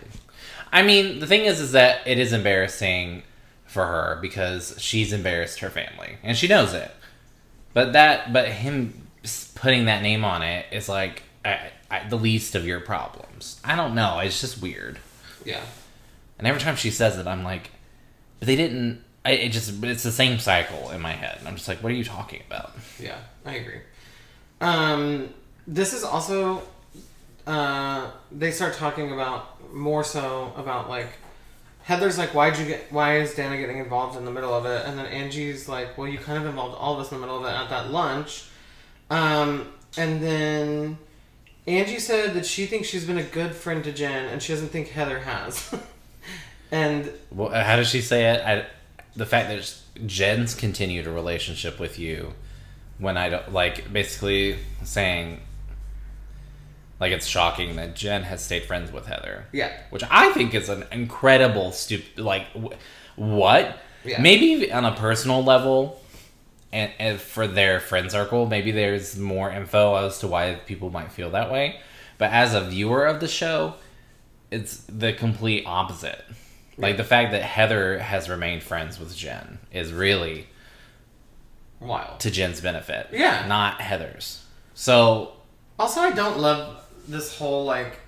I 0.72 0.82
mean, 0.82 1.20
the 1.20 1.28
thing 1.28 1.46
is 1.46 1.60
is 1.60 1.74
that 1.74 2.08
it 2.08 2.18
is 2.18 2.34
embarrassing 2.34 3.22
for 3.68 3.86
her 3.86 4.18
because 4.24 4.76
she's 4.80 5.14
embarrassed 5.14 5.60
her 5.60 5.70
family 5.70 6.18
and 6.24 6.36
she 6.36 6.48
knows 6.48 6.74
it. 6.74 6.92
But 7.76 7.94
that, 7.94 8.34
but 8.34 8.48
him 8.48 9.08
putting 9.54 9.86
that 9.86 10.02
name 10.02 10.26
on 10.26 10.42
it 10.42 10.66
is 10.72 10.90
like 10.90 11.22
I, 11.46 11.72
I, 11.92 12.08
the 12.08 12.18
least 12.18 12.56
of 12.56 12.66
your 12.66 12.80
problems. 12.80 13.62
I 13.64 13.76
don't 13.76 13.94
know. 13.94 14.18
It's 14.20 14.42
just 14.42 14.60
weird. 14.60 14.98
Yeah. 15.46 15.62
And 16.40 16.48
every 16.48 16.62
time 16.62 16.76
she 16.76 16.90
says 16.90 17.18
it, 17.18 17.28
I'm 17.28 17.44
like, 17.44 17.70
but 18.44 18.48
they 18.48 18.58
didn't. 18.58 19.02
I, 19.24 19.32
it 19.32 19.54
just 19.54 19.82
it's 19.86 20.04
the 20.04 20.12
same 20.12 20.38
cycle 20.38 20.92
in 20.92 21.00
my 21.00 21.14
head. 21.14 21.40
I'm 21.46 21.56
just 21.56 21.70
like, 21.70 21.82
what 21.82 21.94
are 21.94 21.96
you 21.96 22.04
talking 22.04 22.42
about? 22.46 22.74
Yeah, 23.00 23.16
I 23.46 23.54
agree. 23.54 23.80
Um, 24.60 25.30
this 25.66 25.94
is 25.94 26.04
also 26.04 26.62
uh, 27.48 28.12
they 28.34 28.52
start 28.52 28.74
talking 28.74 29.14
about 29.14 29.74
more 29.74 30.04
so 30.04 30.52
about 30.58 30.90
like 30.90 31.08
Heather's 31.84 32.18
like, 32.18 32.34
why'd 32.34 32.58
you 32.58 32.66
get? 32.66 32.92
Why 32.92 33.20
is 33.20 33.34
Dana 33.34 33.56
getting 33.56 33.78
involved 33.78 34.18
in 34.18 34.26
the 34.26 34.32
middle 34.32 34.54
of 34.54 34.66
it? 34.66 34.86
And 34.86 35.00
then 35.00 35.06
Angie's 35.06 35.70
like, 35.70 35.98
well, 35.98 36.10
you 36.10 36.18
kind 36.18 36.38
of 36.38 36.46
involved 36.46 36.76
all 36.78 36.96
of 36.96 37.00
us 37.00 37.14
in 37.14 37.22
the 37.22 37.26
middle 37.26 37.40
of 37.40 37.46
it 37.46 37.58
at 37.58 37.70
that 37.70 37.92
lunch. 37.92 38.50
Um, 39.10 39.72
and 39.96 40.22
then 40.22 40.98
Angie 41.66 42.00
said 42.00 42.34
that 42.34 42.46
she 42.46 42.66
thinks 42.66 42.90
she's 42.90 43.06
been 43.06 43.20
a 43.20 43.24
good 43.24 43.56
friend 43.56 43.86
to 43.86 43.94
Jen, 43.94 44.26
and 44.26 44.44
she 44.44 44.52
doesn't 44.52 44.68
think 44.68 44.90
Heather 44.90 45.20
has. 45.20 45.74
and 46.74 47.10
Well, 47.32 47.54
uh, 47.54 47.64
how 47.64 47.76
does 47.78 47.88
she 47.90 48.02
say 48.02 48.34
it? 48.34 48.42
I, 48.46 48.66
the 49.16 49.26
fact 49.26 49.48
that 49.50 50.06
Jen's 50.08 50.56
continued 50.56 51.08
a 51.08 51.12
relationship 51.12 51.80
with 51.80 51.98
you 52.00 52.34
when 52.98 53.16
I 53.18 53.30
don't 53.30 53.54
like 53.54 53.92
basically 53.94 54.58
saying 54.84 55.40
like 57.00 57.12
it's 57.12 57.28
shocking 57.28 57.76
that 57.76 57.96
Jen 57.96 58.24
has 58.24 58.44
stayed 58.44 58.64
friends 58.64 58.92
with 58.92 59.06
Heather. 59.08 59.46
Yeah. 59.52 59.72
which 59.90 60.04
I 60.10 60.32
think 60.34 60.54
is 60.56 60.70
an 60.70 60.86
incredible 60.92 61.72
stupid 61.72 62.20
like 62.20 62.46
wh- 62.54 62.74
what 63.18 63.78
Yeah. 64.06 64.22
maybe 64.22 64.72
on 64.72 64.86
a 64.86 64.94
personal 64.96 65.44
level. 65.44 66.00
And, 66.72 66.92
and 66.98 67.22
for 67.22 67.46
their 67.46 67.80
friend 67.80 68.10
circle, 68.12 68.48
maybe 68.48 68.72
there's 68.72 69.16
more 69.16 69.52
info 69.52 69.96
as 70.08 70.18
to 70.20 70.28
why 70.28 70.56
people 70.66 70.90
might 70.90 71.12
feel 71.12 71.30
that 71.32 71.52
way. 71.52 71.80
But 72.18 72.32
as 72.32 72.56
a 72.56 72.62
viewer 72.62 73.06
of 73.06 73.20
the 73.20 73.28
show, 73.28 73.76
it's 74.50 74.78
the 74.90 75.14
complete 75.14 75.66
opposite. 75.68 76.24
Like 76.78 76.98
the 76.98 77.04
fact 77.04 77.32
that 77.34 77.42
Heather 77.44 78.00
has 78.00 78.30
remained 78.30 78.64
friends 78.64 79.00
with 79.00 79.16
Jen 79.16 79.60
is 79.72 79.92
really 79.94 80.48
wild. 81.80 82.20
to 82.22 82.32
Jen's 82.32 82.62
benefit. 82.62 83.08
Yeah. 83.12 83.46
Not 83.48 83.82
Heather's. 83.82 84.44
So 84.74 85.34
Also, 85.80 86.02
I 86.02 86.12
don't 86.12 86.40
love 86.40 86.84
this 87.08 87.38
whole 87.38 87.66
like 87.66 88.00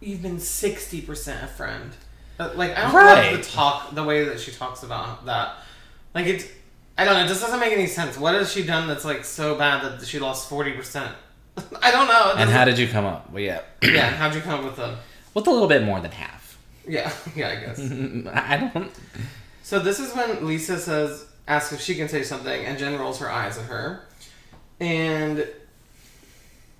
even 0.00 0.38
sixty 0.40 1.00
percent 1.00 1.42
a 1.44 1.46
friend. 1.46 1.92
Uh, 2.38 2.50
Like 2.54 2.76
I 2.76 2.82
don't 2.82 2.94
Right. 2.94 3.32
love 3.32 3.44
the 3.44 3.50
talk, 3.50 3.94
the 3.94 4.04
way 4.04 4.24
that 4.24 4.40
she 4.40 4.50
talks 4.50 4.82
about 4.82 5.24
that. 5.26 5.54
Like 6.14 6.26
it's, 6.26 6.44
I 6.98 7.04
don't 7.04 7.14
know. 7.14 7.24
It 7.24 7.28
just 7.28 7.40
doesn't 7.42 7.60
make 7.60 7.72
any 7.72 7.86
sense. 7.86 8.18
What 8.18 8.34
has 8.34 8.52
she 8.52 8.62
done 8.64 8.88
that's 8.88 9.04
like 9.04 9.24
so 9.24 9.54
bad 9.56 9.82
that 10.00 10.06
she 10.06 10.18
lost 10.18 10.48
forty 10.48 10.72
percent? 10.72 11.12
I 11.82 11.90
don't 11.90 12.08
know. 12.08 12.34
And 12.36 12.50
how 12.50 12.64
did 12.64 12.78
you 12.78 12.88
come 12.88 13.04
up? 13.04 13.30
Well 13.30 13.42
yeah. 13.42 13.60
yeah? 13.82 14.10
How'd 14.20 14.34
you 14.34 14.40
come 14.40 14.60
up 14.60 14.64
with 14.64 14.76
the? 14.76 14.96
With 15.34 15.46
a 15.46 15.50
little 15.50 15.68
bit 15.68 15.82
more 15.82 16.00
than 16.00 16.10
half. 16.10 16.35
Yeah, 16.86 17.12
yeah, 17.36 17.48
I 17.48 17.56
guess. 17.56 17.78
I 18.32 18.70
don't 18.72 18.90
So 19.62 19.78
this 19.78 20.00
is 20.00 20.14
when 20.14 20.46
Lisa 20.46 20.78
says, 20.78 21.26
asks 21.48 21.72
if 21.72 21.80
she 21.80 21.94
can 21.94 22.08
say 22.08 22.22
something, 22.22 22.64
and 22.64 22.78
Jen 22.78 22.98
rolls 22.98 23.18
her 23.18 23.30
eyes 23.30 23.58
at 23.58 23.64
her, 23.66 24.06
and 24.80 25.46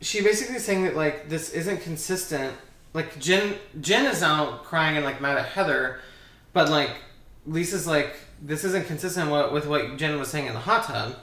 she 0.00 0.22
basically 0.22 0.58
saying 0.58 0.84
that 0.84 0.96
like 0.96 1.28
this 1.28 1.50
isn't 1.50 1.80
consistent. 1.80 2.54
Like 2.92 3.18
Jen, 3.18 3.56
Jen 3.80 4.06
is 4.06 4.20
now 4.20 4.58
crying 4.58 4.96
and 4.96 5.04
like 5.04 5.20
mad 5.20 5.38
at 5.38 5.46
Heather, 5.46 6.00
but 6.52 6.68
like 6.68 6.90
Lisa's 7.46 7.86
like 7.86 8.16
this 8.42 8.64
isn't 8.64 8.86
consistent 8.86 9.30
with, 9.30 9.52
with 9.52 9.66
what 9.66 9.96
Jen 9.96 10.18
was 10.18 10.28
saying 10.28 10.46
in 10.46 10.54
the 10.54 10.60
hot 10.60 10.84
tub. 10.84 11.16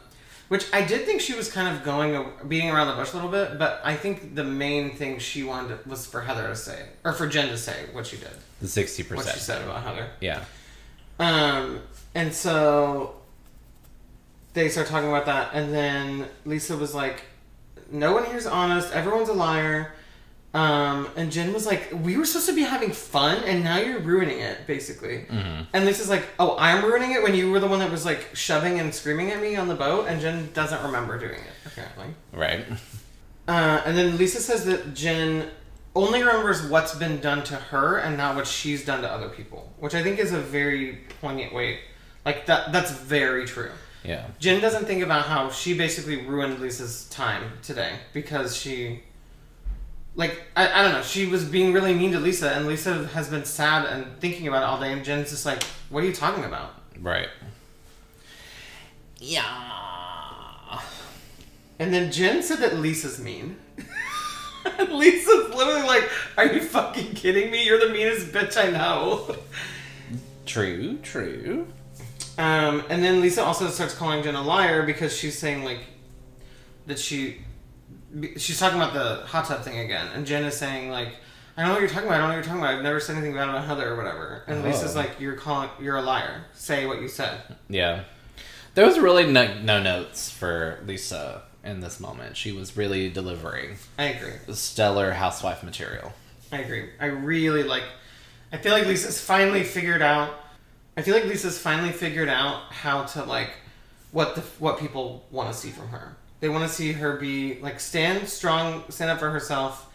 Which 0.53 0.67
I 0.71 0.85
did 0.85 1.07
think 1.07 1.19
she 1.19 1.33
was 1.33 1.51
kind 1.51 1.75
of 1.75 1.83
going 1.83 2.29
beating 2.47 2.69
around 2.69 2.85
the 2.85 2.93
bush 2.93 3.11
a 3.13 3.15
little 3.15 3.31
bit, 3.31 3.57
but 3.57 3.81
I 3.83 3.95
think 3.95 4.35
the 4.35 4.43
main 4.43 4.95
thing 4.95 5.17
she 5.17 5.41
wanted 5.41 5.83
was 5.87 6.05
for 6.05 6.21
Heather 6.21 6.45
to 6.47 6.55
say, 6.55 6.89
or 7.03 7.11
for 7.11 7.25
Jen 7.25 7.47
to 7.47 7.57
say 7.57 7.87
what 7.91 8.05
she 8.05 8.17
did, 8.17 8.29
the 8.61 8.67
sixty 8.67 9.01
what 9.01 9.25
she 9.25 9.39
said 9.39 9.63
about 9.63 9.81
Heather. 9.81 10.11
Yeah. 10.21 10.43
Um, 11.17 11.79
and 12.13 12.31
so 12.31 13.15
they 14.53 14.69
start 14.69 14.85
talking 14.85 15.09
about 15.09 15.25
that, 15.25 15.55
and 15.55 15.73
then 15.73 16.27
Lisa 16.45 16.77
was 16.77 16.93
like, 16.93 17.23
"No 17.89 18.13
one 18.13 18.25
here's 18.25 18.45
honest. 18.45 18.93
Everyone's 18.93 19.29
a 19.29 19.33
liar." 19.33 19.95
Um, 20.53 21.09
and 21.15 21.31
Jen 21.31 21.51
was 21.51 21.65
like, 21.65 21.91
"We 21.91 22.15
were 22.15 22.25
supposed 22.25 22.47
to 22.47 22.53
be 22.53 22.61
having 22.61 22.91
fun, 22.91 23.43
and 23.43 23.63
now 23.63 23.77
you're 23.77 23.99
ruining 23.99 24.39
it, 24.39 24.67
basically." 24.67 25.25
And 25.73 25.85
Lisa's 25.85 26.09
like, 26.09 26.27
"Oh, 26.37 26.55
I'm 26.59 26.85
ruining 26.85 27.11
it 27.13 27.23
when 27.23 27.33
you 27.33 27.51
were 27.51 27.59
the 27.59 27.67
one 27.67 27.79
that 27.79 27.89
was 27.89 28.05
like 28.05 28.29
shoving 28.35 28.79
and 28.79 28.93
screaming 28.93 29.31
at 29.31 29.41
me 29.41 29.55
on 29.55 29.67
the 29.67 29.75
boat." 29.75 30.07
And 30.07 30.21
Jen 30.21 30.51
doesn't 30.53 30.83
remember 30.83 31.17
doing 31.17 31.39
it 31.39 31.53
apparently. 31.65 32.13
Right. 32.31 32.65
Uh, 33.47 33.81
and 33.85 33.97
then 33.97 34.17
Lisa 34.17 34.39
says 34.39 34.65
that 34.65 34.93
Jen 34.93 35.49
only 35.95 36.23
remembers 36.23 36.65
what's 36.67 36.95
been 36.95 37.19
done 37.19 37.43
to 37.45 37.55
her 37.55 37.97
and 37.97 38.17
not 38.17 38.35
what 38.35 38.47
she's 38.47 38.85
done 38.85 39.01
to 39.01 39.11
other 39.11 39.29
people, 39.29 39.73
which 39.79 39.93
I 39.93 40.01
think 40.01 40.19
is 40.19 40.33
a 40.33 40.39
very 40.39 40.99
poignant 41.21 41.53
way. 41.53 41.79
Like 42.25 42.45
that 42.45 42.71
that's 42.71 42.91
very 42.91 43.45
true. 43.45 43.71
Yeah. 44.03 44.27
Jen 44.39 44.61
doesn't 44.61 44.85
think 44.85 45.01
about 45.01 45.25
how 45.25 45.49
she 45.49 45.77
basically 45.77 46.25
ruined 46.25 46.59
Lisa's 46.59 47.05
time 47.09 47.53
today 47.61 47.93
because 48.11 48.55
she 48.55 49.03
like 50.15 50.43
I, 50.55 50.79
I 50.79 50.83
don't 50.83 50.93
know, 50.93 51.01
she 51.01 51.25
was 51.25 51.45
being 51.45 51.73
really 51.73 51.93
mean 51.93 52.11
to 52.11 52.19
Lisa 52.19 52.51
and 52.51 52.67
Lisa 52.67 53.07
has 53.07 53.29
been 53.29 53.45
sad 53.45 53.85
and 53.85 54.19
thinking 54.19 54.47
about 54.47 54.63
it 54.63 54.65
all 54.65 54.79
day 54.79 54.91
and 54.91 55.03
Jen's 55.03 55.29
just 55.29 55.45
like, 55.45 55.63
What 55.89 56.03
are 56.03 56.07
you 56.07 56.13
talking 56.13 56.43
about? 56.43 56.75
Right. 56.99 57.29
Yeah. 59.19 60.79
And 61.79 61.93
then 61.93 62.11
Jen 62.11 62.43
said 62.43 62.59
that 62.59 62.77
Lisa's 62.77 63.19
mean. 63.19 63.57
and 64.77 64.89
Lisa's 64.93 65.53
literally 65.53 65.87
like, 65.87 66.09
Are 66.37 66.45
you 66.45 66.61
fucking 66.61 67.13
kidding 67.15 67.51
me? 67.51 67.65
You're 67.65 67.79
the 67.79 67.93
meanest 67.93 68.27
bitch 68.27 68.57
I 68.57 68.69
know. 68.69 69.35
True, 70.45 70.97
true. 70.97 71.67
Um, 72.37 72.83
and 72.89 73.03
then 73.03 73.21
Lisa 73.21 73.43
also 73.43 73.67
starts 73.69 73.95
calling 73.95 74.23
Jen 74.23 74.35
a 74.35 74.41
liar 74.41 74.83
because 74.83 75.15
she's 75.15 75.37
saying 75.37 75.63
like 75.63 75.79
that 76.87 76.99
she 76.99 77.39
she's 78.37 78.59
talking 78.59 78.79
about 78.79 78.93
the 78.93 79.25
hot 79.25 79.45
tub 79.45 79.61
thing 79.63 79.79
again, 79.79 80.07
and 80.13 80.25
Jen 80.25 80.43
is 80.45 80.55
saying 80.57 80.89
like 80.89 81.09
I 81.55 81.61
don't 81.61 81.67
know 81.69 81.73
what 81.75 81.81
you're 81.81 81.89
talking 81.89 82.07
about. 82.07 82.15
I 82.15 82.17
don't 82.19 82.29
know 82.29 82.35
what 82.35 82.35
you're 82.35 82.43
talking 82.45 82.61
about. 82.61 82.73
I've 82.75 82.83
never 82.83 82.99
said 82.99 83.15
anything 83.15 83.33
bad 83.35 83.47
about 83.49 83.65
Heather 83.65 83.93
or 83.93 83.95
whatever. 83.95 84.43
And 84.47 84.63
Lisa's 84.63 84.95
Oh. 84.95 84.99
like, 84.99 85.19
you're 85.19 85.35
calling, 85.35 85.69
you're 85.79 85.97
a 85.97 86.01
liar. 86.01 86.45
Say 86.55 86.87
what 86.87 86.99
you 86.99 87.07
said. 87.07 87.41
Yeah. 87.69 88.05
There 88.73 88.87
was 88.87 88.97
really 88.97 89.31
no, 89.31 89.53
no 89.61 89.79
notes 89.79 90.31
for 90.31 90.79
Lisa 90.87 91.43
in 91.63 91.79
this 91.81 91.99
moment. 91.99 92.37
She 92.37 92.51
was 92.51 92.75
really 92.75 93.07
delivering 93.11 93.75
I 93.99 94.05
agree. 94.05 94.31
stellar 94.55 95.11
housewife 95.11 95.61
material. 95.61 96.11
I 96.51 96.57
agree. 96.57 96.89
I 96.99 97.05
really 97.05 97.61
like. 97.61 97.83
I 98.51 98.57
feel 98.57 98.71
like 98.71 98.87
Lisa's 98.87 99.21
finally 99.21 99.63
figured 99.63 100.01
out. 100.01 100.33
I 100.97 101.03
feel 101.03 101.13
like 101.13 101.25
Lisa's 101.25 101.59
finally 101.59 101.91
figured 101.91 102.29
out 102.29 102.71
how 102.73 103.03
to 103.03 103.23
like 103.25 103.51
what 104.11 104.33
the 104.33 104.41
what 104.57 104.79
people 104.79 105.23
want 105.29 105.51
to 105.51 105.57
see 105.57 105.69
from 105.69 105.89
her. 105.89 106.15
They 106.43 106.49
want 106.49 106.67
to 106.67 106.75
see 106.75 106.91
her 106.91 107.15
be 107.15 107.57
like 107.61 107.79
stand 107.79 108.27
strong, 108.27 108.83
stand 108.89 109.09
up 109.09 109.19
for 109.19 109.29
herself, 109.29 109.89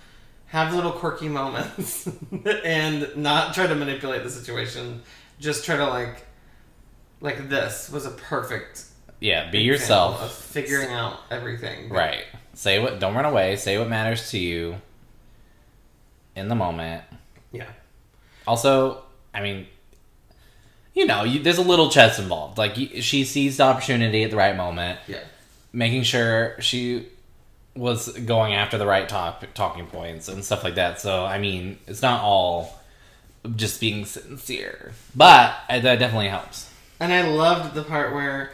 have 0.47 0.75
little 0.75 0.93
quirky 0.93 1.29
moments, 1.29 2.09
and 2.65 3.15
not 3.17 3.53
try 3.53 3.67
to 3.67 3.75
manipulate 3.75 4.23
the 4.23 4.31
situation. 4.31 5.03
Just 5.39 5.67
try 5.67 5.77
to 5.77 5.87
like, 5.87 6.25
like 7.21 7.51
this 7.51 7.91
was 7.91 8.07
a 8.07 8.13
perfect 8.13 8.85
Yeah, 9.21 9.51
be 9.51 9.69
example 9.69 10.15
of 10.15 10.21
yourself. 10.23 10.35
figuring 10.43 10.89
out 10.91 11.21
everything. 11.31 11.91
Right. 11.91 12.25
Say 12.55 12.79
what 12.79 12.99
don't 12.99 13.15
run 13.15 13.27
away, 13.27 13.57
say 13.57 13.77
what 13.77 13.91
matters 13.91 14.31
to 14.31 14.39
you 14.39 14.77
in 16.35 16.49
the 16.49 16.55
moment. 16.55 17.05
Yeah. 17.53 17.67
Also, 18.47 19.03
I 19.35 19.43
mean, 19.43 19.67
you 20.95 21.05
know, 21.05 21.25
you, 21.25 21.43
there's 21.43 21.59
a 21.59 21.63
little 21.63 21.91
chess 21.91 22.19
involved. 22.19 22.57
Like 22.57 22.79
you, 22.79 23.03
she 23.03 23.25
sees 23.25 23.59
the 23.59 23.65
opportunity 23.65 24.25
at 24.25 24.31
the 24.31 24.39
right 24.39 24.57
moment, 24.57 24.99
Yeah. 25.07 25.19
Making 25.73 26.03
sure 26.03 26.57
she 26.61 27.09
was 27.77 28.09
going 28.19 28.55
after 28.55 28.77
the 28.77 28.87
right 28.87 29.09
top, 29.09 29.45
talking 29.55 29.87
points 29.87 30.29
and 30.29 30.45
stuff 30.45 30.65
like 30.65 30.75
that. 30.75 31.01
So, 31.01 31.25
I 31.25 31.39
mean, 31.39 31.79
it's 31.87 32.03
not 32.03 32.23
all 32.23 32.79
just 33.55 33.81
being 33.81 34.05
sincere, 34.05 34.93
but 35.15 35.55
that 35.69 35.83
definitely 35.83 36.29
helps. 36.29 36.73
And 36.99 37.13
I 37.13 37.29
loved 37.29 37.75
the 37.75 37.85
part 37.85 38.13
where 38.13 38.51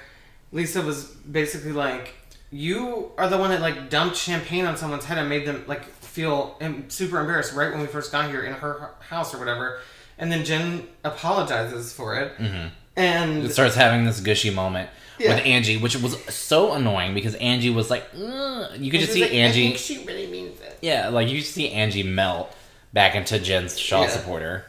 Lisa 0.53 0.83
was 0.83 1.05
basically 1.07 1.73
like, 1.73 2.15
"You 2.51 3.13
are 3.17 3.29
the 3.29 3.39
one 3.39 3.51
that 3.51 3.63
like 3.63 3.89
dumped 3.89 4.17
champagne 4.17 4.67
on 4.67 4.77
someone's 4.77 5.07
head 5.07 5.17
and 5.17 5.29
made 5.29 5.47
them 5.47 5.65
like 5.67 5.87
feel 5.87 6.61
super 6.89 7.19
embarrassed 7.19 7.55
right 7.55 7.73
when 7.73 7.81
we 7.81 7.87
first 7.87 8.13
got 8.13 8.31
here 8.31 8.43
in 8.43 8.53
her 8.53 8.91
house 9.09 9.35
or 9.35 9.39
whatever." 9.39 9.81
And 10.19 10.31
then 10.31 10.45
Jen 10.45 10.87
apologizes 11.03 11.93
for 11.93 12.15
it, 12.17 12.37
mm-hmm. 12.37 12.67
It 12.67 12.73
and 12.97 13.51
starts 13.51 13.75
having 13.75 14.05
this 14.05 14.21
gushy 14.21 14.51
moment 14.51 14.91
Yeah. 15.19 15.35
with 15.35 15.45
Angie, 15.47 15.77
which 15.77 15.97
was 15.97 16.17
so 16.35 16.73
annoying 16.73 17.15
because 17.15 17.35
Angie 17.37 17.71
was 17.71 17.89
like, 17.91 18.05
"Ugh." 18.17 18.71
you 18.79 18.91
could 18.91 19.01
just 19.01 19.13
see 19.13 19.23
like, 19.23 19.31
I 19.31 19.35
Angie. 19.35 19.67
think 19.69 19.79
she 19.79 20.05
really 20.05 20.27
means 20.27 20.61
it. 20.61 20.79
Yeah, 20.83 21.09
like 21.09 21.29
you 21.29 21.41
see 21.41 21.71
Angie 21.71 22.03
melt 22.03 22.53
back 22.93 23.15
into 23.15 23.39
Jen's 23.39 23.79
Shah 23.79 24.03
Yeah. 24.03 24.09
supporter. 24.09 24.65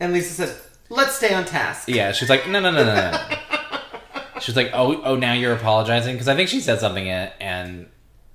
And 0.00 0.12
Lisa 0.12 0.32
said, 0.46 0.56
Let's 0.90 1.14
stay 1.16 1.32
on 1.34 1.44
task. 1.44 1.88
Yeah, 1.88 2.12
she's 2.12 2.28
like, 2.28 2.46
no, 2.48 2.60
no, 2.60 2.70
no, 2.70 2.84
no, 2.84 2.94
no. 3.10 3.36
she's 4.40 4.54
like, 4.56 4.70
oh, 4.74 5.00
oh, 5.02 5.16
now 5.16 5.32
you're 5.32 5.54
apologizing 5.54 6.14
because 6.14 6.28
I 6.28 6.36
think 6.36 6.48
she 6.50 6.60
said 6.60 6.78
something 6.78 7.08
and, 7.08 7.32
and 7.40 7.86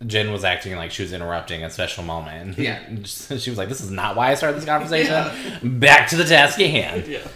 Jen 0.08 0.32
was 0.32 0.44
acting 0.44 0.76
like 0.76 0.90
she 0.92 1.04
was 1.04 1.14
interrupting 1.14 1.64
a 1.64 1.70
special 1.70 2.04
moment. 2.04 2.58
Yeah. 2.60 2.80
she 3.06 3.50
was 3.50 3.58
like, 3.58 3.70
this 3.70 3.82
is 3.82 3.92
not 3.92 4.16
why 4.16 4.32
I 4.32 4.36
started 4.36 4.58
this 4.58 4.66
conversation. 4.66 5.80
Back 5.80 6.10
to 6.10 6.16
the 6.16 6.26
task 6.26 6.60
at 6.60 6.70
hand. 6.70 7.08
Yeah. 7.08 7.28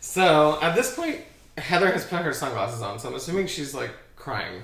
So 0.00 0.58
at 0.62 0.74
this 0.74 0.94
point, 0.94 1.20
Heather 1.58 1.90
has 1.92 2.04
put 2.04 2.22
her 2.22 2.32
sunglasses 2.32 2.82
on, 2.82 2.98
so 2.98 3.08
I'm 3.08 3.14
assuming 3.14 3.46
she's 3.46 3.74
like 3.74 3.90
crying 4.16 4.62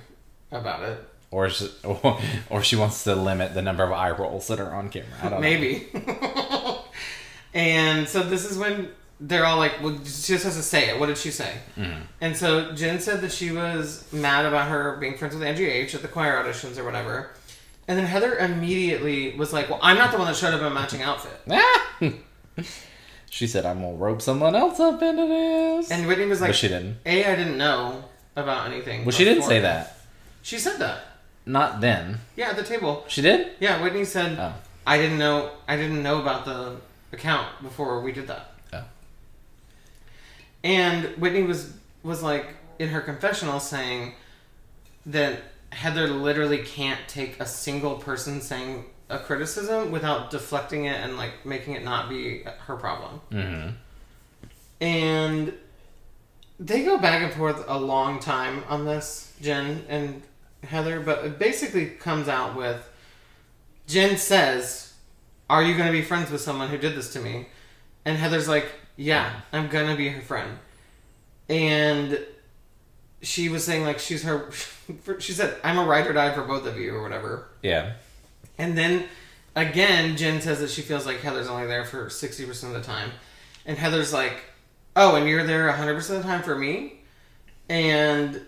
about 0.51 0.83
it. 0.83 1.05
Or, 1.31 1.51
she, 1.51 1.71
or, 1.85 2.19
or 2.49 2.63
she 2.63 2.77
wants 2.77 3.05
to 3.05 3.15
limit 3.15 3.55
the 3.55 3.63
number 3.63 3.85
of 3.85 3.93
eye 3.93 4.11
rolls 4.11 4.47
that 4.49 4.61
are 4.61 4.73
on 4.73 4.89
camera. 4.89 5.09
I 5.21 5.29
don't 5.29 5.33
know. 5.33 5.41
Maybe. 5.41 5.89
and 7.55 8.09
so 8.09 8.23
this 8.23 8.51
is 8.51 8.57
when 8.57 8.91
they're 9.21 9.45
all 9.45 9.59
like, 9.59 9.83
well, 9.83 9.97
she 10.05 10.33
just 10.33 10.45
has 10.45 10.57
to 10.57 10.63
say 10.63 10.89
it. 10.91 10.99
What 10.99 11.07
did 11.07 11.19
she 11.19 11.31
say? 11.31 11.55
Mm-hmm. 11.77 12.03
And 12.21 12.37
so 12.37 12.73
Jen 12.73 13.01
said 13.01 13.21
that 13.23 13.33
she 13.33 13.51
was 13.51 14.11
mad 14.13 14.47
about 14.47 14.69
her 14.69 14.97
being 14.97 15.17
friends 15.17 15.35
with 15.35 15.43
Angie 15.43 15.67
H 15.67 15.95
at 15.95 16.03
the 16.03 16.09
choir 16.09 16.43
auditions 16.43 16.79
or 16.79 16.85
whatever. 16.85 17.31
And 17.89 17.99
then 17.99 18.07
Heather 18.07 18.37
immediately 18.37 19.35
was 19.35 19.53
like, 19.53 19.69
well, 19.71 19.81
I'm 19.83 19.97
not 19.97 20.13
the 20.13 20.19
one 20.19 20.27
that 20.27 20.37
showed 20.37 20.55
up 20.55 20.61
in 20.61 20.67
a 20.67 20.71
matching 20.71 21.03
outfit. 21.03 21.41
She 23.31 23.47
said, 23.47 23.67
I'm 23.67 23.81
going 23.81 23.97
to 23.97 24.03
rope 24.03 24.23
someone 24.23 24.55
else 24.55 24.81
up 24.81 25.03
into 25.03 25.27
this. 25.27 25.91
And 25.91 26.07
Whitney 26.07 26.27
was 26.27 26.41
like, 26.41 26.51
But 26.51 26.57
she 26.57 26.69
didn't. 26.69 26.99
A, 27.05 27.25
I 27.25 27.37
didn't 27.37 27.59
know 27.59 28.05
about 28.37 28.71
anything. 28.71 29.05
Well, 29.05 29.13
she 29.13 29.25
didn't 29.25 29.43
say 29.43 29.59
beforehand." 29.59 29.87
that. 29.87 29.99
She 30.43 30.59
said 30.59 30.79
that. 30.79 31.01
Not 31.45 31.81
then. 31.81 32.19
Yeah, 32.37 32.51
at 32.51 32.57
the 32.57 32.63
table. 32.63 33.05
She 33.09 33.23
did? 33.23 33.53
Yeah, 33.61 33.83
Whitney 33.83 34.05
said, 34.05 34.39
Oh. 34.39 34.55
I 34.87 34.99
didn't 34.99 35.19
know. 35.19 35.51
I 35.67 35.77
didn't 35.77 36.03
know 36.03 36.21
about 36.21 36.45
the 36.45 36.77
account 37.13 37.63
before 37.63 38.01
we 38.01 38.13
did 38.13 38.27
that. 38.29 38.53
Oh. 38.73 38.85
And 40.65 41.05
Whitney 41.19 41.43
was 41.43 41.75
was 42.03 42.23
like 42.23 42.47
in 42.79 42.89
her 42.89 43.01
confessional 43.01 43.61
saying 43.61 44.15
that 45.07 45.41
Heather 45.71 46.07
literally 46.09 46.59
can't 46.59 47.01
take 47.09 47.39
a 47.41 47.47
single 47.47 47.97
person 47.97 48.41
saying 48.41 48.87
a 49.11 49.19
criticism 49.19 49.91
without 49.91 50.31
deflecting 50.31 50.85
it 50.85 51.01
and 51.01 51.17
like 51.17 51.45
making 51.45 51.75
it 51.75 51.85
not 51.85 52.09
be 52.09 52.43
her 52.67 52.77
problem. 52.77 53.21
Mm-hmm. 53.31 53.69
And 54.81 55.55
they 56.61 56.85
go 56.85 56.99
back 56.99 57.23
and 57.23 57.33
forth 57.33 57.65
a 57.69 57.79
long 57.79 58.21
time 58.21 58.65
on 58.69 58.85
this, 58.85 59.33
Jen 59.41 59.85
and 59.89 60.23
Heather, 60.63 61.01
but 61.01 61.25
it 61.25 61.39
basically 61.39 61.87
comes 61.87 62.29
out 62.29 62.57
with 62.57 62.89
Jen 63.87 64.17
says, 64.19 64.93
Are 65.49 65.63
you 65.63 65.75
going 65.75 65.87
to 65.87 65.93
be 65.93 66.03
friends 66.03 66.31
with 66.31 66.41
someone 66.41 66.69
who 66.69 66.79
did 66.79 66.95
this 66.95 67.13
to 67.15 67.21
me? 67.21 67.49
And 68.05 68.19
Heather's 68.19 68.49
like, 68.49 68.67
Yeah, 68.97 69.33
I'm 69.53 69.69
going 69.69 69.89
to 69.89 69.97
be 69.97 70.09
her 70.11 70.21
friend. 70.21 70.59
And 71.49 72.21
she 73.23 73.49
was 73.49 73.65
saying, 73.65 73.85
like, 73.85 73.99
she's 73.99 74.23
her, 74.23 74.51
she 75.19 75.33
said, 75.33 75.57
I'm 75.65 75.79
a 75.79 75.85
ride 75.85 76.07
or 76.07 76.13
die 76.13 76.35
for 76.35 76.43
both 76.43 76.67
of 76.67 76.79
you, 76.79 76.95
or 76.95 77.03
whatever. 77.03 77.49
Yeah. 77.63 77.95
And 78.59 78.77
then 78.77 79.05
again, 79.57 80.17
Jen 80.17 80.41
says 80.41 80.61
that 80.61 80.71
she 80.71 80.83
feels 80.83 81.07
like 81.07 81.21
Heather's 81.21 81.47
only 81.49 81.67
there 81.67 81.85
for 81.85 82.07
60% 82.07 82.65
of 82.65 82.73
the 82.73 82.81
time. 82.83 83.11
And 83.65 83.79
Heather's 83.79 84.13
like, 84.13 84.43
Oh, 84.97 85.15
and 85.15 85.29
you're 85.29 85.45
there 85.47 85.71
100% 85.73 85.97
of 85.97 86.09
the 86.09 86.23
time 86.23 86.43
for 86.43 86.57
me? 86.57 87.01
And 87.69 88.41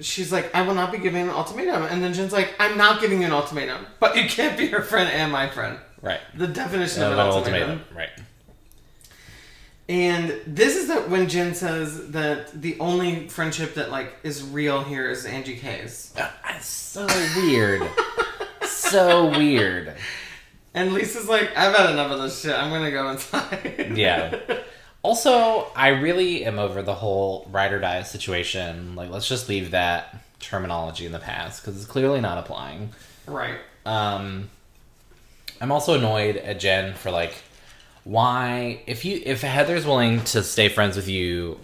she's 0.00 0.32
like, 0.32 0.54
I 0.54 0.62
will 0.62 0.74
not 0.74 0.90
be 0.92 0.98
giving 0.98 1.22
an 1.22 1.28
ultimatum. 1.30 1.82
And 1.82 2.02
then 2.02 2.14
Jen's 2.14 2.32
like, 2.32 2.54
I'm 2.58 2.78
not 2.78 3.00
giving 3.02 3.20
you 3.20 3.26
an 3.26 3.32
ultimatum, 3.32 3.84
but 4.00 4.16
you 4.16 4.26
can't 4.28 4.56
be 4.56 4.68
her 4.68 4.80
friend 4.80 5.10
and 5.10 5.30
my 5.30 5.48
friend. 5.50 5.78
Right. 6.00 6.20
The 6.34 6.46
definition 6.46 7.02
Uh, 7.02 7.06
of 7.06 7.12
an 7.12 7.18
ultimatum. 7.18 7.70
ultimatum. 7.70 7.96
Right. 7.96 8.10
And 9.88 10.40
this 10.46 10.76
is 10.76 10.88
the, 10.88 11.02
when 11.02 11.28
Jen 11.28 11.54
says 11.54 12.10
that 12.12 12.58
the 12.62 12.78
only 12.80 13.28
friendship 13.28 13.74
that 13.74 13.90
like 13.90 14.14
is 14.22 14.42
real 14.42 14.82
here 14.82 15.10
is 15.10 15.26
Angie 15.26 15.56
K's. 15.56 16.12
That's 16.16 16.66
so 16.66 17.06
weird. 17.36 17.82
so 18.74 19.26
weird. 19.38 19.94
And 20.74 20.92
Lisa's 20.92 21.28
like, 21.28 21.56
I've 21.56 21.74
had 21.74 21.90
enough 21.90 22.10
of 22.10 22.20
this 22.20 22.40
shit. 22.42 22.52
I'm 22.58 22.70
gonna 22.70 22.90
go 22.90 23.10
inside. 23.10 23.92
Yeah. 23.96 24.38
Also, 25.04 25.66
I 25.76 25.88
really 25.88 26.46
am 26.46 26.58
over 26.58 26.80
the 26.80 26.94
whole 26.94 27.46
ride 27.52 27.74
or 27.74 27.78
die 27.78 28.00
situation. 28.04 28.96
Like, 28.96 29.10
let's 29.10 29.28
just 29.28 29.50
leave 29.50 29.72
that 29.72 30.16
terminology 30.40 31.04
in 31.04 31.12
the 31.12 31.18
past 31.18 31.60
because 31.62 31.76
it's 31.76 31.84
clearly 31.84 32.22
not 32.22 32.38
applying. 32.38 32.88
right. 33.26 33.58
Um, 33.84 34.48
I'm 35.60 35.70
also 35.70 35.92
annoyed 35.98 36.38
at 36.38 36.58
Jen 36.58 36.94
for 36.94 37.10
like, 37.10 37.34
why 38.04 38.80
if 38.86 39.04
you 39.04 39.20
if 39.26 39.42
Heather's 39.42 39.84
willing 39.84 40.24
to 40.24 40.42
stay 40.42 40.70
friends 40.70 40.96
with 40.96 41.06
you, 41.06 41.60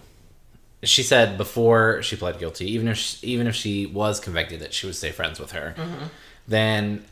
she 0.83 1.01
said 1.01 1.35
before 1.35 2.03
she 2.03 2.15
pled 2.17 2.37
guilty, 2.37 2.69
even 2.71 2.87
if 2.89 2.97
she, 2.97 3.25
even 3.25 3.47
if 3.47 3.55
she 3.55 3.87
was 3.87 4.19
convicted, 4.19 4.59
that 4.59 4.71
she 4.71 4.85
would 4.85 4.95
stay 4.95 5.09
friends 5.09 5.39
with 5.39 5.53
her. 5.53 5.73
Then 6.51 7.05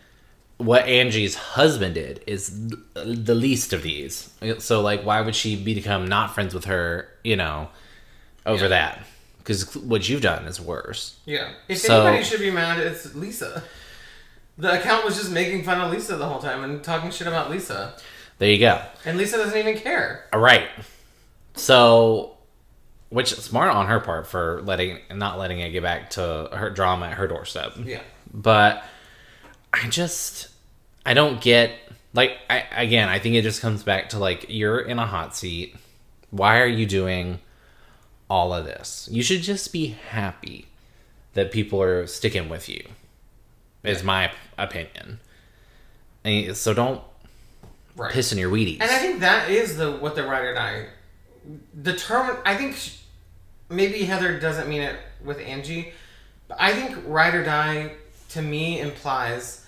what 0.58 0.86
Angie's 0.86 1.36
husband 1.36 1.96
did 1.96 2.22
is 2.28 2.70
the 2.94 3.34
least 3.36 3.72
of 3.74 3.82
these. 3.82 4.30
So 4.60 4.82
like, 4.82 5.04
why 5.04 5.22
would 5.22 5.36
she 5.36 5.56
become 5.56 6.08
not 6.08 6.34
friends 6.36 6.54
with 6.54 6.66
her? 6.66 7.08
You 7.24 7.38
know, 7.38 7.70
over 8.46 8.64
Yeah. 8.66 8.70
that 8.70 9.06
because 9.40 9.76
what 9.76 10.08
you've 10.10 10.22
done 10.22 10.46
is 10.46 10.60
worse. 10.62 11.16
Yeah. 11.26 11.50
If 11.68 11.80
So- 11.80 12.06
anybody 12.06 12.24
should 12.24 12.42
be 12.42 12.52
mad, 12.52 12.80
it's 12.80 13.16
Lisa. 13.16 13.64
The 14.58 14.78
account 14.80 15.06
was 15.06 15.16
just 15.16 15.32
making 15.32 15.64
fun 15.64 15.80
of 15.80 15.90
Lisa 15.92 16.18
the 16.18 16.28
whole 16.28 16.40
time 16.40 16.64
and 16.66 16.84
talking 16.84 17.10
shit 17.12 17.28
about 17.28 17.50
Lisa. 17.50 17.94
There 18.40 18.50
you 18.50 18.60
go. 18.60 18.82
And 19.06 19.18
Lisa 19.18 19.38
doesn't 19.38 19.58
even 19.58 19.78
care. 19.78 20.26
All 20.34 20.40
right. 20.42 20.68
So, 21.56 22.38
which 23.10 23.34
smart 23.34 23.70
on 23.72 23.88
her 23.88 24.00
part 24.02 24.28
for 24.28 24.62
letting 24.64 25.00
not 25.14 25.40
letting 25.40 25.60
it 25.62 25.72
get 25.72 25.84
back 25.84 26.10
to 26.12 26.50
her 26.54 26.70
drama 26.70 27.08
at 27.08 27.14
her 27.14 27.28
doorstep. 27.28 27.74
Yeah. 27.84 28.02
But 28.34 28.84
I 29.74 29.88
just 29.89 30.49
I 31.05 31.13
don't 31.13 31.39
get 31.41 31.72
like 32.13 32.38
I 32.49 32.63
again 32.76 33.09
I 33.09 33.20
think 33.20 33.36
it 33.36 33.43
just 33.43 33.61
comes 33.61 33.84
back 33.84 34.09
to 34.09 34.20
like 34.20 34.45
you're 34.49 34.80
in 34.80 34.99
a 34.99 35.05
hot 35.05 35.36
seat. 35.36 35.76
Why 36.32 36.59
are 36.59 36.67
you 36.67 36.86
doing 36.86 37.39
all 38.30 38.53
of 38.53 38.65
this? 38.65 39.07
You 39.11 39.24
should 39.24 39.41
just 39.41 39.72
be 39.74 39.88
happy 40.11 40.67
that 41.34 41.51
people 41.51 41.82
are 41.82 42.05
sticking 42.07 42.49
with 42.49 42.67
you. 42.70 42.84
Is 43.84 44.03
my 44.03 44.32
opinion. 44.57 45.20
And 46.24 46.55
so 46.57 46.74
don't 46.74 47.01
Right. 47.95 48.11
piss 48.13 48.32
in 48.32 48.38
your 48.38 48.49
Wheaties. 48.49 48.80
And 48.82 48.89
I 48.91 48.97
think 48.99 49.20
that 49.22 49.49
is 49.49 49.76
the 49.78 49.91
what 49.91 50.15
the 50.15 50.24
ride 50.24 50.43
or 50.45 50.53
die. 50.53 50.86
The 51.82 51.95
term, 51.95 52.38
I 52.45 52.55
think 52.55 52.76
sh- 52.78 52.97
maybe 53.70 54.03
Heather 54.03 54.39
doesn't 54.39 54.70
mean 54.70 54.82
it 54.82 54.95
with 55.24 55.39
Angie, 55.39 55.91
but 56.47 56.57
I 56.61 56.72
think 56.74 56.97
ride 57.05 57.36
or 57.36 57.43
die 57.43 57.93
to 58.30 58.42
me 58.42 58.80
implies 58.80 59.66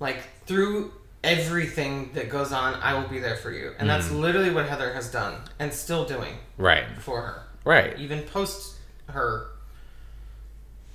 like 0.00 0.18
through 0.46 0.92
everything 1.24 2.10
that 2.14 2.30
goes 2.30 2.52
on, 2.52 2.74
I 2.74 2.94
will 2.98 3.08
be 3.08 3.18
there 3.18 3.36
for 3.36 3.50
you, 3.50 3.72
and 3.78 3.88
that's 3.88 4.10
literally 4.10 4.50
what 4.50 4.68
Heather 4.68 4.92
has 4.94 5.10
done 5.10 5.34
and 5.58 5.72
still 5.72 6.04
doing 6.04 6.34
right. 6.56 6.84
for 7.00 7.20
her, 7.22 7.42
Right. 7.64 7.98
even 7.98 8.22
post 8.22 8.76
her 9.08 9.48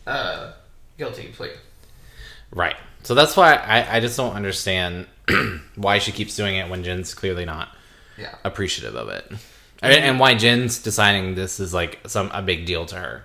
uh, 0.08 0.52
guilty 0.98 1.28
plea. 1.36 1.50
Right. 2.52 2.76
So 3.04 3.16
that's 3.16 3.36
why 3.36 3.54
I, 3.56 3.98
I 3.98 4.00
just 4.00 4.16
don't 4.16 4.34
understand 4.34 5.08
why 5.76 6.00
she 6.00 6.12
keeps 6.12 6.36
doing 6.36 6.56
it 6.56 6.70
when 6.70 6.84
Jen's 6.84 7.14
clearly 7.14 7.46
not 7.46 7.70
Yeah. 8.18 8.36
appreciative 8.44 8.96
of 8.96 9.10
it. 9.10 9.30
And, 9.82 9.92
and 9.94 10.20
why 10.20 10.36
Jen's 10.36 10.80
deciding 10.82 11.36
this 11.36 11.60
is 11.60 11.74
like 11.74 12.00
some 12.08 12.32
a 12.34 12.42
big 12.42 12.66
deal 12.66 12.86
to 12.86 12.96
her. 12.96 13.24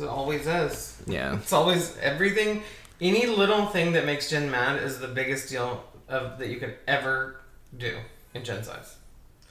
It 0.00 0.04
always 0.06 0.46
is. 0.46 1.00
Yeah. 1.06 1.36
It's 1.36 1.52
always 1.52 1.96
everything. 1.98 2.62
Any 3.00 3.26
little 3.26 3.66
thing 3.66 3.92
that 3.92 4.04
makes 4.04 4.28
Jen 4.30 4.50
mad 4.50 4.82
is 4.82 4.98
the 4.98 5.08
biggest 5.08 5.48
deal 5.48 5.84
of 6.08 6.38
that 6.38 6.48
you 6.48 6.56
could 6.56 6.76
ever 6.86 7.40
do 7.76 7.98
in 8.34 8.44
Jen's 8.44 8.68
eyes. 8.68 8.96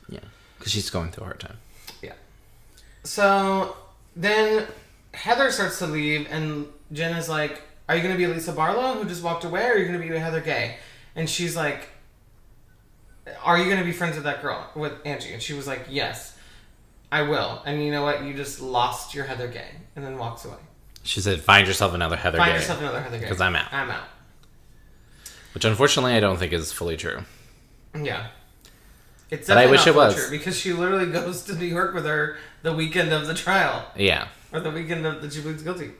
Yeah. 0.10 0.20
Because 0.58 0.72
she's 0.72 0.90
going 0.90 1.12
through 1.12 1.24
a 1.24 1.26
hard 1.28 1.40
time. 1.40 1.58
Yeah. 2.02 2.14
So 3.04 3.78
then 4.16 4.68
Heather 5.14 5.52
starts 5.52 5.80
to 5.80 5.88
leave, 5.88 6.28
and 6.30 6.68
Jen 6.92 7.16
is 7.16 7.30
like, 7.30 7.62
"Are 7.88 7.96
you 7.96 8.02
going 8.02 8.14
to 8.14 8.18
be 8.18 8.28
Lisa 8.28 8.52
Barlow 8.52 8.96
who 8.96 9.08
just 9.08 9.24
walked 9.24 9.46
away, 9.46 9.66
or 9.66 9.74
are 9.74 9.78
you 9.78 9.88
going 9.88 10.00
to 10.02 10.08
be 10.08 10.18
Heather 10.18 10.42
Gay?" 10.42 10.78
And 11.16 11.30
she's 11.30 11.56
like, 11.56 11.90
"Are 13.44 13.58
you 13.58 13.66
going 13.66 13.80
to 13.80 13.86
be 13.86 13.94
friends 13.94 14.16
with 14.16 14.26
that 14.26 14.42
girl 14.42 14.70
with 14.76 14.94
Angie?" 15.06 15.34
And 15.34 15.42
she 15.42 15.54
was 15.54 15.68
like, 15.68 15.86
"Yes." 15.90 16.34
I 17.10 17.22
will. 17.22 17.62
And 17.66 17.82
you 17.82 17.92
know 17.92 18.04
what? 18.04 18.26
You 18.26 18.34
just 18.34 18.60
lost 18.60 19.16
your 19.16 19.24
Heather 19.24 19.48
Gay. 19.48 19.70
And 19.96 20.04
then 20.04 20.18
walks 20.18 20.44
away. 20.44 20.58
She 21.08 21.22
said, 21.22 21.42
"Find 21.42 21.66
yourself 21.66 21.94
another 21.94 22.18
Heather 22.18 22.38
Find 22.38 22.52
Gay," 22.52 22.58
yourself 22.60 22.80
another 22.82 23.00
Heather 23.02 23.18
Gay. 23.20 23.28
'Cause 23.28 23.40
I'm 23.42 23.56
out. 23.56 23.72
I'm 23.74 23.90
out. 23.90 24.04
which 25.54 25.64
unfortunately 25.66 26.14
I 26.14 26.20
don't 26.20 26.38
think 26.38 26.54
is 26.54 26.72
fully 26.72 26.98
true. 26.98 27.24
Yeah. 28.00 28.28
It's 29.32 29.48
But 29.48 29.58
I 29.58 29.62
definitely 29.64 29.72
wish 29.72 29.86
not 29.86 29.88
it 29.88 29.96
was. 29.96 30.30
Because 30.30 30.60
she 30.60 30.72
literally 30.74 31.12
goes 31.12 31.42
to 31.44 31.56
New 31.56 31.66
York 31.66 31.94
with 31.96 32.06
her 32.06 32.38
the 32.62 32.74
weekend 32.74 33.12
of 33.14 33.26
the 33.26 33.34
trial 33.34 33.90
Yeah. 33.96 34.28
or 34.52 34.60
the 34.60 34.70
weekend 34.70 35.06
of 35.06 35.22
that 35.22 35.34
she 35.34 35.42
pleads 35.42 35.64
guilty. 35.64 35.92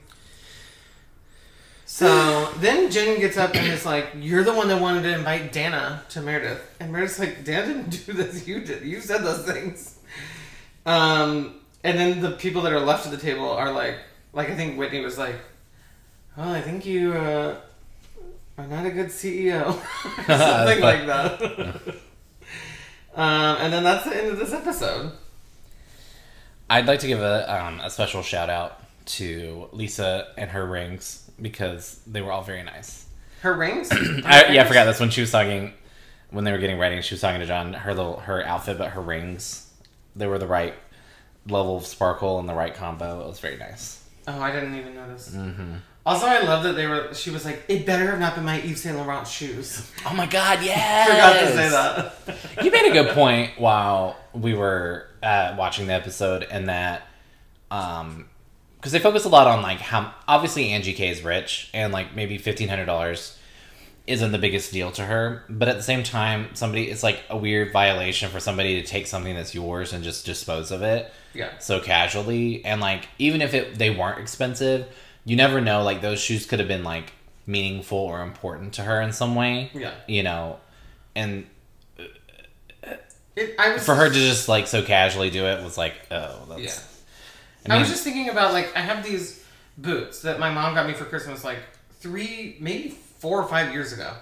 So 1.86 2.52
then 2.60 2.90
Jen 2.90 3.18
gets 3.18 3.36
up 3.36 3.54
and 3.54 3.66
is 3.72 3.84
like, 3.86 4.08
"You're 4.16 4.44
the 4.44 4.52
one 4.54 4.68
that 4.68 4.80
wanted 4.80 5.02
to 5.04 5.14
invite 5.14 5.52
Dana 5.52 6.02
to 6.10 6.20
Meredith," 6.20 6.60
and 6.80 6.92
Meredith's 6.92 7.18
like, 7.18 7.44
"Dana 7.44 7.66
didn't 7.66 7.90
do 8.06 8.12
this. 8.12 8.46
You 8.46 8.60
did. 8.60 8.82
You 8.84 9.00
said 9.00 9.24
those 9.24 9.44
things." 9.44 9.94
Um, 10.86 11.60
and 11.82 11.98
then 11.98 12.20
the 12.20 12.32
people 12.32 12.62
that 12.62 12.72
are 12.72 12.80
left 12.80 13.06
at 13.06 13.12
the 13.12 13.18
table 13.18 13.50
are 13.50 13.72
like, 13.72 13.96
like 14.38 14.50
I 14.50 14.54
think 14.54 14.78
Whitney 14.78 15.00
was 15.00 15.18
like, 15.18 15.34
"Well, 16.36 16.50
I 16.50 16.60
think 16.60 16.86
you 16.86 17.12
uh, 17.12 17.56
are 18.56 18.66
not 18.68 18.86
a 18.86 18.90
good 18.90 19.08
CEO," 19.08 19.64
something 20.26 20.80
like 20.80 21.06
that. 21.06 21.42
um, 23.16 23.56
and 23.58 23.72
then 23.72 23.82
that's 23.82 24.04
the 24.04 24.16
end 24.16 24.28
of 24.28 24.38
this 24.38 24.52
episode. 24.52 25.10
I'd 26.70 26.86
like 26.86 27.00
to 27.00 27.08
give 27.08 27.20
a 27.20 27.52
um, 27.52 27.80
a 27.80 27.90
special 27.90 28.22
shout 28.22 28.48
out 28.48 28.80
to 29.06 29.68
Lisa 29.72 30.28
and 30.38 30.50
her 30.52 30.64
rings 30.64 31.28
because 31.42 32.00
they 32.06 32.22
were 32.22 32.30
all 32.30 32.42
very 32.42 32.62
nice. 32.62 33.06
Her 33.42 33.54
rings. 33.54 33.88
I, 33.92 34.52
yeah, 34.52 34.62
I 34.62 34.66
forgot. 34.66 34.84
That's 34.84 35.00
when 35.00 35.10
she 35.10 35.20
was 35.20 35.32
talking 35.32 35.72
when 36.30 36.44
they 36.44 36.52
were 36.52 36.58
getting 36.58 36.78
ready. 36.78 36.94
and 36.94 37.04
She 37.04 37.14
was 37.14 37.20
talking 37.20 37.40
to 37.40 37.46
John. 37.46 37.72
Her 37.72 37.92
little 37.92 38.20
her 38.20 38.46
outfit, 38.46 38.78
but 38.78 38.90
her 38.90 39.00
rings, 39.00 39.68
they 40.14 40.28
were 40.28 40.38
the 40.38 40.46
right 40.46 40.74
level 41.48 41.76
of 41.76 41.86
sparkle 41.86 42.38
and 42.38 42.48
the 42.48 42.54
right 42.54 42.72
combo. 42.72 43.22
It 43.22 43.26
was 43.26 43.40
very 43.40 43.56
nice. 43.56 44.04
Oh, 44.28 44.42
I 44.42 44.52
didn't 44.52 44.74
even 44.74 44.94
notice. 44.94 45.34
Also, 46.04 46.26
I 46.26 46.40
love 46.40 46.62
that 46.64 46.74
they 46.74 46.86
were. 46.86 47.12
She 47.14 47.30
was 47.30 47.44
like, 47.46 47.64
"It 47.68 47.86
better 47.86 48.10
have 48.10 48.20
not 48.20 48.34
been 48.34 48.44
my 48.44 48.60
Yves 48.60 48.82
Saint 48.82 48.96
Laurent 48.96 49.26
shoes." 49.26 49.90
Oh 50.06 50.14
my 50.14 50.26
god, 50.26 50.62
yeah! 50.62 51.06
Forgot 51.06 51.40
to 51.40 51.52
say 51.52 51.68
that. 51.68 52.14
you 52.64 52.70
made 52.70 52.90
a 52.90 52.92
good 52.92 53.14
point 53.14 53.58
while 53.58 54.16
we 54.34 54.54
were 54.54 55.06
uh, 55.22 55.54
watching 55.58 55.86
the 55.86 55.94
episode, 55.94 56.46
and 56.50 56.68
that 56.68 57.02
um, 57.70 58.28
because 58.76 58.92
they 58.92 58.98
focus 58.98 59.24
a 59.24 59.28
lot 59.28 59.46
on 59.46 59.62
like 59.62 59.80
how 59.80 60.14
obviously 60.26 60.70
Angie 60.70 60.94
K 60.94 61.08
is 61.08 61.22
rich, 61.22 61.70
and 61.72 61.92
like 61.92 62.14
maybe 62.14 62.38
fifteen 62.38 62.68
hundred 62.68 62.86
dollars 62.86 63.38
isn't 64.06 64.32
the 64.32 64.38
biggest 64.38 64.72
deal 64.72 64.90
to 64.92 65.04
her, 65.04 65.44
but 65.50 65.68
at 65.68 65.76
the 65.76 65.82
same 65.82 66.02
time, 66.02 66.48
somebody 66.54 66.90
it's 66.90 67.02
like 67.02 67.20
a 67.28 67.36
weird 67.36 67.72
violation 67.72 68.30
for 68.30 68.40
somebody 68.40 68.80
to 68.80 68.86
take 68.86 69.06
something 69.06 69.34
that's 69.34 69.54
yours 69.54 69.92
and 69.92 70.04
just 70.04 70.24
dispose 70.24 70.70
of 70.70 70.82
it 70.82 71.12
Yeah. 71.38 71.58
so 71.58 71.80
casually, 71.80 72.64
and 72.64 72.80
like 72.80 73.08
even 73.18 73.40
if 73.42 73.54
it 73.54 73.78
they 73.78 73.90
weren't 73.90 74.18
expensive, 74.18 74.88
you 75.24 75.36
never 75.36 75.60
know. 75.60 75.82
Like 75.82 76.00
those 76.00 76.20
shoes 76.20 76.46
could 76.46 76.58
have 76.58 76.68
been 76.68 76.84
like 76.84 77.12
meaningful 77.46 77.98
or 77.98 78.22
important 78.22 78.74
to 78.74 78.82
her 78.82 79.00
in 79.00 79.12
some 79.12 79.34
way. 79.34 79.70
Yeah. 79.72 79.94
you 80.06 80.22
know, 80.22 80.58
and 81.14 81.46
It, 83.36 83.54
I 83.58 83.72
was 83.72 83.84
for 83.86 83.94
her 83.94 84.08
to 84.08 84.14
just 84.14 84.48
like 84.48 84.66
so 84.66 84.82
casually 84.82 85.30
do 85.30 85.46
it 85.46 85.62
was 85.62 85.78
like, 85.78 85.94
oh, 86.10 86.44
that's. 86.48 86.60
Yeah. 86.60 87.72
I 87.72 87.76
I, 87.76 87.80
was 87.80 87.88
just 87.88 88.02
thinking 88.02 88.28
about 88.30 88.52
like 88.52 88.74
I 88.76 88.80
have 88.80 89.04
these 89.04 89.44
boots 89.76 90.22
that 90.22 90.40
my 90.40 90.50
mom 90.50 90.74
got 90.74 90.86
me 90.86 90.94
for 90.94 91.04
Christmas 91.04 91.44
like 91.44 91.58
three, 92.00 92.56
maybe 92.58 92.88
four 92.88 93.40
or 93.40 93.46
five 93.48 93.72
years 93.72 93.92
ago, 93.92 94.12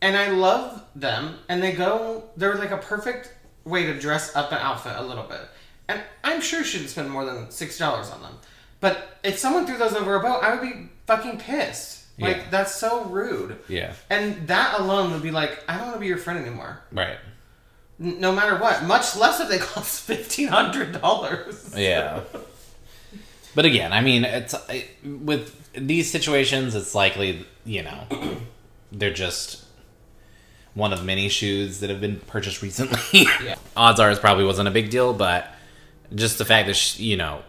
and 0.00 0.16
I 0.16 0.30
love 0.30 0.82
them. 0.94 1.36
And 1.48 1.62
they 1.62 1.72
go, 1.72 2.24
they're 2.36 2.54
like 2.54 2.70
a 2.70 2.78
perfect 2.78 3.32
way 3.64 3.86
to 3.86 3.98
dress 3.98 4.34
up 4.36 4.52
an 4.52 4.58
outfit 4.58 4.94
a 4.96 5.02
little 5.02 5.24
bit. 5.24 5.40
And 5.88 6.00
I'm 6.24 6.40
sure 6.40 6.64
she 6.64 6.78
didn't 6.78 6.90
spend 6.90 7.10
more 7.10 7.24
than 7.24 7.50
six 7.50 7.78
dollars 7.78 8.10
on 8.10 8.20
them. 8.22 8.34
But 8.80 9.18
if 9.24 9.38
someone 9.38 9.66
threw 9.66 9.78
those 9.78 9.94
over 9.94 10.16
a 10.16 10.20
boat, 10.20 10.42
I 10.42 10.52
would 10.54 10.60
be 10.62 10.88
fucking 11.06 11.38
pissed. 11.38 12.04
Like 12.18 12.36
Yeah. 12.36 12.42
that's 12.50 12.74
so 12.74 13.04
rude. 13.04 13.58
yeah, 13.68 13.92
And 14.10 14.48
that 14.48 14.78
alone 14.80 15.12
would 15.12 15.22
be 15.22 15.30
like, 15.30 15.62
I 15.68 15.74
don't 15.76 15.82
want 15.88 15.96
to 15.96 16.00
be 16.00 16.06
your 16.06 16.16
friend 16.18 16.38
anymore. 16.38 16.80
right. 16.92 17.18
N- 18.00 18.20
no 18.20 18.32
matter 18.32 18.56
what. 18.58 18.84
Much 18.84 19.16
less 19.16 19.40
if 19.40 19.48
they 19.48 19.58
cost 19.72 20.02
fifteen 20.02 20.48
hundred 20.48 21.00
dollars. 21.00 21.72
Yeah. 21.76 22.20
but 23.54 23.64
again, 23.64 23.92
I 23.92 24.00
mean, 24.02 24.24
it's 24.24 24.54
it, 24.68 24.88
with 25.04 25.70
these 25.72 26.10
situations, 26.10 26.74
it's 26.74 26.94
likely 26.94 27.46
you 27.64 27.82
know 27.82 28.04
they're 28.92 29.12
just 29.14 29.64
one 30.74 30.92
of 30.92 31.04
many 31.04 31.28
shoes 31.30 31.80
that 31.80 31.88
have 31.88 32.00
been 32.02 32.20
purchased 32.20 32.60
recently. 32.62 33.26
Yeah. 33.42 33.56
Odds 33.76 33.98
are, 33.98 34.10
it 34.10 34.20
probably 34.20 34.44
wasn't 34.44 34.68
a 34.68 34.70
big 34.70 34.90
deal, 34.90 35.14
but 35.14 35.50
just 36.14 36.38
the 36.38 36.44
fact 36.44 36.66
that 36.68 36.74
sh 36.74 36.98
you 36.98 37.16
know 37.16 37.42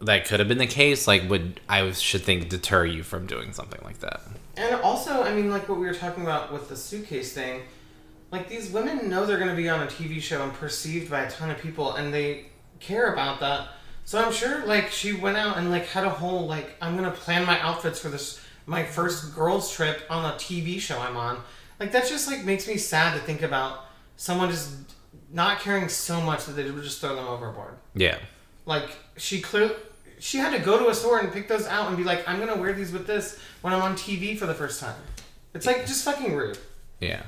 that 0.00 0.26
could 0.26 0.40
have 0.40 0.48
been 0.48 0.58
the 0.58 0.66
case, 0.66 1.06
like, 1.06 1.28
would 1.30 1.60
I 1.68 1.90
should 1.92 2.22
think 2.22 2.48
deter 2.48 2.84
you 2.84 3.02
from 3.02 3.26
doing 3.26 3.52
something 3.52 3.80
like 3.84 4.00
that? 4.00 4.20
And 4.56 4.74
also, 4.82 5.22
I 5.22 5.32
mean, 5.32 5.50
like 5.50 5.68
what 5.68 5.78
we 5.78 5.86
were 5.86 5.94
talking 5.94 6.24
about 6.24 6.52
with 6.52 6.68
the 6.68 6.76
suitcase 6.76 7.32
thing, 7.32 7.62
like 8.32 8.48
these 8.48 8.70
women 8.70 9.08
know 9.08 9.24
they're 9.24 9.38
going 9.38 9.50
to 9.50 9.56
be 9.56 9.68
on 9.68 9.82
a 9.82 9.86
TV 9.86 10.20
show 10.20 10.42
and 10.42 10.52
perceived 10.52 11.10
by 11.10 11.22
a 11.22 11.30
ton 11.30 11.50
of 11.50 11.58
people, 11.58 11.94
and 11.94 12.12
they 12.12 12.46
care 12.80 13.12
about 13.12 13.40
that. 13.40 13.68
So 14.04 14.20
I'm 14.20 14.32
sure, 14.32 14.66
like, 14.66 14.90
she 14.90 15.12
went 15.12 15.36
out 15.36 15.56
and 15.56 15.70
like 15.70 15.86
had 15.86 16.04
a 16.04 16.10
whole 16.10 16.46
like, 16.46 16.76
I'm 16.82 16.96
going 16.96 17.10
to 17.10 17.16
plan 17.16 17.46
my 17.46 17.60
outfits 17.60 18.00
for 18.00 18.08
this 18.08 18.40
my 18.66 18.84
first 18.84 19.34
girls 19.34 19.72
trip 19.72 20.02
on 20.08 20.24
a 20.24 20.34
TV 20.34 20.80
show 20.80 20.98
I'm 20.98 21.16
on. 21.16 21.42
Like 21.80 21.92
that 21.92 22.08
just 22.08 22.28
like 22.28 22.44
makes 22.44 22.68
me 22.68 22.76
sad 22.76 23.14
to 23.14 23.20
think 23.20 23.42
about 23.42 23.86
someone 24.16 24.50
just 24.50 24.70
not 25.32 25.60
caring 25.60 25.88
so 25.88 26.20
much 26.20 26.44
that 26.46 26.52
they 26.52 26.70
would 26.70 26.82
just 26.82 27.00
throw 27.00 27.14
them 27.16 27.26
overboard. 27.26 27.74
Yeah. 27.94 28.18
Like 28.66 28.90
she 29.16 29.40
clearly 29.40 29.74
she 30.18 30.38
had 30.38 30.56
to 30.56 30.60
go 30.60 30.78
to 30.78 30.88
a 30.88 30.94
store 30.94 31.18
and 31.18 31.32
pick 31.32 31.48
those 31.48 31.66
out 31.66 31.88
and 31.88 31.96
be 31.96 32.04
like, 32.04 32.26
I'm 32.28 32.38
gonna 32.38 32.56
wear 32.56 32.72
these 32.72 32.92
with 32.92 33.06
this 33.06 33.38
when 33.60 33.72
I'm 33.72 33.82
on 33.82 33.94
TV 33.94 34.38
for 34.38 34.46
the 34.46 34.54
first 34.54 34.80
time. 34.80 34.94
It's 35.54 35.66
like 35.66 35.86
just 35.86 36.04
fucking 36.04 36.34
rude. 36.34 36.58
Yeah. 37.00 37.22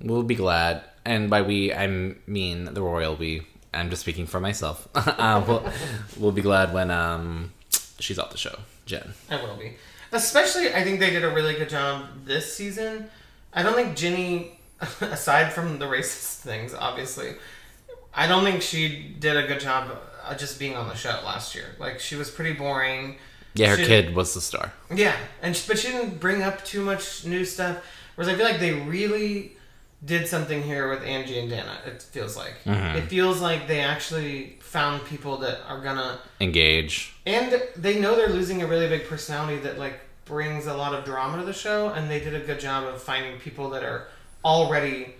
We'll 0.00 0.22
be 0.22 0.34
glad. 0.34 0.82
And 1.04 1.28
by 1.28 1.42
we, 1.42 1.72
I 1.72 1.86
mean 2.26 2.64
the 2.72 2.82
royal 2.82 3.16
we. 3.16 3.46
I'm 3.74 3.88
just 3.90 4.02
speaking 4.02 4.26
for 4.26 4.40
myself. 4.40 4.86
uh, 4.94 5.42
we'll, 5.46 5.72
we'll 6.18 6.32
be 6.32 6.42
glad 6.42 6.74
when 6.74 6.90
um, 6.90 7.52
she's 7.98 8.18
off 8.18 8.30
the 8.30 8.36
show, 8.36 8.58
Jen. 8.84 9.14
I 9.30 9.42
will 9.42 9.56
be. 9.56 9.76
Especially, 10.12 10.74
I 10.74 10.84
think 10.84 11.00
they 11.00 11.10
did 11.10 11.24
a 11.24 11.30
really 11.30 11.54
good 11.54 11.70
job 11.70 12.04
this 12.26 12.54
season. 12.54 13.08
I 13.54 13.62
don't 13.62 13.74
think 13.74 13.96
Ginny, 13.96 14.58
aside 15.00 15.52
from 15.52 15.78
the 15.78 15.86
racist 15.86 16.38
things, 16.40 16.74
obviously, 16.74 17.34
I 18.14 18.26
don't 18.26 18.44
think 18.44 18.62
she 18.62 19.14
did 19.18 19.36
a 19.36 19.46
good 19.46 19.60
job 19.60 19.90
uh, 20.24 20.34
just 20.36 20.58
being 20.58 20.76
on 20.76 20.88
the 20.88 20.94
show 20.94 21.20
last 21.24 21.54
year. 21.54 21.66
Like 21.78 22.00
she 22.00 22.16
was 22.16 22.30
pretty 22.30 22.52
boring. 22.52 23.16
Yeah, 23.54 23.68
her 23.68 23.76
She- 23.76 23.86
kid 23.86 24.14
was 24.14 24.34
the 24.34 24.40
star. 24.40 24.72
Yeah, 24.94 25.14
and 25.42 25.54
sh- 25.56 25.66
but 25.66 25.78
she 25.78 25.88
didn't 25.88 26.20
bring 26.20 26.42
up 26.42 26.64
too 26.64 26.82
much 26.82 27.24
new 27.24 27.44
stuff. 27.44 27.78
Whereas 28.14 28.32
I 28.32 28.36
feel 28.36 28.44
like 28.46 28.60
they 28.60 28.72
really 28.72 29.52
did 30.04 30.26
something 30.26 30.62
here 30.62 30.88
with 30.90 31.02
Angie 31.04 31.38
and 31.38 31.48
Dana. 31.48 31.78
It 31.86 32.02
feels 32.02 32.36
like 32.36 32.54
it 32.66 33.02
feels 33.08 33.40
like 33.40 33.68
they 33.68 33.80
actually 33.80 34.56
found 34.60 35.04
people 35.06 35.36
that 35.38 35.60
are 35.68 35.80
gonna, 35.80 36.18
Engage. 36.40 37.14
and 37.24 37.62
they 37.76 38.00
know 38.00 38.16
they're 38.16 38.28
losing 38.28 38.62
a 38.62 38.66
really 38.66 38.88
big 38.88 39.06
personality 39.06 39.58
that 39.60 39.78
like 39.78 40.00
brings 40.24 40.66
a 40.66 40.74
lot 40.74 40.94
of 40.94 41.04
drama 41.04 41.38
to 41.38 41.44
the 41.44 41.52
show, 41.52 41.88
and 41.90 42.10
they 42.10 42.20
did 42.20 42.34
a 42.34 42.40
good 42.40 42.58
job 42.60 42.84
of 42.84 43.00
finding 43.02 43.38
people 43.38 43.70
that 43.70 43.82
are 43.84 44.08
already 44.44 45.14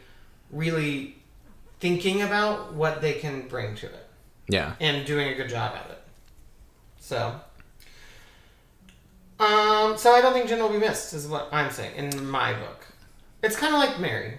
really 0.51 1.17
thinking 1.81 2.23
about 2.23 2.75
what 2.75 3.01
they 3.01 3.15
can 3.15 3.49
bring 3.49 3.75
to 3.77 3.87
it 3.87 4.07
Yeah. 4.49 4.75
and 4.81 5.05
doing 5.07 5.29
a 5.29 5.35
good 5.35 5.49
job 5.49 5.75
at 5.75 5.91
it. 5.91 6.03
So, 7.01 7.41
um, 9.41 9.97
so 9.99 10.13
I 10.13 10.21
don't 10.21 10.33
think 10.33 10.49
Jen 10.49 10.61
will 10.61 10.69
be 10.69 10.79
missed, 10.79 11.13
is 11.15 11.27
what 11.27 11.49
I'm 11.53 11.71
saying 11.71 11.97
in 11.97 12.27
my 12.29 12.53
book. 12.53 12.87
It's 13.43 13.57
kind 13.57 13.75
of 13.75 13.81
like 13.81 13.99
Mary. 13.99 14.39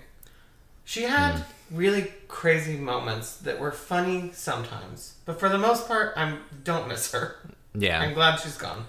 She 0.86 1.04
had 1.04 1.36
Hmm. 1.36 1.78
really 1.78 2.14
crazy 2.28 2.78
moments 2.78 3.36
that 3.38 3.60
were 3.60 3.72
funny 3.72 4.32
sometimes, 4.34 5.16
but 5.26 5.40
for 5.40 5.50
the 5.50 5.58
most 5.58 5.88
part, 5.88 6.14
I 6.16 6.38
don't 6.64 6.88
miss 6.88 7.12
her. 7.12 7.36
Yeah. 7.74 8.00
I'm 8.00 8.14
glad 8.14 8.40
she's 8.40 8.58
gone. 8.58 8.86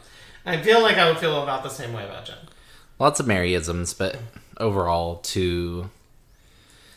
I 0.46 0.60
feel 0.60 0.82
like 0.82 0.98
I 0.98 1.08
would 1.08 1.18
feel 1.18 1.42
about 1.42 1.62
the 1.62 1.70
same 1.70 1.92
way 1.92 2.04
about 2.04 2.26
Jen. 2.26 2.36
Lots 2.98 3.18
of 3.18 3.26
Maryisms, 3.26 3.96
but 3.96 4.16
overall, 4.58 5.16
too. 5.16 5.90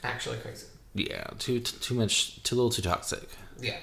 Actually, 0.04 0.38
crazy. 0.38 0.66
Yeah, 0.94 1.26
too 1.40 1.60
too 1.60 1.78
too 1.80 1.94
much, 1.94 2.42
too 2.44 2.56
little, 2.56 2.72
too 2.72 2.82
toxic, 2.82 3.28
Yeah, 3.60 3.78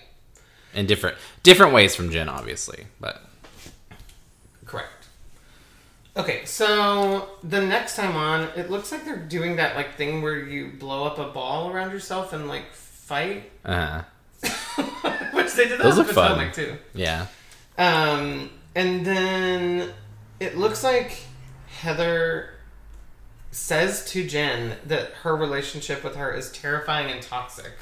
in 0.72 0.86
different 0.86 1.16
different 1.42 1.72
ways 1.72 1.94
from 1.94 2.10
Jen, 2.10 2.28
obviously. 2.28 2.86
But 3.00 3.22
correct. 4.64 4.88
Okay, 6.16 6.44
so 6.44 7.28
the 7.42 7.60
next 7.60 7.96
time 7.96 8.16
on, 8.16 8.48
it 8.56 8.70
looks 8.70 8.90
like 8.92 9.04
they're 9.04 9.16
doing 9.16 9.56
that 9.56 9.74
like 9.76 9.96
thing 9.96 10.22
where 10.22 10.36
you 10.38 10.72
blow 10.78 11.04
up 11.04 11.18
a 11.18 11.28
ball 11.28 11.70
around 11.70 11.90
yourself 11.90 12.32
and 12.32 12.48
like 12.48 12.72
fight, 12.72 13.50
Uh 13.64 14.02
huh. 14.42 15.22
which 15.32 15.52
they 15.54 15.64
did 15.68 15.78
that 15.78 15.82
Those 15.84 15.98
with 15.98 16.06
look 16.08 16.14
fun. 16.16 16.52
Too. 16.52 16.76
yeah, 16.94 17.26
Um, 17.78 18.50
and 18.74 19.04
then 19.06 19.90
it 20.40 20.56
looks 20.56 20.82
like 20.84 21.16
Heather 21.68 22.50
says 23.54 24.04
to 24.06 24.26
Jen 24.26 24.76
that 24.86 25.10
her 25.22 25.36
relationship 25.36 26.02
with 26.02 26.16
her 26.16 26.32
is 26.32 26.50
terrifying 26.52 27.10
and 27.10 27.22
toxic. 27.22 27.72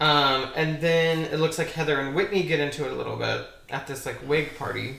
Um, 0.00 0.50
and 0.56 0.80
then 0.80 1.20
it 1.32 1.38
looks 1.38 1.56
like 1.56 1.70
Heather 1.70 2.00
and 2.00 2.14
Whitney 2.14 2.42
get 2.42 2.58
into 2.60 2.84
it 2.84 2.92
a 2.92 2.94
little 2.96 3.16
bit 3.16 3.46
at 3.70 3.86
this 3.86 4.04
like 4.04 4.26
wig 4.28 4.56
party. 4.58 4.96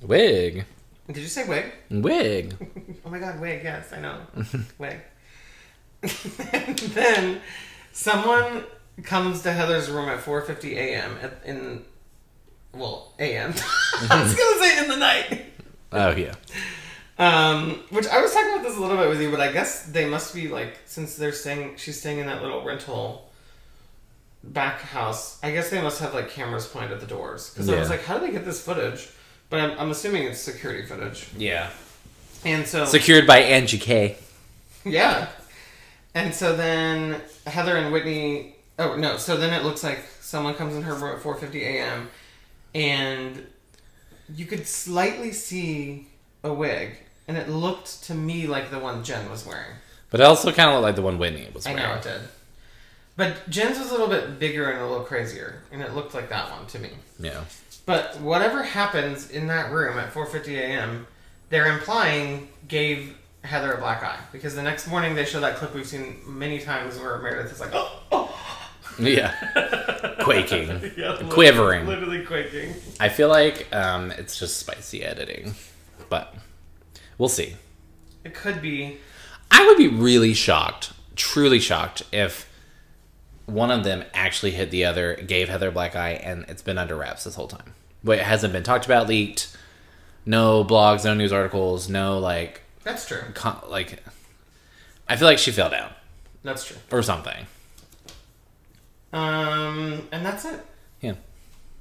wig, 0.00 0.64
Did 1.06 1.18
you 1.18 1.26
say 1.26 1.46
wig? 1.48 1.66
wig. 1.90 2.54
Oh 3.04 3.10
my 3.10 3.18
god, 3.18 3.40
wig, 3.40 3.62
yes, 3.64 3.92
I 3.92 4.00
know. 4.00 4.16
wig. 4.78 5.00
and 6.02 6.78
then 6.78 7.40
someone 7.92 8.64
comes 9.02 9.42
to 9.42 9.52
Heather's 9.52 9.90
room 9.90 10.08
at 10.08 10.20
4:50 10.20 10.72
a.m. 10.76 11.16
at- 11.20 11.40
in 11.44 11.84
well, 12.72 13.12
a.m. 13.18 13.52
I 14.08 14.22
was 14.22 14.34
going 14.34 14.54
to 14.54 14.64
say 14.64 14.78
in 14.82 14.88
the 14.88 14.96
night. 14.96 15.44
Oh 15.92 16.10
yeah, 16.12 16.34
Um, 17.22 17.80
which 17.90 18.08
I 18.08 18.20
was 18.20 18.32
talking 18.32 18.52
about 18.52 18.64
this 18.64 18.76
a 18.76 18.80
little 18.80 18.96
bit 18.96 19.08
with 19.08 19.20
you, 19.20 19.30
but 19.30 19.40
I 19.40 19.52
guess 19.52 19.84
they 19.84 20.08
must 20.08 20.34
be 20.34 20.48
like 20.48 20.78
since 20.86 21.14
they're 21.14 21.32
staying 21.32 21.76
she's 21.76 22.00
staying 22.00 22.18
in 22.18 22.26
that 22.26 22.42
little 22.42 22.64
rental 22.64 23.30
back 24.42 24.80
house. 24.80 25.38
I 25.42 25.52
guess 25.52 25.70
they 25.70 25.80
must 25.80 26.00
have 26.00 26.14
like 26.14 26.30
cameras 26.30 26.66
pointed 26.66 26.90
at 26.92 27.00
the 27.00 27.06
doors 27.06 27.50
because 27.50 27.68
I 27.68 27.78
was 27.78 27.90
like, 27.90 28.02
how 28.02 28.18
do 28.18 28.26
they 28.26 28.32
get 28.32 28.44
this 28.44 28.60
footage? 28.60 29.08
But 29.50 29.60
I'm, 29.60 29.78
I'm 29.78 29.90
assuming 29.90 30.24
it's 30.24 30.40
security 30.40 30.84
footage. 30.84 31.28
Yeah. 31.36 31.70
And 32.44 32.66
so 32.66 32.86
Secured 32.86 33.26
by 33.26 33.38
Angie 33.38 33.78
K. 33.78 34.16
Yeah. 34.84 35.28
And 36.14 36.34
so 36.34 36.56
then 36.56 37.20
Heather 37.46 37.76
and 37.76 37.92
Whitney. 37.92 38.56
Oh 38.78 38.96
no! 38.96 39.16
So 39.16 39.36
then 39.36 39.52
it 39.52 39.64
looks 39.64 39.84
like 39.84 40.00
someone 40.20 40.54
comes 40.54 40.74
in 40.74 40.82
her 40.82 40.94
room 40.94 41.16
at 41.16 41.22
4:50 41.22 41.54
a.m. 41.60 42.08
and 42.74 43.46
you 44.34 44.46
could 44.46 44.66
slightly 44.66 45.30
see 45.30 46.08
a 46.42 46.52
wig, 46.52 46.96
and 47.28 47.36
it 47.36 47.48
looked 47.48 48.04
to 48.04 48.14
me 48.14 48.46
like 48.46 48.70
the 48.70 48.78
one 48.78 49.04
Jen 49.04 49.30
was 49.30 49.46
wearing. 49.46 49.76
But 50.10 50.20
it 50.20 50.24
also 50.24 50.52
kind 50.52 50.68
of 50.68 50.74
looked 50.74 50.84
like 50.84 50.96
the 50.96 51.02
one 51.02 51.18
Whitney 51.18 51.48
was 51.54 51.64
wearing. 51.64 51.80
I 51.80 51.88
know 51.88 51.94
it 51.94 52.02
did. 52.02 52.20
But 53.16 53.48
Jen's 53.50 53.78
was 53.78 53.88
a 53.88 53.92
little 53.92 54.08
bit 54.08 54.38
bigger 54.38 54.70
and 54.70 54.80
a 54.80 54.86
little 54.86 55.04
crazier, 55.04 55.62
and 55.70 55.82
it 55.82 55.94
looked 55.94 56.14
like 56.14 56.28
that 56.30 56.50
one 56.50 56.66
to 56.68 56.78
me. 56.78 56.90
Yeah. 57.18 57.44
But 57.84 58.18
whatever 58.20 58.62
happens 58.62 59.30
in 59.30 59.48
that 59.48 59.70
room 59.72 59.98
at 59.98 60.12
4:50 60.12 60.54
a.m., 60.58 61.06
they're 61.50 61.66
implying 61.76 62.48
gave 62.68 63.16
Heather 63.44 63.72
a 63.72 63.78
black 63.78 64.02
eye 64.02 64.18
because 64.30 64.54
the 64.54 64.62
next 64.62 64.86
morning 64.86 65.14
they 65.14 65.24
show 65.24 65.40
that 65.40 65.56
clip 65.56 65.74
we've 65.74 65.86
seen 65.86 66.20
many 66.26 66.60
times 66.60 66.98
where 66.98 67.18
Meredith 67.18 67.52
is 67.52 67.60
like, 67.60 67.70
"Oh, 67.74 67.98
oh. 68.12 68.38
Yeah. 68.98 69.34
Quaking. 70.22 70.92
Yeah, 70.96 71.18
Quivering. 71.28 71.86
literally 71.86 72.24
quaking." 72.24 72.74
I 73.00 73.08
feel 73.08 73.28
like 73.28 73.66
um, 73.74 74.10
it's 74.12 74.38
just 74.38 74.58
spicy 74.58 75.02
editing. 75.02 75.54
But 76.08 76.32
we'll 77.22 77.28
see. 77.28 77.54
It 78.24 78.34
could 78.34 78.60
be. 78.60 78.96
I 79.48 79.64
would 79.64 79.76
be 79.76 79.86
really 79.86 80.34
shocked, 80.34 80.92
truly 81.14 81.60
shocked, 81.60 82.02
if 82.10 82.50
one 83.46 83.70
of 83.70 83.84
them 83.84 84.02
actually 84.12 84.50
hit 84.50 84.72
the 84.72 84.84
other, 84.84 85.14
gave 85.14 85.48
Heather 85.48 85.68
a 85.68 85.72
black 85.72 85.94
eye, 85.94 86.14
and 86.14 86.44
it's 86.48 86.62
been 86.62 86.78
under 86.78 86.96
wraps 86.96 87.22
this 87.22 87.36
whole 87.36 87.46
time. 87.46 87.74
But 88.02 88.18
it 88.18 88.24
hasn't 88.24 88.52
been 88.52 88.64
talked 88.64 88.86
about, 88.86 89.06
leaked. 89.06 89.56
No 90.26 90.64
blogs, 90.64 91.04
no 91.04 91.14
news 91.14 91.32
articles, 91.32 91.88
no 91.88 92.18
like, 92.18 92.62
That's 92.82 93.06
true. 93.06 93.22
con- 93.34 93.62
like. 93.68 94.02
I 95.08 95.14
feel 95.14 95.28
like 95.28 95.38
she 95.38 95.52
fell 95.52 95.70
down 95.70 95.92
That's 96.42 96.64
true. 96.64 96.76
or 96.90 97.02
something. 97.02 97.46
Um, 99.12 100.08
and 100.10 100.26
that's 100.26 100.44
it. 100.44 100.58
Yeah. 101.00 101.14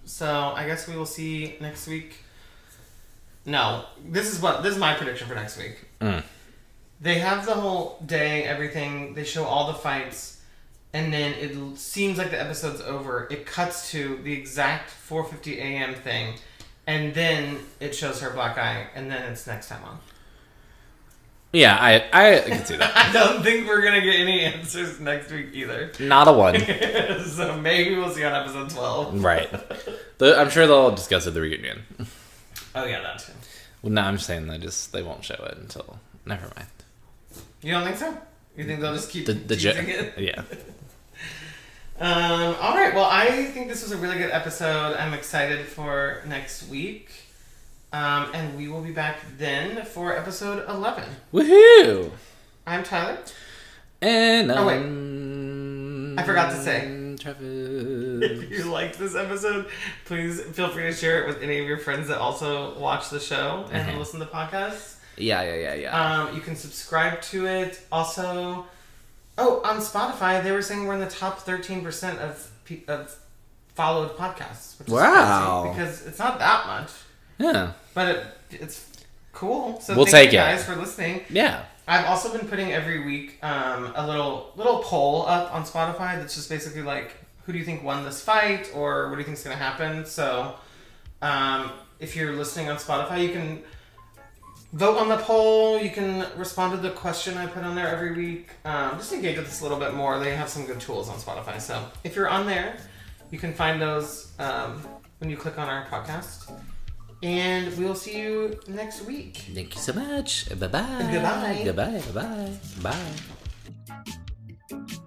So 0.05 0.53
I 0.55 0.67
guess 0.67 0.87
we 0.87 0.95
will 0.95 1.05
see 1.07 1.55
next 1.61 1.87
week. 1.87 2.17
No, 3.45 3.85
this 4.07 4.31
is 4.31 4.41
what 4.41 4.63
this 4.63 4.73
is 4.73 4.79
my 4.79 4.93
prediction 4.93 5.27
for 5.27 5.35
next 5.35 5.57
week. 5.57 5.85
Mm. 5.99 6.23
They 6.99 7.19
have 7.19 7.45
the 7.45 7.53
whole 7.53 7.97
day, 8.05 8.43
everything. 8.43 9.15
They 9.15 9.23
show 9.23 9.45
all 9.45 9.67
the 9.67 9.77
fights, 9.77 10.41
and 10.93 11.11
then 11.11 11.33
it 11.33 11.77
seems 11.77 12.17
like 12.17 12.29
the 12.29 12.39
episode's 12.39 12.81
over. 12.81 13.27
It 13.31 13.45
cuts 13.45 13.89
to 13.91 14.17
the 14.23 14.33
exact 14.33 14.91
4:50 14.91 15.57
a.m. 15.57 15.95
thing, 15.95 16.35
and 16.85 17.13
then 17.13 17.59
it 17.79 17.95
shows 17.95 18.21
her 18.21 18.29
black 18.29 18.57
eye, 18.57 18.87
and 18.93 19.09
then 19.09 19.31
it's 19.31 19.47
next 19.47 19.69
time 19.69 19.83
on. 19.83 19.99
Yeah, 21.53 21.75
I 21.79 21.95
I 22.13 22.39
can 22.41 22.63
see 22.63 22.77
that. 22.77 22.95
I 22.95 23.11
don't 23.11 23.43
think 23.43 23.67
we're 23.67 23.81
gonna 23.81 24.01
get 24.01 24.15
any 24.15 24.41
answers 24.41 24.99
next 24.99 25.31
week 25.31 25.47
either. 25.53 25.91
Not 25.99 26.27
a 26.27 26.31
one. 26.31 26.59
so 27.25 27.59
maybe 27.59 27.95
we'll 27.95 28.11
see 28.11 28.23
on 28.23 28.33
episode 28.33 28.69
12. 28.69 29.23
right. 29.23 29.49
I'm 30.21 30.49
sure 30.49 30.67
they'll 30.67 30.95
discuss 30.95 31.25
it 31.25 31.29
at 31.29 31.33
the 31.33 31.41
reunion. 31.41 31.81
Oh 32.75 32.85
yeah, 32.85 33.01
that 33.01 33.19
too. 33.19 33.33
Well, 33.81 33.91
no, 33.91 34.01
I'm 34.01 34.15
just 34.15 34.27
saying 34.27 34.47
they 34.47 34.57
just 34.57 34.91
they 34.93 35.03
won't 35.03 35.23
show 35.23 35.35
it 35.35 35.57
until. 35.57 35.99
Never 36.25 36.51
mind. 36.55 36.67
You 37.61 37.71
don't 37.73 37.83
think 37.83 37.97
so? 37.97 38.15
You 38.57 38.65
think 38.65 38.79
they'll 38.81 38.93
just 38.93 39.09
keep 39.09 39.25
The 39.25 39.33
the 39.33 39.55
teasing 39.55 39.89
it? 39.89 40.13
yeah. 40.17 40.43
Um, 41.99 42.55
all 42.59 42.73
right. 42.73 42.95
Well, 42.95 43.07
I 43.11 43.45
think 43.45 43.67
this 43.67 43.83
was 43.83 43.91
a 43.91 43.97
really 43.97 44.17
good 44.17 44.31
episode. 44.31 44.95
I'm 44.97 45.13
excited 45.13 45.67
for 45.67 46.23
next 46.25 46.67
week. 46.67 47.11
Um, 47.93 48.31
and 48.33 48.57
we 48.57 48.69
will 48.69 48.81
be 48.81 48.89
back 48.91 49.19
then 49.37 49.85
for 49.85 50.17
episode 50.17 50.67
11. 50.67 51.03
Woohoo! 51.31 52.09
I'm 52.65 52.81
Tyler. 52.83 53.19
And 54.01 54.51
Oh, 54.51 54.65
wait. 54.65 56.19
I 56.19 56.25
forgot 56.25 56.49
to 56.53 56.57
say. 56.63 57.15
Travis. 57.19 57.45
If 58.21 58.49
you 58.51 58.65
liked 58.65 58.97
this 58.99 59.15
episode, 59.15 59.67
please 60.05 60.41
feel 60.41 60.69
free 60.69 60.83
to 60.83 60.93
share 60.93 61.23
it 61.23 61.27
with 61.27 61.41
any 61.41 61.59
of 61.59 61.67
your 61.67 61.77
friends 61.77 62.07
that 62.09 62.17
also 62.19 62.77
watch 62.79 63.09
the 63.09 63.19
show 63.19 63.65
and 63.71 63.87
Mhm. 63.89 63.97
listen 63.99 64.19
to 64.19 64.25
podcasts. 64.25 64.95
Yeah, 65.17 65.41
yeah, 65.43 65.55
yeah, 65.55 65.73
yeah. 65.75 66.21
Um, 66.23 66.35
you 66.35 66.41
can 66.41 66.55
subscribe 66.55 67.21
to 67.23 67.45
it. 67.47 67.79
Also, 67.91 68.65
oh, 69.37 69.61
on 69.63 69.77
Spotify, 69.77 70.41
they 70.43 70.51
were 70.51 70.61
saying 70.61 70.85
we're 70.87 70.93
in 70.95 70.99
the 70.99 71.05
top 71.09 71.39
13% 71.45 72.19
of, 72.19 72.49
pe- 72.65 72.85
of 72.87 73.15
followed 73.75 74.17
podcasts. 74.17 74.79
Which 74.79 74.87
is 74.87 74.93
Wow. 74.93 75.73
because 75.73 76.05
it's 76.05 76.19
not 76.19 76.39
that 76.39 76.65
much. 76.67 76.89
yeah, 77.37 77.71
But 77.93 78.07
it, 78.07 78.25
it's 78.51 78.85
cool. 79.33 79.79
So 79.81 79.95
We'll 79.95 80.05
thank 80.05 80.29
take 80.29 80.33
you 80.33 80.39
it. 80.39 80.43
guys 80.43 80.63
for 80.63 80.75
listening. 80.75 81.25
yeah. 81.29 81.63
I've 81.87 82.05
also 82.05 82.31
been 82.35 82.47
putting 82.47 82.71
every 82.71 83.03
week 83.03 83.37
um, 83.43 83.91
a 83.95 84.05
little 84.07 84.53
little 84.55 84.77
poll 84.83 85.25
up 85.27 85.53
on 85.53 85.65
Spotify 85.65 86.17
that's 86.19 86.35
just 86.35 86.47
basically 86.47 86.83
like, 86.83 87.11
who 87.45 87.53
do 87.53 87.57
you 87.57 87.65
think 87.65 87.83
won 87.83 88.03
this 88.03 88.21
fight, 88.21 88.71
or 88.73 89.09
what 89.09 89.15
do 89.15 89.19
you 89.19 89.25
think 89.25 89.37
is 89.37 89.43
going 89.43 89.57
to 89.57 89.63
happen? 89.63 90.05
So, 90.05 90.55
um, 91.21 91.71
if 91.99 92.15
you're 92.15 92.33
listening 92.33 92.69
on 92.69 92.77
Spotify, 92.77 93.21
you 93.25 93.31
can 93.31 93.61
vote 94.73 94.97
on 94.97 95.09
the 95.09 95.17
poll. 95.17 95.79
You 95.79 95.89
can 95.89 96.25
respond 96.37 96.73
to 96.73 96.77
the 96.77 96.93
question 96.93 97.37
I 97.37 97.45
put 97.47 97.63
on 97.63 97.75
there 97.75 97.87
every 97.87 98.13
week. 98.13 98.49
Um, 98.65 98.97
just 98.97 99.13
engage 99.13 99.37
with 99.37 99.47
us 99.47 99.59
a 99.61 99.63
little 99.63 99.79
bit 99.79 99.93
more. 99.93 100.19
They 100.19 100.35
have 100.35 100.49
some 100.49 100.65
good 100.65 100.79
tools 100.79 101.09
on 101.09 101.17
Spotify. 101.17 101.59
So, 101.59 101.83
if 102.03 102.15
you're 102.15 102.29
on 102.29 102.45
there, 102.45 102.77
you 103.31 103.39
can 103.39 103.53
find 103.53 103.81
those 103.81 104.31
um, 104.39 104.81
when 105.19 105.29
you 105.29 105.37
click 105.37 105.57
on 105.57 105.67
our 105.67 105.85
podcast. 105.87 106.51
And 107.23 107.77
we'll 107.77 107.95
see 107.95 108.19
you 108.19 108.59
next 108.67 109.03
week. 109.05 109.37
Thank 109.53 109.75
you 109.75 109.81
so 109.81 109.93
much. 109.93 110.49
Bye 110.59 110.67
bye. 110.67 111.09
Goodbye. 111.11 111.61
Goodbye. 111.63 112.01
Bye 112.13 112.57
bye. 112.81 112.95
Bye. 114.71 114.97